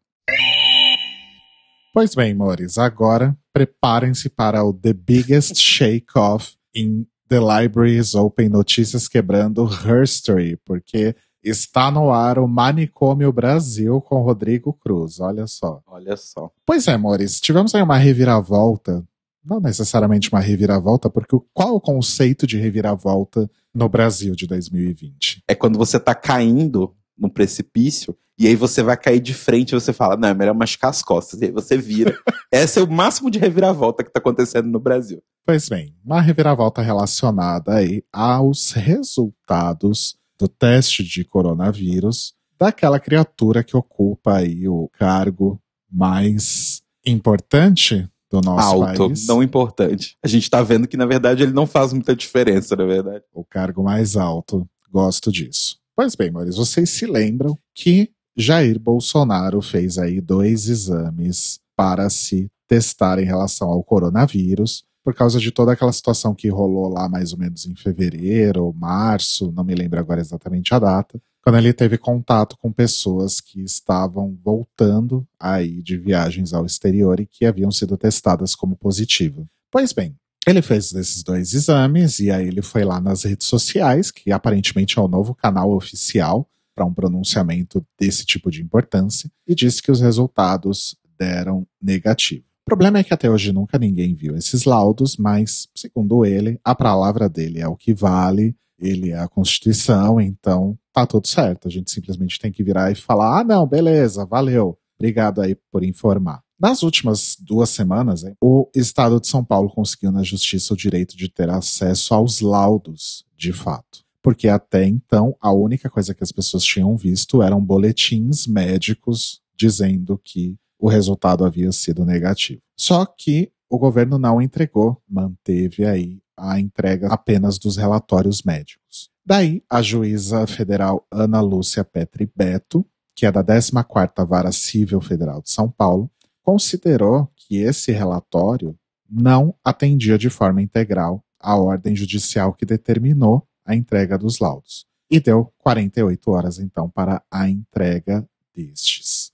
Pois 1.95 2.15
bem, 2.15 2.33
amores, 2.33 2.77
agora 2.77 3.37
preparem-se 3.53 4.29
para 4.29 4.65
o 4.65 4.73
The 4.73 4.93
Biggest 4.93 5.57
Shake 5.63 6.17
Off 6.17 6.57
in 6.75 7.07
The 7.29 7.39
Libraries 7.39 8.15
Open 8.15 8.49
Notícias 8.49 9.07
Quebrando 9.07 9.69
Herstory, 9.69 10.57
porque 10.65 11.15
está 11.43 11.91
no 11.91 12.11
ar 12.11 12.39
o 12.39 12.49
Manicômio 12.49 13.33
Brasil 13.33 14.01
com 14.01 14.23
Rodrigo 14.23 14.73
Cruz, 14.73 15.21
olha 15.21 15.47
só. 15.47 15.81
Olha 15.87 16.17
só. 16.17 16.51
Pois 16.67 16.87
é, 16.89 16.93
amores, 16.93 17.41
tivemos 17.41 17.75
aí 17.75 17.83
uma 17.83 17.97
reviravolta, 17.97 19.05
não 19.45 19.61
necessariamente 19.61 20.31
uma 20.33 20.41
reviravolta, 20.41 21.09
porque 21.09 21.37
qual 21.53 21.75
o 21.75 21.81
conceito 21.81 22.47
de 22.47 22.59
reviravolta 22.59 23.51
no 23.75 23.89
Brasil 23.89 24.35
de 24.35 24.47
2020? 24.47 25.43
É 25.49 25.55
quando 25.55 25.79
você 25.79 25.99
tá 25.99 26.15
caindo 26.15 26.95
no 27.17 27.31
precipício 27.31 28.17
e 28.39 28.47
aí 28.47 28.55
você 28.55 28.85
vai 28.85 28.97
cair 28.97 29.19
de 29.19 29.35
frente 29.35 29.71
e 29.71 29.75
você 29.75 29.93
fala, 29.93 30.17
não, 30.17 30.29
é 30.29 30.35
melhor 30.35 30.55
machucar 30.55 30.91
as 30.91 31.03
costas. 31.03 31.41
E 31.41 31.47
aí 31.47 31.51
você 31.51 31.77
vira. 31.77 32.17
Esse 32.53 32.79
é 32.79 32.83
o 32.83 32.89
máximo 32.89 33.31
de 33.31 33.39
reviravolta 33.39 34.05
que 34.05 34.13
tá 34.13 34.21
acontecendo 34.21 34.69
no 34.69 34.79
Brasil. 34.79 35.21
Pois 35.45 35.69
bem, 35.69 35.93
uma 36.05 36.21
reviravolta 36.21 36.81
relacionada 36.81 37.75
aí 37.75 38.05
aos 38.13 38.71
resultados 38.73 40.17
do 40.39 40.49
teste 40.49 41.03
de 41.03 41.25
coronavírus 41.25 42.35
daquela 42.59 42.99
criatura 42.99 43.63
que 43.63 43.77
ocupa 43.77 44.39
aí 44.39 44.69
o 44.69 44.89
cargo 44.99 45.61
mais 45.91 46.83
importante 47.07 48.09
do 48.31 48.41
nosso 48.41 48.83
Alto, 48.83 49.09
país. 49.09 49.27
não 49.27 49.43
importante. 49.43 50.17
A 50.23 50.29
gente 50.29 50.51
tá 50.51 50.63
vendo 50.63 50.87
que, 50.87 50.97
na 50.97 51.07
verdade, 51.07 51.43
ele 51.43 51.53
não 51.53 51.67
faz 51.67 51.93
muita 51.93 52.15
diferença, 52.15 52.77
na 52.77 52.85
verdade. 52.85 53.25
o 53.33 53.45
cargo 53.45 53.83
mais 53.83 54.17
alto. 54.17 54.69
Gosto 54.91 55.33
disso. 55.33 55.79
Pois 55.97 56.15
bem, 56.15 56.31
Maurício, 56.31 56.65
vocês 56.65 56.91
se 56.91 57.07
lembram 57.07 57.57
que 57.75 58.11
Jair 58.37 58.79
Bolsonaro 58.79 59.61
fez 59.61 59.99
aí 59.99 60.21
dois 60.21 60.69
exames 60.69 61.59
para 61.77 62.09
se 62.11 62.51
testar 62.69 63.19
em 63.19 63.25
relação 63.25 63.69
ao 63.69 63.83
coronavírus, 63.83 64.85
por 65.09 65.15
causa 65.15 65.41
de 65.41 65.51
toda 65.51 65.73
aquela 65.73 65.91
situação 65.91 66.35
que 66.35 66.51
rolou 66.51 66.87
lá 66.87 67.09
mais 67.09 67.33
ou 67.33 67.39
menos 67.39 67.65
em 67.65 67.75
fevereiro 67.75 68.67
ou 68.67 68.75
março, 68.75 69.51
não 69.53 69.65
me 69.65 69.75
lembro 69.75 69.99
agora 69.99 70.21
exatamente 70.21 70.75
a 70.75 70.79
data, 70.79 71.19
quando 71.43 71.57
ele 71.57 71.73
teve 71.73 71.97
contato 71.97 72.59
com 72.59 72.71
pessoas 72.71 73.41
que 73.41 73.63
estavam 73.63 74.39
voltando 74.45 75.27
aí 75.41 75.83
de 75.83 75.97
viagens 75.97 76.53
ao 76.53 76.67
exterior 76.67 77.21
e 77.21 77.27
que 77.27 77.47
haviam 77.47 77.71
sido 77.71 77.97
testadas 77.97 78.55
como 78.55 78.77
positivo. 78.77 79.49
Pois 79.71 79.95
bem, 79.95 80.15
ele 80.47 80.61
fez 80.61 80.93
esses 80.93 81.23
dois 81.23 81.55
exames 81.55 82.19
e 82.19 82.31
aí 82.31 82.47
ele 82.47 82.61
foi 82.61 82.85
lá 82.85 83.01
nas 83.01 83.23
redes 83.23 83.47
sociais, 83.47 84.11
que 84.11 84.31
aparentemente 84.31 84.99
é 84.99 85.01
o 85.01 85.09
novo 85.09 85.35
canal 85.35 85.75
oficial 85.75 86.47
para 86.75 86.85
um 86.85 86.93
pronunciamento 86.93 87.83
desse 87.99 88.27
tipo 88.27 88.51
de 88.51 88.61
importância, 88.61 89.31
e 89.47 89.55
disse 89.55 89.81
que 89.81 89.91
os 89.91 90.03
resultados 90.03 90.99
deram 91.19 91.67
negativo. 91.81 92.48
O 92.69 92.77
problema 92.79 92.99
é 92.99 93.03
que 93.03 93.15
até 93.15 93.31
hoje 93.31 93.51
nunca 93.51 93.79
ninguém 93.79 94.15
viu 94.15 94.37
esses 94.37 94.65
laudos, 94.65 95.17
mas, 95.17 95.67
segundo 95.75 96.23
ele, 96.23 96.61
a 96.63 96.75
palavra 96.75 97.27
dele 97.27 97.61
é 97.61 97.67
o 97.67 97.75
que 97.75 97.95
vale, 97.95 98.55
ele 98.79 99.09
é 99.09 99.19
a 99.19 99.27
Constituição, 99.27 100.21
então 100.21 100.79
tá 100.93 101.07
tudo 101.07 101.27
certo. 101.27 101.67
A 101.67 101.71
gente 101.71 101.91
simplesmente 101.91 102.39
tem 102.39 102.53
que 102.53 102.63
virar 102.63 102.93
e 102.93 102.95
falar: 102.95 103.41
ah, 103.41 103.43
não, 103.43 103.67
beleza, 103.67 104.27
valeu, 104.27 104.77
obrigado 104.99 105.41
aí 105.41 105.57
por 105.73 105.83
informar. 105.83 106.43
Nas 106.61 106.83
últimas 106.83 107.39
duas 107.41 107.71
semanas, 107.71 108.23
o 108.39 108.69
Estado 108.77 109.19
de 109.19 109.29
São 109.29 109.43
Paulo 109.43 109.71
conseguiu 109.71 110.13
na 110.13 110.23
Justiça 110.23 110.75
o 110.75 110.77
direito 110.77 111.17
de 111.17 111.31
ter 111.31 111.49
acesso 111.49 112.13
aos 112.13 112.43
laudos, 112.43 113.25
de 113.35 113.51
fato. 113.51 114.05
Porque 114.23 114.47
até 114.47 114.85
então, 114.85 115.35
a 115.41 115.51
única 115.51 115.89
coisa 115.89 116.15
que 116.15 116.23
as 116.23 116.33
pessoas 116.33 116.65
tinham 116.65 116.95
visto 116.99 117.43
eram 117.43 117.65
boletins 117.65 118.47
médicos 118.47 119.41
dizendo 119.57 120.21
que 120.23 120.59
o 120.79 120.89
resultado 120.89 121.45
havia 121.45 121.73
sido 121.73 122.05
negativo. 122.05 122.61
Só 122.77 123.05
que 123.05 123.51
o 123.69 123.79
governo 123.79 124.19
não 124.19 124.41
entregou, 124.41 125.03
manteve 125.09 125.85
aí 125.85 126.21
a 126.37 126.59
entrega 126.59 127.09
apenas 127.09 127.59
dos 127.59 127.77
relatórios 127.77 128.43
médicos. 128.43 129.11
Daí, 129.27 129.63
a 129.69 129.83
juíza 129.83 130.47
federal 130.47 131.07
Ana 131.11 131.41
Lúcia 131.41 131.85
Petri 131.85 132.31
Beto, 132.35 132.87
que 133.15 133.27
é 133.27 133.33
da 133.33 133.45
14ª 133.45 134.27
Vara 134.27 134.53
Civil 134.53 135.01
Federal 135.01 135.43
de 135.43 135.51
São 135.51 135.69
Paulo, 135.69 136.11
considerou 136.43 137.31
que 137.37 137.59
esse 137.59 137.93
relatório 137.93 138.79
não 139.11 139.55
atendia 139.65 140.17
de 140.17 140.31
forma 140.31 140.63
integral 140.63 141.23
a 141.41 141.57
ordem 141.57 141.95
judicial 141.95 142.55
que 142.55 142.65
determinou 142.65 143.47
a 143.65 143.75
entrega 143.75 144.17
dos 144.17 144.39
laudos. 144.39 144.87
E 145.11 145.21
deu 145.21 145.53
48 145.59 146.31
horas, 146.31 146.59
então, 146.59 146.89
para 146.89 147.23
a 147.31 147.49
entrega 147.49 148.27
destes. 148.55 149.28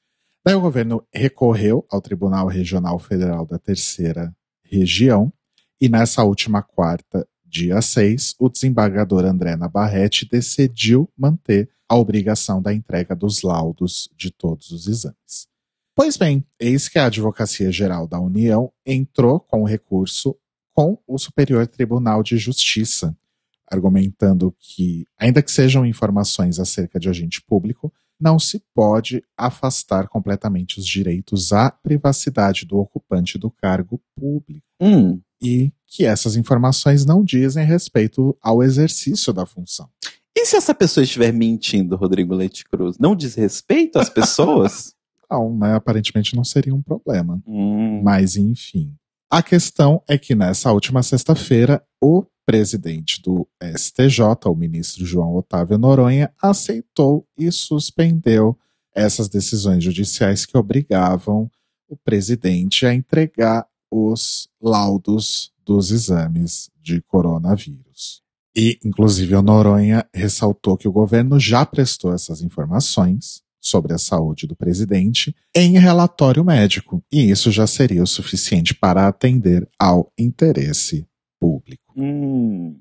Daí 0.44 0.54
o 0.54 0.60
governo 0.60 1.02
recorreu 1.10 1.86
ao 1.90 2.02
Tribunal 2.02 2.46
Regional 2.46 2.98
Federal 2.98 3.46
da 3.46 3.58
Terceira 3.58 4.36
Região, 4.62 5.32
e 5.80 5.88
nessa 5.88 6.22
última 6.22 6.62
quarta, 6.62 7.26
dia 7.44 7.80
6, 7.80 8.34
o 8.38 8.50
desembargador 8.50 9.24
André 9.24 9.56
Navarrete 9.56 10.28
decidiu 10.28 11.10
manter 11.16 11.70
a 11.88 11.96
obrigação 11.96 12.60
da 12.60 12.74
entrega 12.74 13.16
dos 13.16 13.42
laudos 13.42 14.10
de 14.16 14.30
todos 14.30 14.70
os 14.70 14.86
exames. 14.86 15.48
Pois 15.94 16.16
bem, 16.16 16.44
eis 16.58 16.88
que 16.88 16.98
a 16.98 17.06
Advocacia 17.06 17.72
Geral 17.72 18.06
da 18.06 18.20
União 18.20 18.70
entrou 18.84 19.40
com 19.40 19.62
o 19.62 19.66
recurso 19.66 20.36
com 20.74 20.98
o 21.06 21.16
Superior 21.16 21.66
Tribunal 21.66 22.22
de 22.22 22.36
Justiça, 22.36 23.16
argumentando 23.70 24.54
que, 24.58 25.06
ainda 25.16 25.40
que 25.40 25.50
sejam 25.50 25.86
informações 25.86 26.58
acerca 26.58 26.98
de 27.00 27.08
agente 27.08 27.40
público, 27.40 27.92
não 28.20 28.38
se 28.38 28.62
pode 28.74 29.22
afastar 29.36 30.08
completamente 30.08 30.78
os 30.78 30.86
direitos 30.86 31.52
à 31.52 31.70
privacidade 31.70 32.64
do 32.64 32.78
ocupante 32.78 33.38
do 33.38 33.50
cargo 33.50 34.00
público 34.16 34.64
Hum, 34.80 35.20
e 35.42 35.72
que 35.86 36.04
essas 36.04 36.36
informações 36.36 37.04
não 37.04 37.22
dizem 37.24 37.64
respeito 37.66 38.36
ao 38.42 38.62
exercício 38.62 39.32
da 39.32 39.46
função. 39.46 39.88
e 40.36 40.44
se 40.46 40.56
essa 40.56 40.74
pessoa 40.74 41.04
estiver 41.04 41.32
mentindo, 41.32 41.96
Rodrigo 41.96 42.34
Leite 42.34 42.64
Cruz? 42.64 42.98
Não 42.98 43.14
diz 43.14 43.34
respeito 43.34 43.98
às 43.98 44.08
pessoas? 44.08 44.94
Não, 45.30 45.56
né, 45.56 45.74
aparentemente 45.74 46.36
não 46.36 46.44
seria 46.44 46.74
um 46.74 46.82
problema. 46.82 47.42
hum, 47.46 48.02
Mas, 48.04 48.36
enfim. 48.36 48.94
A 49.30 49.42
questão 49.42 50.00
é 50.06 50.16
que 50.18 50.34
nessa 50.34 50.70
última 50.70 51.02
sexta-feira, 51.02 51.82
o 52.00 52.24
presidente 52.46 53.20
do 53.22 53.46
STJ, 53.62 54.20
o 54.46 54.54
ministro 54.54 55.04
João 55.04 55.34
Otávio 55.36 55.78
Noronha, 55.78 56.32
aceitou 56.40 57.26
e 57.38 57.50
suspendeu 57.50 58.58
essas 58.94 59.28
decisões 59.28 59.82
judiciais 59.82 60.46
que 60.46 60.56
obrigavam 60.56 61.50
o 61.88 61.96
presidente 61.96 62.86
a 62.86 62.94
entregar 62.94 63.66
os 63.90 64.48
laudos 64.60 65.52
dos 65.64 65.90
exames 65.90 66.70
de 66.80 67.00
coronavírus. 67.02 68.22
E, 68.56 68.78
inclusive, 68.84 69.34
o 69.34 69.42
Noronha 69.42 70.06
ressaltou 70.14 70.76
que 70.76 70.86
o 70.86 70.92
governo 70.92 71.40
já 71.40 71.66
prestou 71.66 72.12
essas 72.12 72.40
informações 72.40 73.42
sobre 73.60 73.94
a 73.94 73.98
saúde 73.98 74.46
do 74.46 74.54
presidente 74.54 75.34
em 75.54 75.78
relatório 75.78 76.44
médico, 76.44 77.02
e 77.10 77.30
isso 77.30 77.50
já 77.50 77.66
seria 77.66 78.02
o 78.02 78.06
suficiente 78.06 78.74
para 78.74 79.08
atender 79.08 79.66
ao 79.78 80.12
interesse 80.18 81.06
público. 81.44 81.82
hum. 81.96 82.76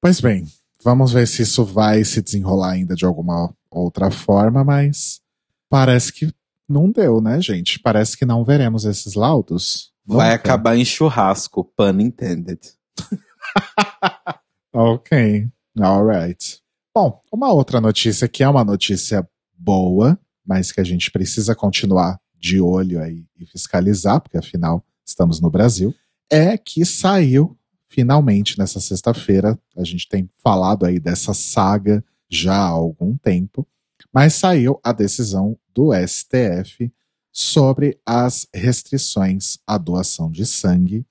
Pois 0.00 0.20
bem, 0.20 0.44
vamos 0.82 1.12
ver 1.12 1.28
se 1.28 1.42
isso 1.42 1.64
vai 1.64 2.04
se 2.04 2.20
desenrolar 2.20 2.72
ainda 2.72 2.96
de 2.96 3.04
alguma 3.04 3.54
outra 3.70 4.10
forma, 4.10 4.64
mas 4.64 5.20
parece 5.68 6.12
que 6.12 6.34
não 6.68 6.90
deu, 6.90 7.20
né, 7.20 7.40
gente? 7.40 7.78
Parece 7.78 8.16
que 8.16 8.24
não 8.24 8.44
veremos 8.44 8.84
esses 8.84 9.14
laudos. 9.14 9.92
Vai 10.04 10.30
Nunca. 10.30 10.34
acabar 10.34 10.76
em 10.76 10.84
churrasco, 10.84 11.64
pun 11.76 12.00
intended. 12.00 12.58
Ok, 14.74 15.46
alright. 15.78 16.60
Bom, 16.94 17.20
uma 17.30 17.52
outra 17.52 17.78
notícia 17.78 18.26
que 18.26 18.42
é 18.42 18.48
uma 18.48 18.64
notícia 18.64 19.28
boa, 19.54 20.18
mas 20.46 20.72
que 20.72 20.80
a 20.80 20.84
gente 20.84 21.10
precisa 21.10 21.54
continuar 21.54 22.18
de 22.38 22.58
olho 22.58 22.98
aí 23.00 23.26
e 23.38 23.44
fiscalizar, 23.44 24.20
porque 24.22 24.38
afinal 24.38 24.82
estamos 25.04 25.42
no 25.42 25.50
Brasil, 25.50 25.94
é 26.30 26.56
que 26.56 26.86
saiu 26.86 27.54
finalmente 27.92 28.58
nessa 28.58 28.80
sexta-feira. 28.80 29.58
A 29.76 29.84
gente 29.84 30.08
tem 30.08 30.28
falado 30.42 30.86
aí 30.86 30.98
dessa 30.98 31.34
saga 31.34 32.02
já 32.28 32.56
há 32.56 32.68
algum 32.68 33.16
tempo, 33.18 33.68
mas 34.12 34.34
saiu 34.34 34.80
a 34.82 34.92
decisão 34.92 35.56
do 35.74 35.90
STF 35.94 36.90
sobre 37.30 38.00
as 38.04 38.46
restrições 38.54 39.58
à 39.66 39.76
doação 39.76 40.30
de 40.30 40.46
sangue 40.46 41.06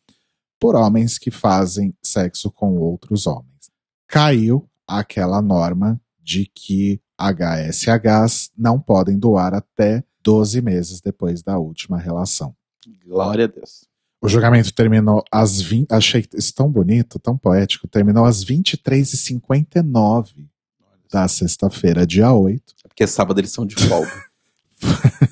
por 0.60 0.76
homens 0.76 1.18
que 1.20 1.30
fazem 1.30 1.94
sexo 2.04 2.52
com 2.52 2.76
outros 2.78 3.28
homens. 3.28 3.72
Caiu 4.08 4.68
aquela 4.88 5.42
norma 5.42 6.02
de 6.20 6.46
que 6.46 7.00
HSHs 7.18 8.52
não 8.58 8.80
podem 8.80 9.18
doar 9.18 9.54
até 9.54 10.04
12 10.24 10.62
meses 10.62 11.00
depois 11.00 11.44
da 11.44 11.60
última 11.60 11.98
relação. 11.98 12.56
Glória 13.06 13.46
a 13.46 13.48
Deus. 13.48 13.91
O 14.22 14.30
julgamento 14.30 14.72
terminou 14.72 15.24
às 15.32 15.60
20. 15.60 15.92
Achei 15.92 16.24
isso 16.36 16.54
tão 16.54 16.70
bonito, 16.70 17.18
tão 17.18 17.36
poético. 17.36 17.88
Terminou 17.88 18.24
às 18.24 18.46
23h59 18.46 20.48
da 21.12 21.28
sexta-feira, 21.28 22.06
dia 22.06 22.32
8. 22.32 22.76
É 22.86 22.88
porque 22.88 23.08
sábado 23.08 23.40
eles 23.40 23.52
são 23.52 23.66
de 23.66 23.76
folga. 23.76 24.26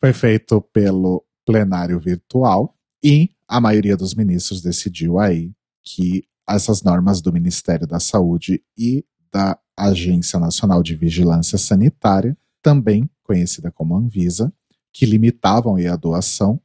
Foi 0.00 0.12
feito 0.12 0.60
pelo 0.72 1.24
plenário 1.44 2.00
virtual 2.00 2.76
e 3.02 3.30
a 3.46 3.60
maioria 3.60 3.96
dos 3.96 4.14
ministros 4.14 4.60
decidiu 4.60 5.20
aí 5.20 5.52
que 5.84 6.26
essas 6.48 6.82
normas 6.82 7.20
do 7.20 7.32
Ministério 7.32 7.86
da 7.86 8.00
Saúde 8.00 8.60
e 8.76 9.04
da 9.32 9.56
Agência 9.76 10.40
Nacional 10.40 10.82
de 10.82 10.96
Vigilância 10.96 11.58
Sanitária, 11.58 12.36
também 12.60 13.08
conhecida 13.22 13.70
como 13.70 13.96
Anvisa, 13.96 14.52
que 14.92 15.06
limitavam 15.06 15.76
a 15.76 15.96
doação 15.96 16.60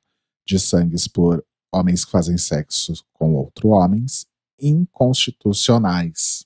de 0.46 0.60
sangues 0.60 1.08
por 1.08 1.44
homens 1.72 2.06
que 2.06 2.12
fazem 2.12 2.38
sexo 2.38 2.94
com 3.14 3.34
outros 3.36 3.72
homens, 3.72 4.28
inconstitucionais. 4.60 6.46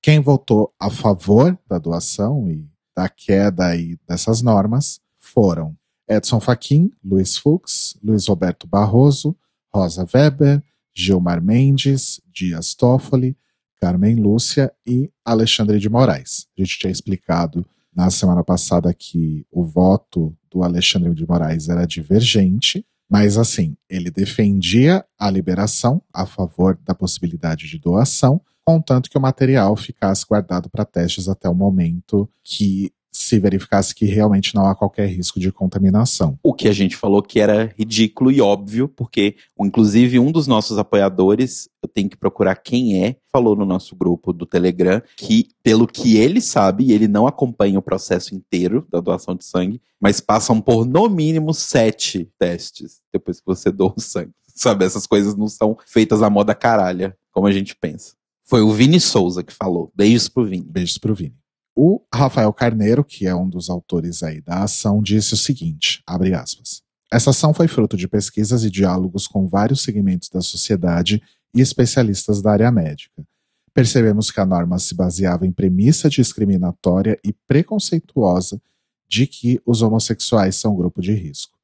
Quem 0.00 0.20
votou 0.20 0.72
a 0.78 0.90
favor 0.90 1.58
da 1.68 1.78
doação 1.78 2.50
e 2.50 2.68
da 2.96 3.08
queda 3.08 3.66
aí 3.66 3.98
dessas 4.06 4.42
normas 4.42 5.00
foram 5.18 5.76
Edson 6.08 6.40
Fachin, 6.40 6.90
Luiz 7.04 7.36
Fux, 7.36 7.98
Luiz 8.02 8.26
Roberto 8.26 8.66
Barroso, 8.66 9.36
Rosa 9.72 10.06
Weber, 10.14 10.62
Gilmar 10.94 11.42
Mendes, 11.42 12.20
Dias 12.32 12.74
Toffoli, 12.74 13.36
Carmen 13.80 14.16
Lúcia 14.16 14.72
e 14.86 15.10
Alexandre 15.24 15.78
de 15.78 15.88
Moraes. 15.88 16.46
A 16.56 16.62
gente 16.62 16.78
tinha 16.78 16.90
explicado 16.90 17.64
na 17.94 18.10
semana 18.10 18.42
passada 18.42 18.92
que 18.94 19.46
o 19.50 19.64
voto 19.64 20.36
do 20.50 20.62
Alexandre 20.62 21.14
de 21.14 21.26
Moraes 21.26 21.68
era 21.68 21.86
divergente, 21.86 22.84
mas 23.08 23.38
assim, 23.38 23.76
ele 23.88 24.10
defendia 24.10 25.04
a 25.18 25.30
liberação 25.30 26.02
a 26.12 26.26
favor 26.26 26.78
da 26.84 26.94
possibilidade 26.94 27.66
de 27.66 27.78
doação, 27.78 28.40
contanto 28.64 29.08
que 29.08 29.16
o 29.16 29.20
material 29.20 29.74
ficasse 29.76 30.26
guardado 30.26 30.68
para 30.68 30.84
testes 30.84 31.28
até 31.28 31.48
o 31.48 31.54
momento 31.54 32.28
que 32.44 32.92
se 33.10 33.38
verificasse 33.38 33.94
que 33.94 34.04
realmente 34.04 34.54
não 34.54 34.66
há 34.66 34.74
qualquer 34.74 35.08
risco 35.08 35.40
de 35.40 35.50
contaminação. 35.50 36.38
O 36.42 36.54
que 36.54 36.68
a 36.68 36.72
gente 36.72 36.96
falou 36.96 37.22
que 37.22 37.40
era 37.40 37.74
ridículo 37.78 38.30
e 38.30 38.40
óbvio, 38.40 38.88
porque 38.88 39.36
inclusive 39.58 40.18
um 40.18 40.30
dos 40.30 40.46
nossos 40.46 40.78
apoiadores, 40.78 41.68
eu 41.82 41.88
tenho 41.88 42.08
que 42.08 42.16
procurar 42.16 42.56
quem 42.56 43.04
é, 43.04 43.16
falou 43.30 43.56
no 43.56 43.64
nosso 43.64 43.96
grupo 43.96 44.32
do 44.32 44.46
Telegram 44.46 45.02
que, 45.16 45.48
pelo 45.62 45.86
que 45.86 46.16
ele 46.16 46.40
sabe, 46.40 46.92
ele 46.92 47.08
não 47.08 47.26
acompanha 47.26 47.78
o 47.78 47.82
processo 47.82 48.34
inteiro 48.34 48.86
da 48.90 49.00
doação 49.00 49.34
de 49.34 49.44
sangue, 49.44 49.80
mas 50.00 50.20
passam 50.20 50.60
por 50.60 50.86
no 50.86 51.08
mínimo 51.08 51.52
sete 51.52 52.30
testes 52.38 53.00
depois 53.12 53.40
que 53.40 53.46
você 53.46 53.70
doa 53.70 53.94
o 53.96 54.00
sangue. 54.00 54.32
Sabe, 54.54 54.84
essas 54.84 55.06
coisas 55.06 55.36
não 55.36 55.46
são 55.46 55.76
feitas 55.86 56.20
à 56.20 56.28
moda 56.28 56.52
caralha, 56.52 57.16
como 57.30 57.46
a 57.46 57.52
gente 57.52 57.76
pensa. 57.76 58.14
Foi 58.44 58.62
o 58.62 58.72
Vini 58.72 58.98
Souza 58.98 59.44
que 59.44 59.52
falou. 59.52 59.92
Beijos 59.94 60.28
pro 60.28 60.44
Vini. 60.44 60.64
Beijos 60.68 60.98
pro 60.98 61.14
Vini. 61.14 61.36
O 61.80 62.02
Rafael 62.12 62.52
Carneiro, 62.52 63.04
que 63.04 63.24
é 63.24 63.32
um 63.32 63.48
dos 63.48 63.70
autores 63.70 64.24
aí 64.24 64.40
da 64.40 64.64
ação, 64.64 65.00
disse 65.00 65.34
o 65.34 65.36
seguinte, 65.36 66.02
abre 66.04 66.34
aspas. 66.34 66.82
Essa 67.08 67.30
ação 67.30 67.54
foi 67.54 67.68
fruto 67.68 67.96
de 67.96 68.08
pesquisas 68.08 68.64
e 68.64 68.70
diálogos 68.70 69.28
com 69.28 69.46
vários 69.46 69.84
segmentos 69.84 70.28
da 70.28 70.40
sociedade 70.40 71.22
e 71.54 71.60
especialistas 71.60 72.42
da 72.42 72.50
área 72.50 72.72
médica. 72.72 73.24
Percebemos 73.72 74.32
que 74.32 74.40
a 74.40 74.44
norma 74.44 74.76
se 74.80 74.92
baseava 74.92 75.46
em 75.46 75.52
premissa 75.52 76.10
discriminatória 76.10 77.16
e 77.24 77.32
preconceituosa 77.46 78.60
de 79.08 79.28
que 79.28 79.62
os 79.64 79.80
homossexuais 79.80 80.56
são 80.56 80.74
grupo 80.74 81.00
de 81.00 81.12
risco. 81.12 81.56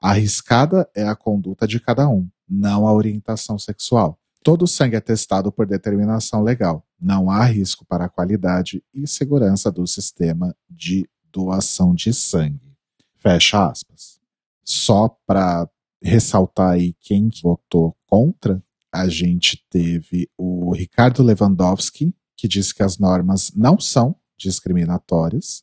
Arriscada 0.00 0.88
é 0.94 1.06
a 1.06 1.14
conduta 1.14 1.68
de 1.68 1.78
cada 1.78 2.08
um, 2.08 2.26
não 2.48 2.88
a 2.88 2.92
orientação 2.94 3.58
sexual. 3.58 4.18
Todo 4.42 4.66
sangue 4.66 4.96
é 4.96 5.00
testado 5.00 5.52
por 5.52 5.66
determinação 5.66 6.42
legal. 6.42 6.87
Não 7.00 7.30
há 7.30 7.44
risco 7.44 7.84
para 7.86 8.06
a 8.06 8.08
qualidade 8.08 8.82
e 8.92 9.06
segurança 9.06 9.70
do 9.70 9.86
sistema 9.86 10.54
de 10.68 11.08
doação 11.32 11.94
de 11.94 12.12
sangue. 12.12 12.76
Fecha 13.18 13.68
aspas. 13.68 14.18
Só 14.64 15.08
para 15.26 15.68
ressaltar 16.02 16.72
aí 16.72 16.94
quem 17.00 17.30
votou 17.42 17.96
contra, 18.06 18.62
a 18.92 19.08
gente 19.08 19.64
teve 19.70 20.28
o 20.36 20.72
Ricardo 20.72 21.22
Lewandowski, 21.22 22.14
que 22.36 22.48
disse 22.48 22.74
que 22.74 22.82
as 22.82 22.98
normas 22.98 23.52
não 23.54 23.78
são 23.78 24.16
discriminatórias 24.36 25.62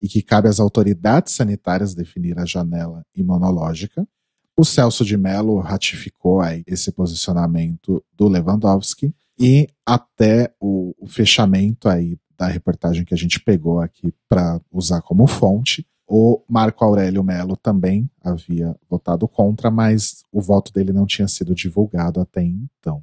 e 0.00 0.08
que 0.08 0.22
cabe 0.22 0.48
às 0.48 0.60
autoridades 0.60 1.34
sanitárias 1.34 1.94
definir 1.94 2.38
a 2.38 2.44
janela 2.44 3.04
imunológica. 3.14 4.06
O 4.56 4.64
Celso 4.64 5.04
de 5.04 5.16
Mello 5.16 5.58
ratificou 5.58 6.40
aí 6.40 6.62
esse 6.66 6.92
posicionamento 6.92 8.04
do 8.12 8.28
Lewandowski 8.28 9.14
e 9.38 9.68
até 9.84 10.54
o, 10.60 10.94
o 10.98 11.06
fechamento 11.06 11.88
aí 11.88 12.16
da 12.36 12.46
reportagem 12.46 13.04
que 13.04 13.14
a 13.14 13.16
gente 13.16 13.40
pegou 13.40 13.80
aqui 13.80 14.12
para 14.28 14.60
usar 14.72 15.00
como 15.02 15.26
fonte, 15.26 15.86
o 16.06 16.42
Marco 16.48 16.84
Aurélio 16.84 17.24
Melo 17.24 17.56
também 17.56 18.10
havia 18.20 18.76
votado 18.88 19.26
contra, 19.26 19.70
mas 19.70 20.22
o 20.30 20.40
voto 20.40 20.72
dele 20.72 20.92
não 20.92 21.06
tinha 21.06 21.26
sido 21.26 21.54
divulgado 21.54 22.20
até 22.20 22.42
então. 22.42 23.02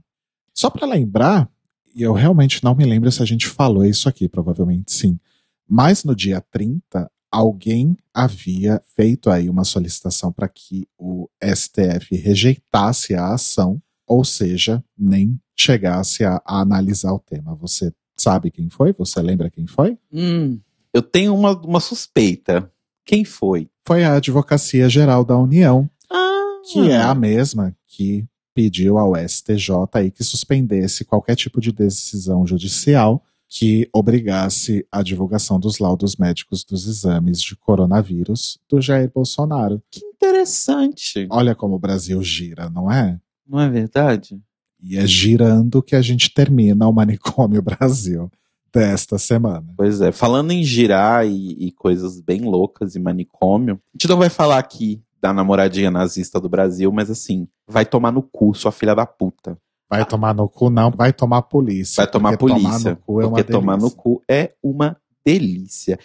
Só 0.54 0.70
para 0.70 0.86
lembrar, 0.86 1.50
e 1.96 2.04
eu 2.04 2.14
realmente 2.14 2.64
não 2.64 2.76
me 2.76 2.86
lembro 2.86 3.12
se 3.12 3.22
a 3.22 3.26
gente 3.26 3.48
falou 3.48 3.86
isso 3.86 4.08
aqui, 4.08 4.30
provavelmente 4.30 4.94
sim, 4.94 5.20
mas 5.68 6.04
no 6.04 6.16
dia 6.16 6.42
30 6.52 7.10
alguém 7.32 7.98
havia 8.14 8.82
feito 8.96 9.30
aí 9.30 9.50
uma 9.50 9.64
solicitação 9.64 10.32
para 10.32 10.50
que 10.50 10.86
o 10.98 11.30
STF 11.42 12.16
rejeitasse 12.16 13.16
a 13.16 13.34
ação, 13.34 13.82
ou 14.12 14.26
seja, 14.26 14.84
nem 14.98 15.40
chegasse 15.58 16.26
a, 16.26 16.42
a, 16.46 16.60
analisar 16.60 17.14
o 17.14 17.20
tema. 17.20 17.56
Você 17.56 17.94
sabe 18.14 18.52
quem 18.52 18.70
foi? 18.70 18.92
Você 18.92 19.22
lembra 19.22 19.50
quem 19.50 19.66
foi? 19.66 19.98
Hum, 20.12 20.60
eu 20.94 21.02
tenho 21.02 21.34
uma, 21.34 21.58
uma 21.62 21.80
suspeita. 21.80 22.70
Quem 23.06 23.24
foi? 23.24 23.70
Foi 23.88 24.04
a 24.04 24.16
Advocacia 24.16 24.90
Geral 24.90 25.24
da 25.24 25.38
União, 25.38 25.90
ah. 26.12 26.62
que 26.70 26.92
é 26.92 27.02
a 27.02 27.16
mesma 27.16 27.74
que 27.88 28.26
pediu 28.54 28.98
ao 28.98 29.16
STJ 29.16 29.72
aí 29.94 30.12
que 30.12 30.26
suspendesse 30.26 31.06
qualquer 31.06 31.38
tipo 31.38 31.62
de 31.62 31.72
decisão 31.72 32.46
judicial 32.46 33.24
que 33.48 33.90
obrigasse 33.94 34.86
a 34.92 35.02
divulgação 35.02 35.58
dos 35.58 35.80
laudos 35.80 36.18
médicos 36.18 36.66
dos 36.66 36.86
exames 36.86 37.42
de 37.42 37.56
coronavírus 37.56 38.60
do 38.68 38.82
Jair 38.82 39.10
Bolsonaro. 39.14 39.82
Que 39.90 40.06
interessante. 40.06 41.28
Olha 41.30 41.56
como 41.56 41.76
o 41.76 41.80
Brasil 41.80 42.22
gira, 42.22 42.70
não 42.70 42.92
é? 42.92 43.20
Não 43.52 43.60
é 43.60 43.70
verdade? 43.70 44.42
E 44.82 44.98
é 44.98 45.06
girando 45.06 45.84
que 45.84 45.94
a 45.94 46.02
gente 46.02 46.34
termina 46.34 46.88
o 46.88 46.94
Manicômio 46.94 47.62
Brasil 47.62 48.32
desta 48.74 49.18
semana. 49.18 49.74
Pois 49.76 50.00
é, 50.00 50.14
falando 50.14 50.52
em 50.52 50.64
girar 50.64 51.28
e, 51.28 51.68
e 51.68 51.72
coisas 51.74 52.22
bem 52.22 52.44
loucas 52.44 52.96
e 52.96 53.00
manicômio, 53.00 53.76
a 53.76 53.98
gente 53.98 54.08
não 54.08 54.18
vai 54.18 54.30
falar 54.30 54.58
aqui 54.58 55.04
da 55.22 55.34
namoradinha 55.34 55.92
nazista 55.92 56.40
do 56.40 56.48
Brasil, 56.48 56.90
mas 56.94 57.12
assim, 57.12 57.46
vai 57.68 57.86
tomar 57.86 58.14
no 58.14 58.24
cu, 58.24 58.56
sua 58.56 58.72
filha 58.72 58.96
da 58.96 59.06
puta. 59.06 59.58
Vai 59.90 60.06
tomar 60.06 60.34
no 60.34 60.48
cu, 60.48 60.70
não, 60.70 60.90
vai 60.90 61.12
tomar 61.12 61.42
polícia. 61.42 62.02
Vai 62.02 62.10
tomar 62.10 62.38
polícia. 62.38 62.62
Tomar 62.62 62.80
no 62.80 62.96
cu 62.96 63.22
é 63.22 63.28
porque 63.28 63.44
tomar 63.44 63.78
no 63.78 63.92
cu 63.92 64.22
é 64.30 64.54
uma 64.64 64.96
delícia. 65.26 66.00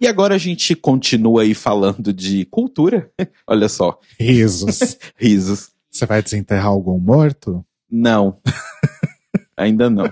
E 0.00 0.06
agora 0.06 0.34
a 0.34 0.38
gente 0.38 0.74
continua 0.74 1.42
aí 1.42 1.54
falando 1.54 2.12
de 2.12 2.46
cultura. 2.46 3.10
Olha 3.46 3.68
só. 3.68 3.98
Risos. 4.18 4.96
Risos. 5.14 5.70
Você 5.90 6.06
vai 6.06 6.22
desenterrar 6.22 6.68
algum 6.68 6.98
morto? 6.98 7.64
Não. 7.90 8.38
Ainda 9.56 9.90
não. 9.90 10.10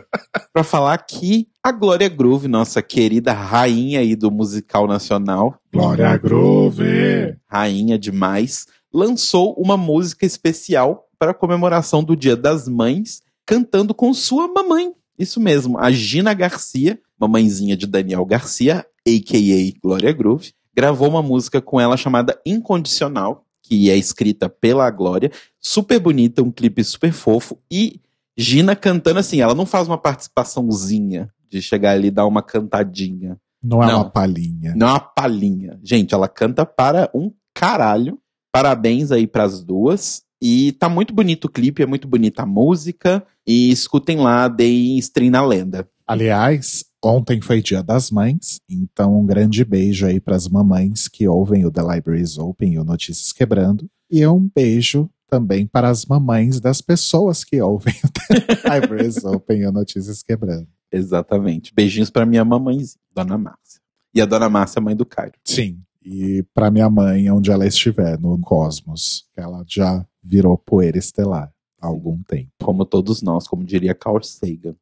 Para 0.53 0.63
falar 0.63 0.99
que 0.99 1.49
a 1.63 1.73
Glória 1.73 2.09
Groove, 2.09 2.49
nossa 2.49 2.83
querida 2.83 3.33
rainha 3.33 4.01
aí 4.01 4.15
do 4.15 4.31
musical 4.31 4.87
nacional. 4.87 5.59
Glória 5.73 6.15
Groove! 6.19 7.35
Rainha 7.49 7.99
demais 7.99 8.67
lançou 8.93 9.55
uma 9.55 9.77
música 9.77 10.27
especial 10.27 11.09
para 11.19 11.33
comemoração 11.33 12.05
do 12.05 12.15
Dia 12.15 12.37
das 12.37 12.69
Mães, 12.69 13.23
cantando 13.47 13.95
com 13.95 14.13
sua 14.13 14.49
mamãe. 14.49 14.93
Isso 15.19 15.41
mesmo, 15.41 15.79
a 15.79 15.91
Gina 15.91 16.33
Garcia, 16.33 16.99
mamãezinha 17.19 17.77
de 17.77 17.87
Daniel 17.87 18.25
Garcia, 18.25 18.87
a.k.a. 19.17 19.81
Glória 19.81 20.13
Groove, 20.13 20.53
gravou 20.75 21.09
uma 21.09 21.23
música 21.23 21.61
com 21.61 21.81
ela 21.81 21.97
chamada 21.97 22.41
Incondicional, 22.45 23.45
que 23.63 23.91
é 23.91 23.97
escrita 23.97 24.49
pela 24.49 24.91
Glória, 24.91 25.31
super 25.61 25.99
bonita, 25.99 26.43
um 26.43 26.51
clipe 26.51 26.83
super 26.85 27.13
fofo, 27.13 27.59
e 27.71 28.01
Gina 28.41 28.77
cantando 28.77 29.19
assim, 29.19 29.41
ela 29.41 29.53
não 29.53 29.67
faz 29.67 29.89
uma 29.89 29.99
participaçãozinha 29.99 31.29
de 31.51 31.61
chegar 31.61 31.91
ali 31.91 32.07
e 32.07 32.13
dar 32.13 32.25
uma 32.25 32.41
cantadinha. 32.41 33.37
Não 33.61 33.83
é 33.83 33.89
não, 33.89 33.97
uma 33.97 34.11
palhinha. 34.11 34.75
Não 34.77 34.87
é 34.87 34.91
uma 34.93 35.01
palhinha. 35.01 35.81
Gente, 35.83 36.15
ela 36.15 36.29
canta 36.29 36.65
para 36.65 37.11
um 37.13 37.33
caralho. 37.53 38.17
Parabéns 38.53 39.11
aí 39.11 39.27
para 39.27 39.43
as 39.43 39.65
duas. 39.65 40.23
E 40.41 40.71
tá 40.73 40.89
muito 40.89 41.13
bonito 41.13 41.47
o 41.47 41.49
clipe, 41.51 41.83
é 41.83 41.87
muito 41.87 42.07
bonita 42.07 42.45
a 42.45 42.47
música. 42.47 43.27
E 43.45 43.73
escutem 43.73 44.19
lá, 44.19 44.47
deem 44.47 44.99
stream 44.99 45.33
na 45.33 45.45
lenda. 45.45 45.89
Aliás, 46.07 46.85
Ontem 47.05 47.41
foi 47.41 47.63
Dia 47.63 47.83
das 47.83 48.11
Mães, 48.11 48.61
então 48.69 49.21
um 49.21 49.25
grande 49.25 49.65
beijo 49.65 50.05
aí 50.05 50.19
para 50.19 50.35
as 50.35 50.49
mamães 50.49 51.07
que 51.07 51.29
ouvem 51.29 51.65
o 51.65 51.71
The 51.71 51.83
Libraries 51.83 52.39
Open 52.39 52.73
e 52.73 52.79
o 52.79 52.85
Notícias 52.85 53.33
Quebrando. 53.33 53.89
E 54.11 54.27
um 54.27 54.51
beijo 54.53 55.09
também 55.31 55.67
para 55.67 55.89
as 55.89 56.05
mamães 56.05 56.61
das 56.61 56.81
pessoas 56.81 57.45
que 57.45 57.61
ouvem 57.61 57.95
o 58.05 58.09
The 58.09 58.59
Libraries 58.81 59.25
Open 59.25 59.61
e 59.61 59.67
o 59.67 59.73
Notícias 59.73 60.23
Quebrando. 60.23 60.67
Exatamente. 60.91 61.73
Beijinhos 61.73 62.11
para 62.11 62.27
minha 62.27 62.45
mamãezinha, 62.45 63.01
Dona 63.15 63.39
Márcia. 63.39 63.81
E 64.13 64.21
a 64.21 64.27
Dona 64.27 64.49
Márcia, 64.49 64.81
mãe 64.81 64.97
do 64.97 65.07
Cairo. 65.07 65.39
Sim, 65.45 65.81
e 66.03 66.43
para 66.55 66.71
minha 66.71 66.89
mãe, 66.89 67.31
onde 67.31 67.51
ela 67.51 67.67
estiver, 67.67 68.19
no 68.19 68.39
cosmos. 68.41 69.27
Ela 69.37 69.63
já 69.69 70.05
virou 70.23 70.57
poeira 70.57 70.99
estelar 70.99 71.53
há 71.81 71.87
algum 71.87 72.23
tempo. 72.23 72.51
Como 72.63 72.85
todos 72.85 73.23
nós, 73.23 73.47
como 73.47 73.63
diria 73.63 73.95
Carl 73.95 74.23
Sagan. 74.23 74.75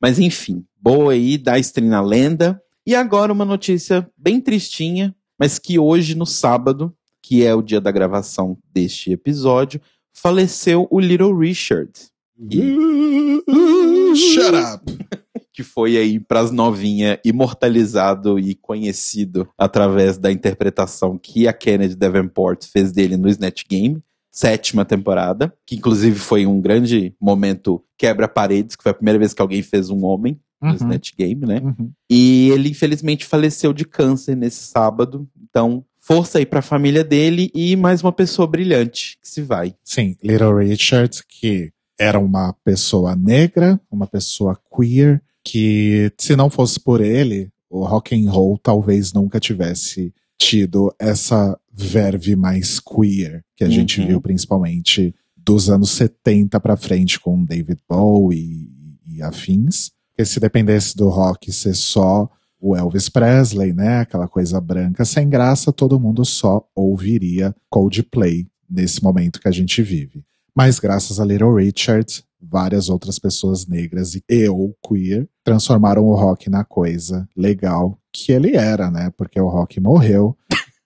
Mas 0.00 0.18
enfim, 0.18 0.64
boa 0.80 1.12
aí, 1.12 1.38
dá 1.38 1.58
stream 1.58 1.88
na 1.88 2.00
lenda. 2.00 2.60
E 2.86 2.94
agora 2.94 3.32
uma 3.32 3.44
notícia 3.44 4.08
bem 4.16 4.40
tristinha, 4.40 5.14
mas 5.38 5.58
que 5.58 5.78
hoje, 5.78 6.14
no 6.14 6.26
sábado, 6.26 6.94
que 7.22 7.44
é 7.44 7.54
o 7.54 7.62
dia 7.62 7.80
da 7.80 7.90
gravação 7.90 8.56
deste 8.72 9.10
episódio, 9.10 9.80
faleceu 10.12 10.86
o 10.90 11.00
Little 11.00 11.36
Richard. 11.36 11.92
E... 12.50 13.42
Shut 14.14 14.54
up! 14.54 14.98
que 15.52 15.62
foi 15.62 15.96
aí 15.96 16.20
pras 16.20 16.50
novinhas 16.50 17.18
imortalizado 17.24 18.38
e 18.38 18.54
conhecido 18.54 19.48
através 19.56 20.18
da 20.18 20.30
interpretação 20.30 21.16
que 21.16 21.48
a 21.48 21.52
Kennedy 21.52 21.96
Davenport 21.96 22.66
fez 22.66 22.92
dele 22.92 23.16
no 23.16 23.26
Snatch 23.26 23.64
Game 23.66 24.02
sétima 24.36 24.84
temporada, 24.84 25.50
que 25.64 25.76
inclusive 25.76 26.18
foi 26.18 26.44
um 26.44 26.60
grande 26.60 27.14
momento 27.18 27.82
quebra-paredes, 27.96 28.76
que 28.76 28.82
foi 28.82 28.92
a 28.92 28.94
primeira 28.94 29.18
vez 29.18 29.32
que 29.32 29.40
alguém 29.40 29.62
fez 29.62 29.88
um 29.88 30.04
homem 30.04 30.38
no 30.60 30.68
Uhum. 30.68 30.74
Snatch 30.74 31.12
Game, 31.18 31.46
né? 31.46 31.60
Uhum. 31.64 31.90
E 32.10 32.50
ele 32.50 32.68
infelizmente 32.68 33.24
faleceu 33.24 33.72
de 33.72 33.86
câncer 33.86 34.36
nesse 34.36 34.62
sábado. 34.66 35.26
Então, 35.48 35.82
força 35.98 36.36
aí 36.36 36.44
pra 36.44 36.60
família 36.60 37.02
dele 37.02 37.50
e 37.54 37.76
mais 37.76 38.02
uma 38.02 38.12
pessoa 38.12 38.46
brilhante 38.46 39.18
que 39.22 39.28
se 39.28 39.40
vai. 39.40 39.74
Sim, 39.82 40.16
Little 40.22 40.54
Richard, 40.58 41.18
que 41.26 41.72
era 41.98 42.18
uma 42.18 42.54
pessoa 42.62 43.16
negra, 43.16 43.80
uma 43.90 44.06
pessoa 44.06 44.58
queer, 44.74 45.22
que 45.42 46.12
se 46.18 46.36
não 46.36 46.50
fosse 46.50 46.78
por 46.78 47.00
ele, 47.00 47.48
o 47.70 47.86
rock 47.86 48.14
and 48.14 48.30
roll 48.30 48.58
talvez 48.58 49.14
nunca 49.14 49.40
tivesse 49.40 50.12
tido 50.38 50.94
essa 50.98 51.58
verve 51.76 52.34
mais 52.34 52.80
queer 52.80 53.44
que 53.54 53.62
a 53.64 53.68
gente 53.68 54.00
Uhum. 54.00 54.06
viu 54.06 54.20
principalmente 54.20 55.14
dos 55.36 55.68
anos 55.68 55.90
70 55.90 56.58
pra 56.58 56.76
frente 56.76 57.20
com 57.20 57.44
David 57.44 57.80
Bowie 57.88 58.70
e, 59.06 59.16
e 59.18 59.22
afins. 59.22 59.90
Porque 60.10 60.24
se 60.24 60.40
dependesse 60.40 60.96
do 60.96 61.08
rock 61.08 61.52
ser 61.52 61.74
só 61.74 62.28
o 62.58 62.74
Elvis 62.74 63.08
Presley, 63.10 63.74
né, 63.74 63.98
aquela 63.98 64.26
coisa 64.26 64.58
branca 64.60 65.04
sem 65.04 65.28
graça, 65.28 65.70
todo 65.70 66.00
mundo 66.00 66.24
só 66.24 66.66
ouviria 66.74 67.54
Coldplay 67.68 68.46
nesse 68.68 69.02
momento 69.02 69.38
que 69.38 69.46
a 69.46 69.52
gente 69.52 69.82
vive. 69.82 70.24
Mas 70.54 70.78
graças 70.78 71.20
a 71.20 71.24
Little 71.24 71.54
Richard, 71.54 72.24
várias 72.40 72.88
outras 72.88 73.18
pessoas 73.18 73.66
negras 73.66 74.14
e 74.14 74.24
eu 74.28 74.74
queer 74.88 75.28
transformaram 75.44 76.04
o 76.04 76.14
rock 76.14 76.48
na 76.48 76.64
coisa 76.64 77.28
legal 77.36 77.98
que 78.10 78.32
ele 78.32 78.56
era, 78.56 78.90
né? 78.90 79.12
Porque 79.16 79.38
o 79.38 79.48
rock 79.48 79.78
morreu. 79.78 80.34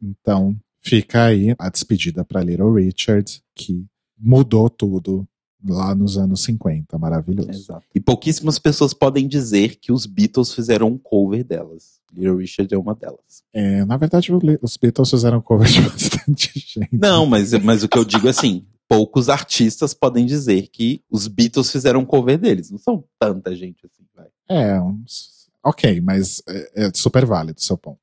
Então, 0.02 0.56
fica 0.80 1.24
aí 1.24 1.54
a 1.58 1.68
despedida 1.68 2.24
para 2.24 2.42
Little 2.42 2.72
Richard, 2.74 3.42
que 3.54 3.84
mudou 4.18 4.68
tudo 4.68 5.26
lá 5.66 5.94
nos 5.94 6.16
anos 6.16 6.42
50, 6.44 6.96
maravilhoso. 6.98 7.50
Exato. 7.50 7.84
E 7.94 8.00
pouquíssimas 8.00 8.58
pessoas 8.58 8.94
podem 8.94 9.28
dizer 9.28 9.76
que 9.76 9.92
os 9.92 10.06
Beatles 10.06 10.54
fizeram 10.54 10.88
um 10.88 10.96
cover 10.98 11.44
delas. 11.44 12.00
Little 12.12 12.36
Richard 12.38 12.72
é 12.74 12.78
uma 12.78 12.94
delas. 12.94 13.42
É, 13.52 13.84
na 13.84 13.96
verdade, 13.96 14.32
os 14.62 14.76
Beatles 14.76 15.10
fizeram 15.10 15.40
cover 15.40 15.68
de 15.68 15.80
bastante 15.88 16.52
gente. 16.58 16.88
Não, 16.92 17.26
mas, 17.26 17.52
mas 17.62 17.82
o 17.84 17.88
que 17.88 17.98
eu 17.98 18.04
digo 18.04 18.26
é 18.26 18.30
assim, 18.30 18.64
poucos 18.88 19.28
artistas 19.28 19.92
podem 19.94 20.24
dizer 20.26 20.68
que 20.68 21.02
os 21.10 21.28
Beatles 21.28 21.70
fizeram 21.70 22.00
um 22.00 22.06
cover 22.06 22.38
deles. 22.38 22.70
Não 22.70 22.78
são 22.78 23.04
tanta 23.18 23.54
gente 23.54 23.84
assim, 23.86 24.02
vai. 24.16 24.26
É, 24.48 24.80
uns- 24.80 25.48
ok, 25.64 26.00
mas 26.00 26.42
é, 26.48 26.86
é 26.86 26.90
super 26.94 27.24
válido 27.26 27.58
o 27.60 27.62
seu 27.62 27.76
ponto. 27.76 28.00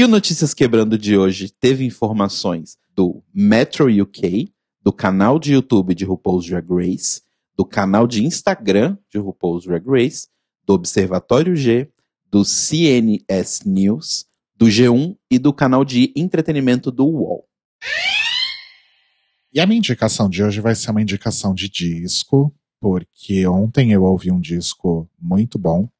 E 0.00 0.04
o 0.04 0.08
Notícias 0.08 0.54
Quebrando 0.54 0.96
de 0.96 1.14
hoje 1.14 1.50
teve 1.50 1.84
informações 1.84 2.78
do 2.96 3.22
Metro 3.34 3.84
UK, 3.84 4.50
do 4.82 4.94
canal 4.94 5.38
de 5.38 5.52
YouTube 5.52 5.94
de 5.94 6.06
RuPaul's 6.06 6.46
Drag 6.46 6.66
Race, 6.70 7.20
do 7.54 7.66
canal 7.66 8.06
de 8.06 8.24
Instagram 8.24 8.96
de 9.10 9.18
RuPaul's 9.18 9.66
Drag 9.66 9.86
Race, 9.86 10.26
do 10.64 10.72
Observatório 10.72 11.54
G, 11.54 11.86
do 12.30 12.46
CNS 12.46 13.66
News, 13.66 14.24
do 14.56 14.68
G1 14.68 15.18
e 15.30 15.38
do 15.38 15.52
canal 15.52 15.84
de 15.84 16.10
entretenimento 16.16 16.90
do 16.90 17.04
UOL. 17.04 17.46
E 19.52 19.60
a 19.60 19.66
minha 19.66 19.76
indicação 19.76 20.30
de 20.30 20.42
hoje 20.42 20.62
vai 20.62 20.74
ser 20.74 20.92
uma 20.92 21.02
indicação 21.02 21.52
de 21.52 21.68
disco, 21.68 22.50
porque 22.80 23.46
ontem 23.46 23.92
eu 23.92 24.04
ouvi 24.04 24.32
um 24.32 24.40
disco 24.40 25.06
muito 25.20 25.58
bom 25.58 25.90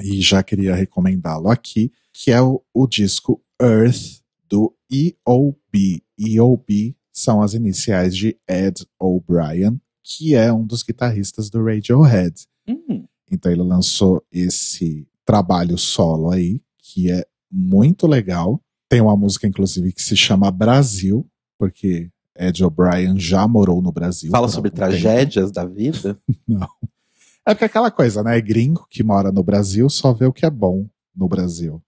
e 0.00 0.18
já 0.22 0.42
queria 0.42 0.74
recomendá-lo 0.74 1.50
aqui, 1.50 1.92
que 2.10 2.30
é 2.30 2.40
o, 2.40 2.62
o 2.72 2.86
disco 2.86 3.38
Earth 3.60 4.20
do 4.48 4.74
EOB. 4.90 6.02
EOB 6.18 6.96
são 7.12 7.42
as 7.42 7.54
iniciais 7.54 8.16
de 8.16 8.36
Ed 8.48 8.84
O'Brien, 8.98 9.80
que 10.02 10.34
é 10.34 10.52
um 10.52 10.64
dos 10.66 10.82
guitarristas 10.82 11.50
do 11.50 11.62
Radiohead. 11.64 12.46
Hum, 12.68 13.04
Então 13.30 13.50
ele 13.52 13.62
lançou 13.62 14.22
esse 14.32 15.06
trabalho 15.24 15.78
solo 15.78 16.30
aí, 16.30 16.60
que 16.78 17.10
é 17.10 17.24
muito 17.50 18.06
legal. 18.06 18.60
Tem 18.88 19.00
uma 19.00 19.16
música, 19.16 19.46
inclusive, 19.46 19.92
que 19.92 20.02
se 20.02 20.16
chama 20.16 20.50
Brasil, 20.50 21.28
porque 21.58 22.10
Ed 22.36 22.64
O'Brien 22.64 23.18
já 23.18 23.46
morou 23.46 23.80
no 23.82 23.92
Brasil. 23.92 24.30
fala 24.30 24.48
sobre 24.48 24.68
algum 24.70 24.80
tempo. 24.80 24.90
tragédias 24.90 25.52
da 25.52 25.64
vida. 25.64 26.18
Não. 26.48 26.68
É 27.46 27.54
porque 27.54 27.64
aquela 27.66 27.90
coisa, 27.90 28.22
né? 28.22 28.40
Gringo 28.40 28.86
que 28.90 29.02
mora 29.02 29.30
no 29.30 29.42
Brasil 29.42 29.88
só 29.88 30.12
vê 30.12 30.26
o 30.26 30.32
que 30.32 30.44
é 30.44 30.50
bom 30.50 30.86
no 31.14 31.28
Brasil. 31.28 31.82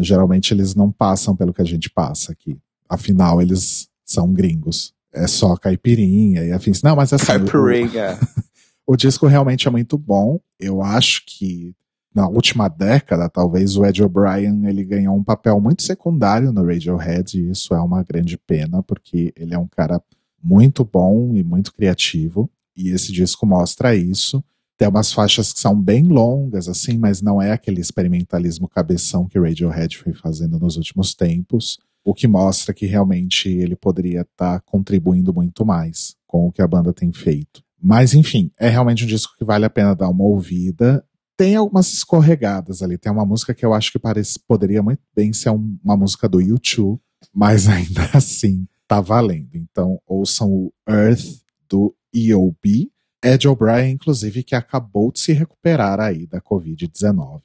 Geralmente 0.00 0.52
eles 0.54 0.74
não 0.74 0.90
passam 0.90 1.34
pelo 1.36 1.52
que 1.52 1.62
a 1.62 1.66
gente 1.66 1.90
passa 1.90 2.32
aqui. 2.32 2.58
Afinal, 2.88 3.40
eles 3.40 3.88
são 4.04 4.32
gringos. 4.32 4.92
É 5.12 5.26
só 5.26 5.56
caipirinha 5.56 6.44
e 6.44 6.52
afins. 6.52 6.82
Não, 6.82 6.96
mas 6.96 7.12
assim. 7.12 7.24
o- 7.24 7.26
Caipirinha. 7.46 8.18
o 8.86 8.96
disco 8.96 9.26
realmente 9.26 9.66
é 9.68 9.70
muito 9.70 9.98
bom. 9.98 10.40
Eu 10.58 10.82
acho 10.82 11.22
que 11.26 11.74
na 12.14 12.28
última 12.28 12.68
década, 12.68 13.28
talvez 13.28 13.76
o 13.76 13.84
Ed 13.86 14.02
O'Brien 14.02 14.66
ele 14.66 14.84
ganhou 14.84 15.16
um 15.16 15.24
papel 15.24 15.58
muito 15.60 15.82
secundário 15.82 16.52
no 16.52 16.64
Radiohead 16.64 17.38
e 17.40 17.50
isso 17.50 17.74
é 17.74 17.80
uma 17.80 18.02
grande 18.02 18.36
pena 18.36 18.82
porque 18.82 19.32
ele 19.36 19.54
é 19.54 19.58
um 19.58 19.66
cara 19.66 20.00
muito 20.42 20.84
bom 20.84 21.34
e 21.34 21.42
muito 21.42 21.72
criativo 21.72 22.50
e 22.76 22.90
esse 22.90 23.12
disco 23.12 23.46
mostra 23.46 23.94
isso. 23.94 24.44
Tem 24.78 24.88
umas 24.88 25.12
faixas 25.12 25.52
que 25.52 25.60
são 25.60 25.80
bem 25.80 26.04
longas 26.08 26.68
assim, 26.68 26.98
mas 26.98 27.22
não 27.22 27.40
é 27.40 27.52
aquele 27.52 27.80
experimentalismo 27.80 28.68
cabeção 28.68 29.26
que 29.28 29.38
Radiohead 29.38 29.96
foi 29.98 30.12
fazendo 30.12 30.58
nos 30.58 30.76
últimos 30.76 31.14
tempos, 31.14 31.78
o 32.04 32.12
que 32.12 32.26
mostra 32.26 32.74
que 32.74 32.86
realmente 32.86 33.48
ele 33.48 33.76
poderia 33.76 34.22
estar 34.22 34.60
contribuindo 34.62 35.32
muito 35.32 35.64
mais 35.64 36.16
com 36.26 36.48
o 36.48 36.52
que 36.52 36.60
a 36.62 36.66
banda 36.66 36.92
tem 36.92 37.12
feito. 37.12 37.62
Mas 37.80 38.14
enfim, 38.14 38.50
é 38.58 38.68
realmente 38.68 39.04
um 39.04 39.06
disco 39.06 39.34
que 39.38 39.44
vale 39.44 39.64
a 39.64 39.70
pena 39.70 39.94
dar 39.94 40.08
uma 40.08 40.24
ouvida. 40.24 41.04
Tem 41.36 41.54
algumas 41.56 41.92
escorregadas 41.92 42.82
ali. 42.82 42.96
Tem 42.98 43.10
uma 43.10 43.26
música 43.26 43.54
que 43.54 43.64
eu 43.64 43.72
acho 43.74 43.90
que 43.92 43.98
parece, 43.98 44.38
poderia 44.46 44.82
muito 44.82 45.00
bem 45.14 45.32
ser 45.32 45.50
um- 45.50 45.76
uma 45.84 45.96
música 45.96 46.28
do 46.28 46.40
YouTube, 46.40 47.00
mas 47.32 47.66
ainda 47.68 48.08
assim 48.14 48.66
tá 48.88 49.00
valendo. 49.00 49.50
Então 49.54 49.98
ouçam 50.06 50.48
o 50.50 50.72
Earth 50.88 51.24
do 51.68 51.94
EOB. 52.14 52.90
Ed 53.22 53.46
O'Brien, 53.46 53.92
inclusive, 53.92 54.42
que 54.42 54.54
acabou 54.54 55.12
de 55.12 55.20
se 55.20 55.32
recuperar 55.32 56.00
aí 56.00 56.26
da 56.26 56.40
Covid-19. 56.40 57.40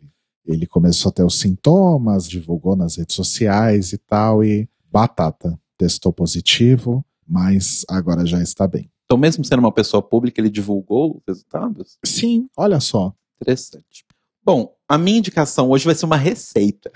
Ele 0.45 0.65
começou 0.65 1.09
a 1.09 1.13
ter 1.13 1.23
os 1.23 1.39
sintomas, 1.39 2.27
divulgou 2.27 2.75
nas 2.75 2.95
redes 2.95 3.15
sociais 3.15 3.93
e 3.93 3.97
tal, 3.97 4.43
e 4.43 4.67
batata, 4.91 5.59
testou 5.77 6.11
positivo, 6.11 7.05
mas 7.27 7.85
agora 7.89 8.25
já 8.25 8.41
está 8.41 8.67
bem. 8.67 8.89
Então, 9.05 9.17
mesmo 9.17 9.43
sendo 9.45 9.59
uma 9.59 9.71
pessoa 9.71 10.01
pública, 10.01 10.41
ele 10.41 10.49
divulgou 10.49 11.17
os 11.17 11.23
resultados? 11.27 11.97
Sim, 12.03 12.49
olha 12.57 12.79
só. 12.79 13.13
Interessante. 13.41 14.05
Bom, 14.43 14.73
a 14.87 14.97
minha 14.97 15.17
indicação 15.17 15.69
hoje 15.69 15.85
vai 15.85 15.93
ser 15.93 16.05
uma 16.05 16.15
receita. 16.15 16.89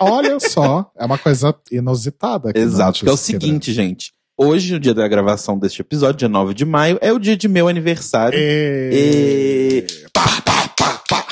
Olha 0.00 0.40
só, 0.40 0.90
é 0.96 1.04
uma 1.06 1.16
coisa 1.16 1.54
inusitada. 1.70 2.50
Exato, 2.52 3.04
que 3.04 3.08
é 3.08 3.12
o 3.12 3.16
seguinte, 3.16 3.72
gente. 3.72 4.12
Hoje, 4.38 4.74
no 4.74 4.78
dia 4.78 4.92
da 4.92 5.08
gravação 5.08 5.58
deste 5.58 5.80
episódio, 5.80 6.18
dia 6.18 6.28
9 6.28 6.52
de 6.52 6.66
maio, 6.66 6.98
é 7.00 7.10
o 7.10 7.18
dia 7.18 7.34
de 7.34 7.48
meu 7.48 7.68
aniversário. 7.68 8.38
E... 8.38 9.86
Pá, 10.12 10.42
pá, 10.44 10.68
pá, 10.76 11.02
pá. 11.08 11.26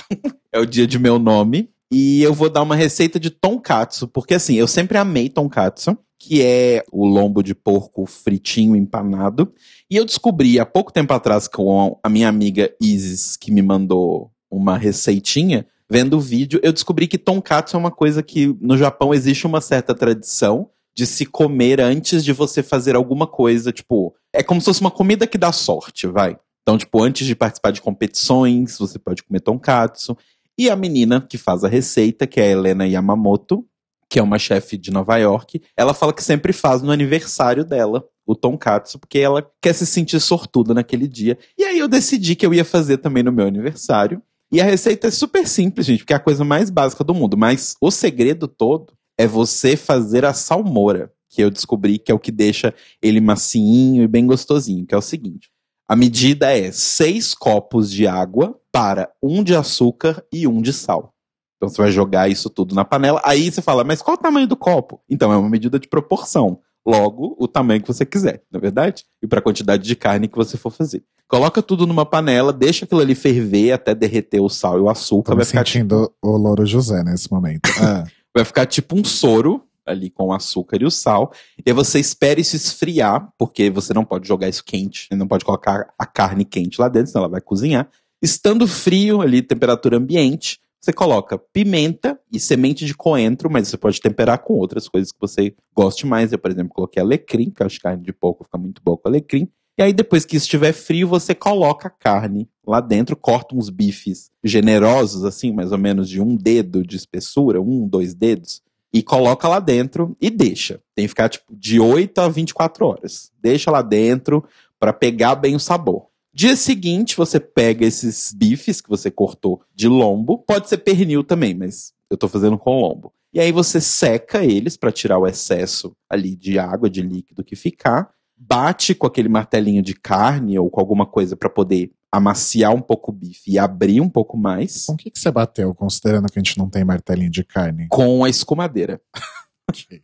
É 0.50 0.58
o 0.58 0.64
dia 0.64 0.86
de 0.86 0.98
meu 0.98 1.18
nome. 1.18 1.68
E 1.92 2.22
eu 2.22 2.32
vou 2.32 2.48
dar 2.48 2.62
uma 2.62 2.74
receita 2.74 3.20
de 3.20 3.28
tonkatsu, 3.28 4.08
porque 4.08 4.32
assim, 4.32 4.54
eu 4.54 4.66
sempre 4.66 4.96
amei 4.96 5.28
tonkatsu, 5.28 5.98
que 6.18 6.40
é 6.40 6.82
o 6.90 7.04
lombo 7.04 7.42
de 7.42 7.54
porco 7.54 8.06
fritinho 8.06 8.74
empanado. 8.74 9.52
E 9.90 9.96
eu 9.96 10.06
descobri 10.06 10.58
há 10.58 10.64
pouco 10.64 10.90
tempo 10.90 11.12
atrás 11.12 11.46
com 11.46 11.98
a 12.02 12.08
minha 12.08 12.26
amiga 12.26 12.72
Isis, 12.80 13.36
que 13.36 13.52
me 13.52 13.60
mandou 13.60 14.30
uma 14.50 14.78
receitinha, 14.78 15.66
vendo 15.90 16.16
o 16.16 16.20
vídeo, 16.20 16.58
eu 16.62 16.72
descobri 16.72 17.06
que 17.06 17.18
tonkatsu 17.18 17.76
é 17.76 17.78
uma 17.78 17.90
coisa 17.90 18.22
que 18.22 18.56
no 18.62 18.78
Japão 18.78 19.12
existe 19.12 19.46
uma 19.46 19.60
certa 19.60 19.94
tradição 19.94 20.70
de 20.94 21.06
se 21.06 21.26
comer 21.26 21.80
antes 21.80 22.24
de 22.24 22.32
você 22.32 22.62
fazer 22.62 22.94
alguma 22.94 23.26
coisa, 23.26 23.72
tipo, 23.72 24.14
é 24.32 24.42
como 24.42 24.60
se 24.60 24.66
fosse 24.66 24.80
uma 24.80 24.90
comida 24.90 25.26
que 25.26 25.36
dá 25.36 25.50
sorte, 25.50 26.06
vai. 26.06 26.38
Então, 26.62 26.78
tipo, 26.78 27.02
antes 27.02 27.26
de 27.26 27.34
participar 27.34 27.72
de 27.72 27.82
competições, 27.82 28.78
você 28.78 28.98
pode 28.98 29.22
comer 29.22 29.40
tonkatsu. 29.40 30.16
E 30.56 30.70
a 30.70 30.76
menina 30.76 31.20
que 31.20 31.36
faz 31.36 31.64
a 31.64 31.68
receita, 31.68 32.26
que 32.26 32.40
é 32.40 32.44
a 32.44 32.50
Helena 32.50 32.86
Yamamoto, 32.86 33.66
que 34.08 34.18
é 34.18 34.22
uma 34.22 34.38
chefe 34.38 34.78
de 34.78 34.90
Nova 34.90 35.16
York, 35.16 35.60
ela 35.76 35.92
fala 35.92 36.12
que 36.12 36.22
sempre 36.22 36.52
faz 36.52 36.80
no 36.80 36.92
aniversário 36.92 37.64
dela 37.64 38.04
o 38.26 38.34
tonkatsu, 38.34 38.98
porque 38.98 39.18
ela 39.18 39.46
quer 39.60 39.74
se 39.74 39.84
sentir 39.84 40.20
sortuda 40.20 40.72
naquele 40.72 41.08
dia. 41.08 41.36
E 41.58 41.64
aí 41.64 41.78
eu 41.78 41.88
decidi 41.88 42.34
que 42.34 42.46
eu 42.46 42.54
ia 42.54 42.64
fazer 42.64 42.98
também 42.98 43.22
no 43.22 43.32
meu 43.32 43.46
aniversário. 43.46 44.22
E 44.50 44.60
a 44.60 44.64
receita 44.64 45.08
é 45.08 45.10
super 45.10 45.46
simples, 45.46 45.84
gente, 45.84 45.98
porque 45.98 46.12
é 46.12 46.16
a 46.16 46.20
coisa 46.20 46.44
mais 46.44 46.70
básica 46.70 47.02
do 47.02 47.12
mundo. 47.12 47.36
Mas 47.36 47.74
o 47.80 47.90
segredo 47.90 48.46
todo 48.46 48.94
é 49.18 49.26
você 49.26 49.76
fazer 49.76 50.24
a 50.24 50.32
salmoura, 50.32 51.12
que 51.28 51.42
eu 51.42 51.50
descobri 51.50 51.98
que 51.98 52.12
é 52.12 52.14
o 52.14 52.18
que 52.18 52.30
deixa 52.30 52.74
ele 53.02 53.20
macinho 53.20 54.02
e 54.02 54.08
bem 54.08 54.26
gostosinho, 54.26 54.86
que 54.86 54.94
é 54.94 54.98
o 54.98 55.02
seguinte. 55.02 55.50
A 55.88 55.94
medida 55.94 56.56
é 56.56 56.72
seis 56.72 57.34
copos 57.34 57.90
de 57.90 58.06
água 58.06 58.58
para 58.72 59.10
um 59.22 59.44
de 59.44 59.54
açúcar 59.54 60.24
e 60.32 60.46
um 60.46 60.62
de 60.62 60.72
sal. 60.72 61.12
Então 61.56 61.68
você 61.68 61.80
vai 61.80 61.90
jogar 61.90 62.28
isso 62.28 62.48
tudo 62.48 62.74
na 62.74 62.84
panela. 62.84 63.20
Aí 63.24 63.50
você 63.50 63.60
fala, 63.60 63.84
mas 63.84 64.00
qual 64.02 64.16
o 64.16 64.20
tamanho 64.20 64.46
do 64.46 64.56
copo? 64.56 65.00
Então 65.08 65.32
é 65.32 65.36
uma 65.36 65.48
medida 65.48 65.78
de 65.78 65.88
proporção. 65.88 66.58
Logo, 66.86 67.34
o 67.38 67.48
tamanho 67.48 67.80
que 67.80 67.88
você 67.88 68.04
quiser, 68.04 68.42
não 68.52 68.58
é 68.58 68.60
verdade? 68.60 69.04
E 69.22 69.26
para 69.26 69.38
a 69.38 69.42
quantidade 69.42 69.82
de 69.84 69.96
carne 69.96 70.28
que 70.28 70.36
você 70.36 70.58
for 70.58 70.70
fazer. 70.70 71.02
Coloca 71.26 71.62
tudo 71.62 71.86
numa 71.86 72.04
panela, 72.04 72.52
deixa 72.52 72.84
aquilo 72.84 73.00
ali 73.00 73.14
ferver 73.14 73.72
até 73.72 73.94
derreter 73.94 74.40
o 74.40 74.50
sal 74.50 74.78
e 74.78 74.82
o 74.82 74.90
açúcar. 74.90 75.32
Tô 75.32 75.36
vai 75.36 75.44
me 75.46 75.50
sentindo 75.50 76.04
tipo... 76.04 76.14
o 76.22 76.36
Louro 76.36 76.66
José 76.66 77.02
nesse 77.02 77.30
momento. 77.32 77.68
Ah. 77.80 78.04
Vai 78.34 78.44
ficar 78.44 78.66
tipo 78.66 78.98
um 78.98 79.04
soro 79.04 79.62
ali 79.86 80.10
com 80.10 80.28
o 80.28 80.32
açúcar 80.32 80.78
e 80.80 80.84
o 80.84 80.90
sal. 80.90 81.32
E 81.58 81.70
aí 81.70 81.74
você 81.74 82.00
espera 82.00 82.40
isso 82.40 82.56
esfriar, 82.56 83.32
porque 83.38 83.70
você 83.70 83.92
não 83.92 84.04
pode 84.04 84.26
jogar 84.26 84.48
isso 84.48 84.64
quente, 84.64 85.08
não 85.12 85.28
pode 85.28 85.44
colocar 85.44 85.92
a 85.98 86.06
carne 86.06 86.44
quente 86.44 86.80
lá 86.80 86.88
dentro, 86.88 87.12
senão 87.12 87.24
ela 87.24 87.32
vai 87.32 87.40
cozinhar. 87.40 87.88
Estando 88.22 88.66
frio 88.66 89.20
ali, 89.20 89.42
temperatura 89.42 89.98
ambiente, 89.98 90.58
você 90.80 90.92
coloca 90.92 91.38
pimenta 91.38 92.18
e 92.32 92.38
semente 92.38 92.84
de 92.84 92.94
coentro, 92.94 93.50
mas 93.50 93.68
você 93.68 93.76
pode 93.76 94.00
temperar 94.00 94.38
com 94.38 94.54
outras 94.54 94.88
coisas 94.88 95.12
que 95.12 95.20
você 95.20 95.54
goste 95.74 96.06
mais. 96.06 96.32
Eu, 96.32 96.38
por 96.38 96.50
exemplo, 96.50 96.74
coloquei 96.74 97.02
alecrim, 97.02 97.50
que 97.50 97.62
eu 97.62 97.66
acho 97.66 97.76
que 97.76 97.82
carne 97.82 98.02
de 98.02 98.12
porco 98.12 98.44
fica 98.44 98.58
muito 98.58 98.82
boa 98.82 98.96
com 98.96 99.08
alecrim. 99.08 99.48
E 99.76 99.82
aí, 99.82 99.92
depois 99.92 100.24
que 100.24 100.36
estiver 100.36 100.72
frio, 100.72 101.08
você 101.08 101.34
coloca 101.34 101.88
a 101.88 101.90
carne 101.90 102.48
lá 102.64 102.80
dentro, 102.80 103.16
corta 103.16 103.56
uns 103.56 103.68
bifes 103.70 104.30
generosos, 104.42 105.24
assim, 105.24 105.52
mais 105.52 105.72
ou 105.72 105.78
menos 105.78 106.08
de 106.08 106.20
um 106.20 106.36
dedo 106.36 106.86
de 106.86 106.96
espessura, 106.96 107.60
um, 107.60 107.86
dois 107.86 108.14
dedos, 108.14 108.62
e 108.92 109.02
coloca 109.02 109.48
lá 109.48 109.58
dentro 109.58 110.16
e 110.20 110.30
deixa. 110.30 110.80
Tem 110.94 111.04
que 111.04 111.08
ficar, 111.08 111.28
tipo, 111.28 111.56
de 111.56 111.80
8 111.80 112.20
a 112.20 112.28
24 112.28 112.86
horas. 112.86 113.32
Deixa 113.42 113.68
lá 113.68 113.82
dentro 113.82 114.44
para 114.78 114.92
pegar 114.92 115.34
bem 115.34 115.56
o 115.56 115.60
sabor. 115.60 116.06
Dia 116.32 116.54
seguinte, 116.54 117.16
você 117.16 117.40
pega 117.40 117.84
esses 117.84 118.32
bifes 118.32 118.80
que 118.80 118.88
você 118.88 119.10
cortou 119.10 119.60
de 119.74 119.88
lombo, 119.88 120.38
pode 120.38 120.68
ser 120.68 120.78
pernil 120.78 121.24
também, 121.24 121.54
mas 121.54 121.92
eu 122.08 122.16
tô 122.16 122.28
fazendo 122.28 122.56
com 122.58 122.80
lombo. 122.80 123.12
E 123.32 123.40
aí 123.40 123.50
você 123.50 123.80
seca 123.80 124.44
eles 124.44 124.76
para 124.76 124.92
tirar 124.92 125.18
o 125.18 125.26
excesso 125.26 125.96
ali 126.08 126.36
de 126.36 126.58
água, 126.58 126.88
de 126.88 127.02
líquido 127.02 127.42
que 127.42 127.56
ficar, 127.56 128.10
bate 128.36 128.94
com 128.94 129.06
aquele 129.06 129.28
martelinho 129.28 129.82
de 129.82 129.94
carne 129.94 130.58
ou 130.58 130.70
com 130.70 130.80
alguma 130.80 131.06
coisa 131.06 131.36
para 131.36 131.48
poder 131.48 131.92
amaciar 132.10 132.72
um 132.72 132.80
pouco 132.80 133.10
o 133.10 133.14
bife 133.14 133.50
e 133.50 133.58
abrir 133.58 134.00
um 134.00 134.08
pouco 134.08 134.36
mais. 134.36 134.86
Com 134.86 134.92
o 134.92 134.96
que, 134.96 135.10
que 135.10 135.18
você 135.18 135.30
bateu, 135.30 135.74
considerando 135.74 136.30
que 136.30 136.38
a 136.38 136.42
gente 136.42 136.58
não 136.58 136.68
tem 136.68 136.84
martelinho 136.84 137.30
de 137.30 137.42
carne? 137.42 137.88
Com 137.88 138.24
a 138.24 138.28
escumadeira. 138.28 139.00
okay. 139.68 140.02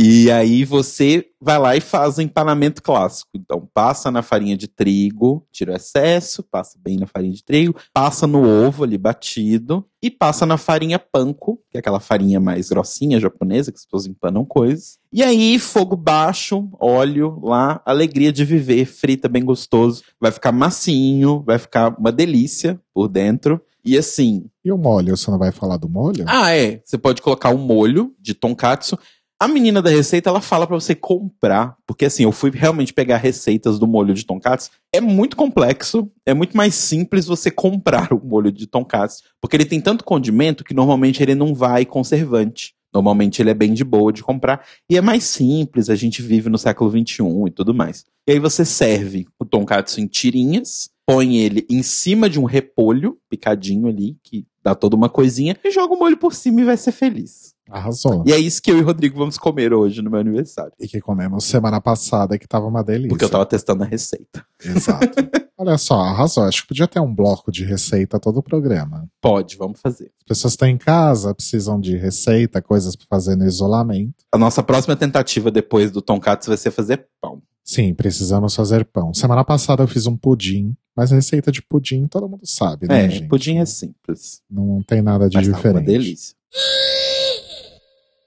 E 0.00 0.30
aí 0.30 0.64
você 0.64 1.26
vai 1.40 1.58
lá 1.58 1.76
e 1.76 1.80
faz 1.80 2.18
o 2.18 2.22
empanamento 2.22 2.80
clássico. 2.80 3.30
Então, 3.34 3.68
passa 3.74 4.12
na 4.12 4.22
farinha 4.22 4.56
de 4.56 4.68
trigo, 4.68 5.44
tira 5.50 5.72
o 5.72 5.74
excesso, 5.74 6.40
passa 6.44 6.78
bem 6.80 6.96
na 6.96 7.06
farinha 7.08 7.32
de 7.32 7.42
trigo, 7.42 7.74
passa 7.92 8.24
no 8.24 8.46
ovo 8.46 8.84
ali 8.84 8.96
batido 8.96 9.84
e 10.00 10.08
passa 10.08 10.46
na 10.46 10.56
farinha 10.56 11.00
panko, 11.00 11.60
que 11.68 11.76
é 11.76 11.80
aquela 11.80 11.98
farinha 11.98 12.38
mais 12.38 12.68
grossinha 12.68 13.18
japonesa, 13.18 13.72
que 13.72 13.78
as 13.78 13.84
pessoas 13.84 14.06
empanam 14.06 14.44
coisas. 14.44 15.00
E 15.12 15.20
aí, 15.20 15.58
fogo 15.58 15.96
baixo, 15.96 16.68
óleo 16.78 17.40
lá, 17.42 17.82
alegria 17.84 18.32
de 18.32 18.44
viver, 18.44 18.84
frita 18.86 19.28
bem 19.28 19.44
gostoso. 19.44 20.04
Vai 20.20 20.30
ficar 20.30 20.52
macinho, 20.52 21.42
vai 21.44 21.58
ficar 21.58 21.98
uma 21.98 22.12
delícia 22.12 22.80
por 22.94 23.08
dentro. 23.08 23.60
E 23.84 23.96
assim. 23.96 24.44
E 24.64 24.70
o 24.70 24.76
molho? 24.76 25.16
Você 25.16 25.30
não 25.30 25.38
vai 25.38 25.50
falar 25.50 25.76
do 25.78 25.88
molho? 25.88 26.24
Ah, 26.28 26.54
é. 26.54 26.82
Você 26.84 26.98
pode 26.98 27.22
colocar 27.22 27.50
um 27.50 27.58
molho 27.58 28.12
de 28.20 28.34
tonkatsu. 28.34 28.98
A 29.40 29.46
menina 29.46 29.80
da 29.80 29.88
receita, 29.88 30.28
ela 30.28 30.40
fala 30.40 30.66
para 30.66 30.74
você 30.74 30.96
comprar, 30.96 31.76
porque 31.86 32.06
assim, 32.06 32.24
eu 32.24 32.32
fui 32.32 32.50
realmente 32.50 32.92
pegar 32.92 33.18
receitas 33.18 33.78
do 33.78 33.86
molho 33.86 34.12
de 34.12 34.26
tonkatsu. 34.26 34.68
É 34.92 35.00
muito 35.00 35.36
complexo, 35.36 36.10
é 36.26 36.34
muito 36.34 36.56
mais 36.56 36.74
simples 36.74 37.24
você 37.24 37.48
comprar 37.48 38.10
o 38.12 38.20
molho 38.20 38.50
de 38.50 38.66
tonkatsu, 38.66 39.22
porque 39.40 39.54
ele 39.54 39.64
tem 39.64 39.80
tanto 39.80 40.02
condimento 40.02 40.64
que 40.64 40.74
normalmente 40.74 41.22
ele 41.22 41.36
não 41.36 41.54
vai 41.54 41.86
conservante. 41.86 42.74
Normalmente 42.92 43.40
ele 43.40 43.50
é 43.50 43.54
bem 43.54 43.74
de 43.74 43.84
boa 43.84 44.12
de 44.12 44.24
comprar 44.24 44.66
e 44.90 44.96
é 44.96 45.00
mais 45.00 45.22
simples, 45.22 45.88
a 45.88 45.94
gente 45.94 46.20
vive 46.20 46.48
no 46.48 46.58
século 46.58 46.90
XXI 46.90 47.22
e 47.46 47.50
tudo 47.50 47.72
mais. 47.72 48.04
E 48.26 48.32
aí 48.32 48.40
você 48.40 48.64
serve 48.64 49.28
o 49.38 49.44
tonkatsu 49.44 50.00
em 50.00 50.08
tirinhas, 50.08 50.90
põe 51.06 51.36
ele 51.36 51.64
em 51.70 51.82
cima 51.82 52.28
de 52.28 52.40
um 52.40 52.44
repolho 52.44 53.18
picadinho 53.30 53.86
ali, 53.86 54.16
que 54.22 54.44
dá 54.64 54.74
toda 54.74 54.96
uma 54.96 55.08
coisinha, 55.08 55.56
e 55.62 55.70
joga 55.70 55.94
o 55.94 55.98
molho 55.98 56.16
por 56.16 56.34
cima 56.34 56.62
e 56.62 56.64
vai 56.64 56.76
ser 56.76 56.92
feliz. 56.92 57.54
Arrasou. 57.70 58.24
E 58.26 58.32
é 58.32 58.38
isso 58.38 58.62
que 58.62 58.70
eu 58.70 58.78
e 58.78 58.80
o 58.80 58.84
Rodrigo 58.84 59.18
vamos 59.18 59.36
comer 59.36 59.72
hoje 59.72 60.00
no 60.02 60.10
meu 60.10 60.20
aniversário. 60.20 60.72
E 60.80 60.88
que 60.88 61.00
comemos 61.00 61.44
semana 61.44 61.80
passada, 61.80 62.38
que 62.38 62.48
tava 62.48 62.66
uma 62.66 62.82
delícia. 62.82 63.08
Porque 63.08 63.24
eu 63.24 63.28
tava 63.28 63.46
testando 63.46 63.82
a 63.82 63.86
receita. 63.86 64.44
Exato. 64.64 65.08
Olha 65.58 65.76
só, 65.76 66.00
arrasou. 66.00 66.44
Acho 66.44 66.62
que 66.62 66.68
podia 66.68 66.86
ter 66.86 67.00
um 67.00 67.12
bloco 67.12 67.50
de 67.50 67.64
receita 67.64 68.20
todo 68.20 68.38
o 68.38 68.42
programa. 68.42 69.08
Pode, 69.20 69.56
vamos 69.56 69.80
fazer. 69.80 70.12
As 70.20 70.28
pessoas 70.28 70.52
estão 70.52 70.68
em 70.68 70.78
casa, 70.78 71.34
precisam 71.34 71.80
de 71.80 71.96
receita, 71.96 72.62
coisas 72.62 72.94
para 72.94 73.06
fazer 73.08 73.34
no 73.34 73.44
isolamento. 73.44 74.14
A 74.32 74.38
nossa 74.38 74.62
próxima 74.62 74.94
tentativa 74.94 75.50
depois 75.50 75.90
do 75.90 76.00
tonkatsu 76.00 76.50
vai 76.50 76.56
ser 76.56 76.70
fazer 76.70 77.08
pão. 77.20 77.42
Sim, 77.64 77.92
precisamos 77.92 78.54
fazer 78.54 78.84
pão. 78.84 79.12
Semana 79.12 79.44
passada 79.44 79.82
eu 79.82 79.88
fiz 79.88 80.06
um 80.06 80.16
pudim, 80.16 80.74
mas 80.96 81.10
receita 81.10 81.52
de 81.52 81.60
pudim 81.60 82.06
todo 82.06 82.28
mundo 82.28 82.46
sabe, 82.46 82.88
né, 82.88 83.04
é, 83.04 83.10
gente? 83.10 83.28
pudim 83.28 83.58
é 83.58 83.66
simples. 83.66 84.40
Não 84.50 84.82
tem 84.82 85.02
nada 85.02 85.28
de 85.28 85.36
mas 85.36 85.46
diferente. 85.46 85.74
Tá 85.74 85.80
uma 85.80 85.86
delícia. 85.86 86.34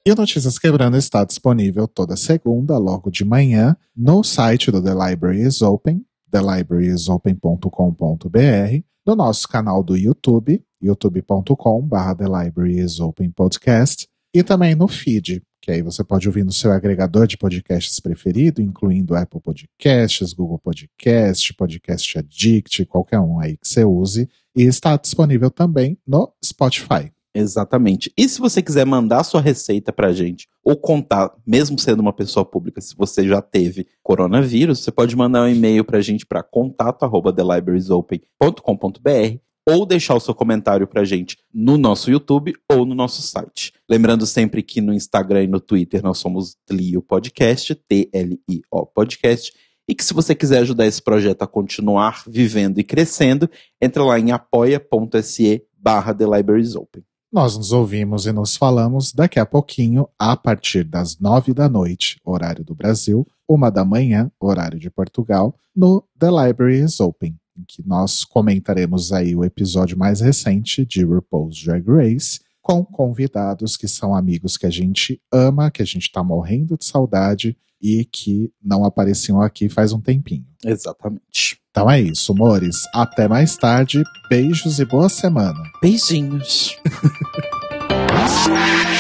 E 0.04 0.12
o 0.12 0.16
Notícias 0.16 0.58
Quebrando 0.58 0.98
está 0.98 1.24
disponível 1.24 1.88
toda 1.88 2.16
segunda, 2.16 2.76
logo 2.80 3.12
de 3.12 3.24
manhã, 3.24 3.78
no 3.96 4.24
site 4.24 4.72
do 4.72 4.82
The 4.82 4.96
Library 4.96 5.44
is 5.44 5.62
Open, 5.62 6.04
thellibrariesopen.com.br, 6.32 8.84
no 9.06 9.16
nosso 9.16 9.48
canal 9.48 9.84
do 9.84 9.96
YouTube, 9.96 10.60
youtube.com.br 10.82 12.16
The 12.18 12.26
Library 12.26 12.80
is 12.80 13.00
Open 13.00 13.30
Podcast, 13.30 14.08
e 14.34 14.42
também 14.42 14.74
no 14.74 14.88
feed, 14.88 15.44
que 15.62 15.70
aí 15.70 15.84
você 15.84 16.04
pode 16.04 16.28
ouvir 16.28 16.44
no 16.44 16.52
seu 16.52 16.72
agregador 16.72 17.28
de 17.28 17.38
podcasts 17.38 18.00
preferido, 18.00 18.60
incluindo 18.60 19.16
Apple 19.16 19.40
Podcasts, 19.40 20.34
Google 20.34 20.58
Podcast, 20.58 21.54
Podcast 21.54 22.18
Addict, 22.18 22.88
qualquer 22.88 23.20
um 23.20 23.40
aí 23.40 23.56
que 23.56 23.68
você 23.68 23.86
use, 23.86 24.28
e 24.56 24.64
está 24.64 24.98
disponível 24.98 25.52
também 25.52 25.96
no 26.08 26.34
Spotify. 26.44 27.12
Exatamente. 27.34 28.12
E 28.18 28.28
se 28.28 28.40
você 28.40 28.62
quiser 28.62 28.86
mandar 28.86 29.24
sua 29.24 29.40
receita 29.40 29.94
pra 29.94 30.12
gente, 30.12 30.50
ou 30.64 30.76
contar, 30.76 31.34
mesmo 31.48 31.80
sendo 31.80 32.02
uma 32.02 32.14
pessoa 32.14 32.46
pública, 32.46 32.82
se 32.82 32.94
você 32.96 33.28
já 33.28 33.42
teve 33.42 33.88
coronavírus, 34.04 34.80
você 34.80 34.92
pode 34.92 35.16
mandar 35.16 35.44
um 35.44 35.48
e-mail 35.48 35.86
pra 35.86 36.02
gente 36.02 36.26
para 36.26 36.44
contato@thelibrariesopen.com.br 36.44 39.40
ou 39.68 39.86
deixar 39.86 40.16
o 40.16 40.20
seu 40.20 40.34
comentário 40.34 40.88
pra 40.88 41.06
gente 41.06 41.38
no 41.54 41.78
nosso 41.78 42.10
YouTube 42.12 42.54
ou 42.70 42.86
no 42.86 42.94
nosso 42.96 43.22
site. 43.22 43.72
Lembrando 43.90 44.26
sempre 44.26 44.62
que 44.64 44.82
no 44.82 44.94
Instagram 44.94 45.44
e 45.44 45.48
no 45.48 45.62
Twitter 45.62 46.04
nós 46.04 46.18
somos 46.18 46.58
Tlio 46.66 47.02
Podcast, 47.02 47.74
T-L-I-O 47.76 48.86
Podcast, 48.88 49.54
e 49.88 49.96
que 49.96 50.04
se 50.04 50.14
você 50.14 50.36
quiser 50.36 50.60
ajudar 50.60 50.86
esse 50.86 51.02
projeto 51.02 51.44
a 51.44 51.48
continuar 51.48 52.24
vivendo 52.28 52.80
e 52.80 52.84
crescendo, 52.84 53.50
entra 53.80 54.04
lá 54.04 54.20
em 54.20 54.32
apoia.se 54.32 55.64
barra 55.78 56.14
The 56.14 56.26
Libraries 56.26 56.76
Open. 56.76 57.04
Nós 57.32 57.56
nos 57.56 57.72
ouvimos 57.72 58.26
e 58.26 58.34
nos 58.34 58.58
falamos 58.58 59.14
daqui 59.14 59.40
a 59.40 59.46
pouquinho, 59.46 60.06
a 60.20 60.36
partir 60.36 60.84
das 60.84 61.18
nove 61.18 61.54
da 61.54 61.70
noite, 61.70 62.20
horário 62.26 62.62
do 62.62 62.76
Brasil, 62.76 63.26
uma 63.48 63.70
da 63.70 63.86
manhã, 63.86 64.30
horário 64.38 64.78
de 64.78 64.90
Portugal, 64.90 65.56
no 65.74 66.04
The 66.20 66.28
Library 66.28 66.82
is 66.82 67.00
Open, 67.00 67.40
em 67.58 67.64
que 67.66 67.88
nós 67.88 68.26
comentaremos 68.26 69.14
aí 69.14 69.34
o 69.34 69.46
episódio 69.46 69.98
mais 69.98 70.20
recente 70.20 70.86
de 70.86 71.06
RuPaul's 71.06 71.64
Drag 71.64 71.86
Race 71.88 72.42
com 72.62 72.86
convidados 72.86 73.76
que 73.76 73.88
são 73.88 74.16
amigos 74.16 74.58
que 74.58 74.66
a 74.66 74.70
gente 74.70 75.22
ama, 75.32 75.72
que 75.72 75.82
a 75.82 75.86
gente 75.86 76.12
tá 76.12 76.24
morrendo 76.24 76.78
de 76.78 76.86
saudade 76.86 77.58
e 77.82 78.06
que 78.06 78.54
não 78.64 78.86
apareciam 78.86 79.42
aqui 79.42 79.68
faz 79.68 79.92
um 79.92 80.00
tempinho. 80.00 80.46
Exatamente. 80.64 81.60
Então 81.72 81.90
é 81.90 82.00
isso, 82.00 82.32
amores. 82.32 82.84
Até 82.94 83.28
mais 83.28 83.58
tarde. 83.58 84.04
Beijos 84.30 84.80
e 84.80 84.86
boa 84.86 85.10
semana. 85.10 85.60
Beijinhos. 85.82 86.78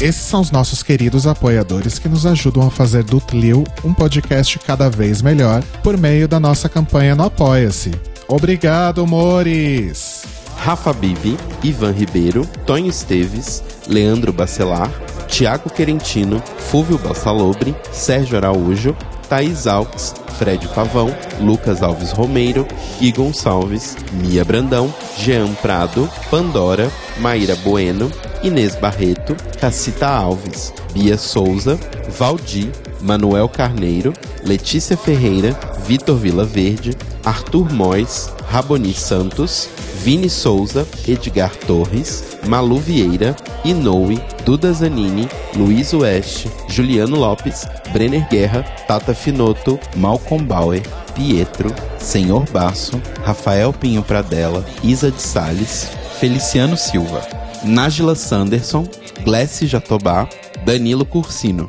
Esses 0.00 0.22
são 0.22 0.40
os 0.40 0.50
nossos 0.50 0.82
queridos 0.82 1.26
apoiadores 1.26 1.98
que 1.98 2.08
nos 2.08 2.24
ajudam 2.24 2.66
a 2.66 2.70
fazer 2.70 3.04
do 3.04 3.20
Tlil 3.20 3.64
um 3.84 3.92
podcast 3.92 4.58
cada 4.60 4.88
vez 4.88 5.20
melhor 5.20 5.62
por 5.82 5.98
meio 5.98 6.26
da 6.26 6.40
nossa 6.40 6.70
campanha 6.70 7.14
no 7.14 7.24
Apoia-se. 7.24 7.90
Obrigado, 8.26 9.06
Mores! 9.06 10.24
Rafa 10.56 10.94
Bibi, 10.94 11.36
Ivan 11.62 11.92
Ribeiro, 11.92 12.46
Tonho 12.64 12.88
Esteves, 12.88 13.62
Leandro 13.86 14.32
Bacelar, 14.32 14.90
Tiago 15.28 15.68
Querentino, 15.68 16.42
Fúvio 16.70 16.96
Bassalobre, 16.96 17.76
Sérgio 17.92 18.38
Araújo, 18.38 18.96
Thaís 19.30 19.68
Alves, 19.68 20.12
Fred 20.38 20.66
Pavão, 20.74 21.08
Lucas 21.40 21.84
Alves 21.84 22.10
Romeiro, 22.10 22.66
Gui 22.98 23.12
Gonçalves, 23.12 23.96
Mia 24.12 24.44
Brandão, 24.44 24.92
Jean 25.16 25.54
Prado, 25.54 26.10
Pandora, 26.28 26.90
Maíra 27.18 27.54
Bueno, 27.62 28.10
Inês 28.42 28.74
Barreto, 28.74 29.36
Cacita 29.60 30.08
Alves, 30.08 30.74
Bia 30.92 31.16
Souza, 31.16 31.78
Valdir, 32.08 32.72
Manuel 33.00 33.48
Carneiro, 33.48 34.12
Letícia 34.44 34.96
Ferreira, 34.96 35.58
Vitor 35.86 36.16
Vila 36.16 36.44
Verde, 36.44 36.96
Arthur 37.24 37.72
Mois, 37.72 38.30
Raboni 38.50 38.94
Santos, 38.94 39.68
Vini 40.02 40.30
Souza, 40.30 40.86
Edgar 41.06 41.54
Torres, 41.66 42.38
Malu 42.46 42.78
Vieira, 42.78 43.36
Inoue, 43.64 44.18
Duda 44.44 44.72
Zanini, 44.72 45.28
Luiz 45.54 45.92
Oeste, 45.92 46.50
Juliano 46.68 47.16
Lopes, 47.16 47.66
Brenner 47.92 48.26
Guerra, 48.30 48.62
Tata 48.86 49.14
Finoto, 49.14 49.78
Malcolm 49.96 50.44
Bauer, 50.44 50.82
Pietro, 51.14 51.70
Senhor 51.98 52.44
Basso, 52.50 53.00
Rafael 53.24 53.72
Pinho 53.72 54.02
Pradella, 54.02 54.64
Isa 54.82 55.10
de 55.10 55.20
Sales, 55.20 55.90
Feliciano 56.18 56.76
Silva, 56.76 57.20
Nájila 57.64 58.14
Sanderson, 58.14 58.88
Glessi 59.22 59.66
Jatobá, 59.66 60.28
Danilo 60.64 61.04
Cursino. 61.04 61.68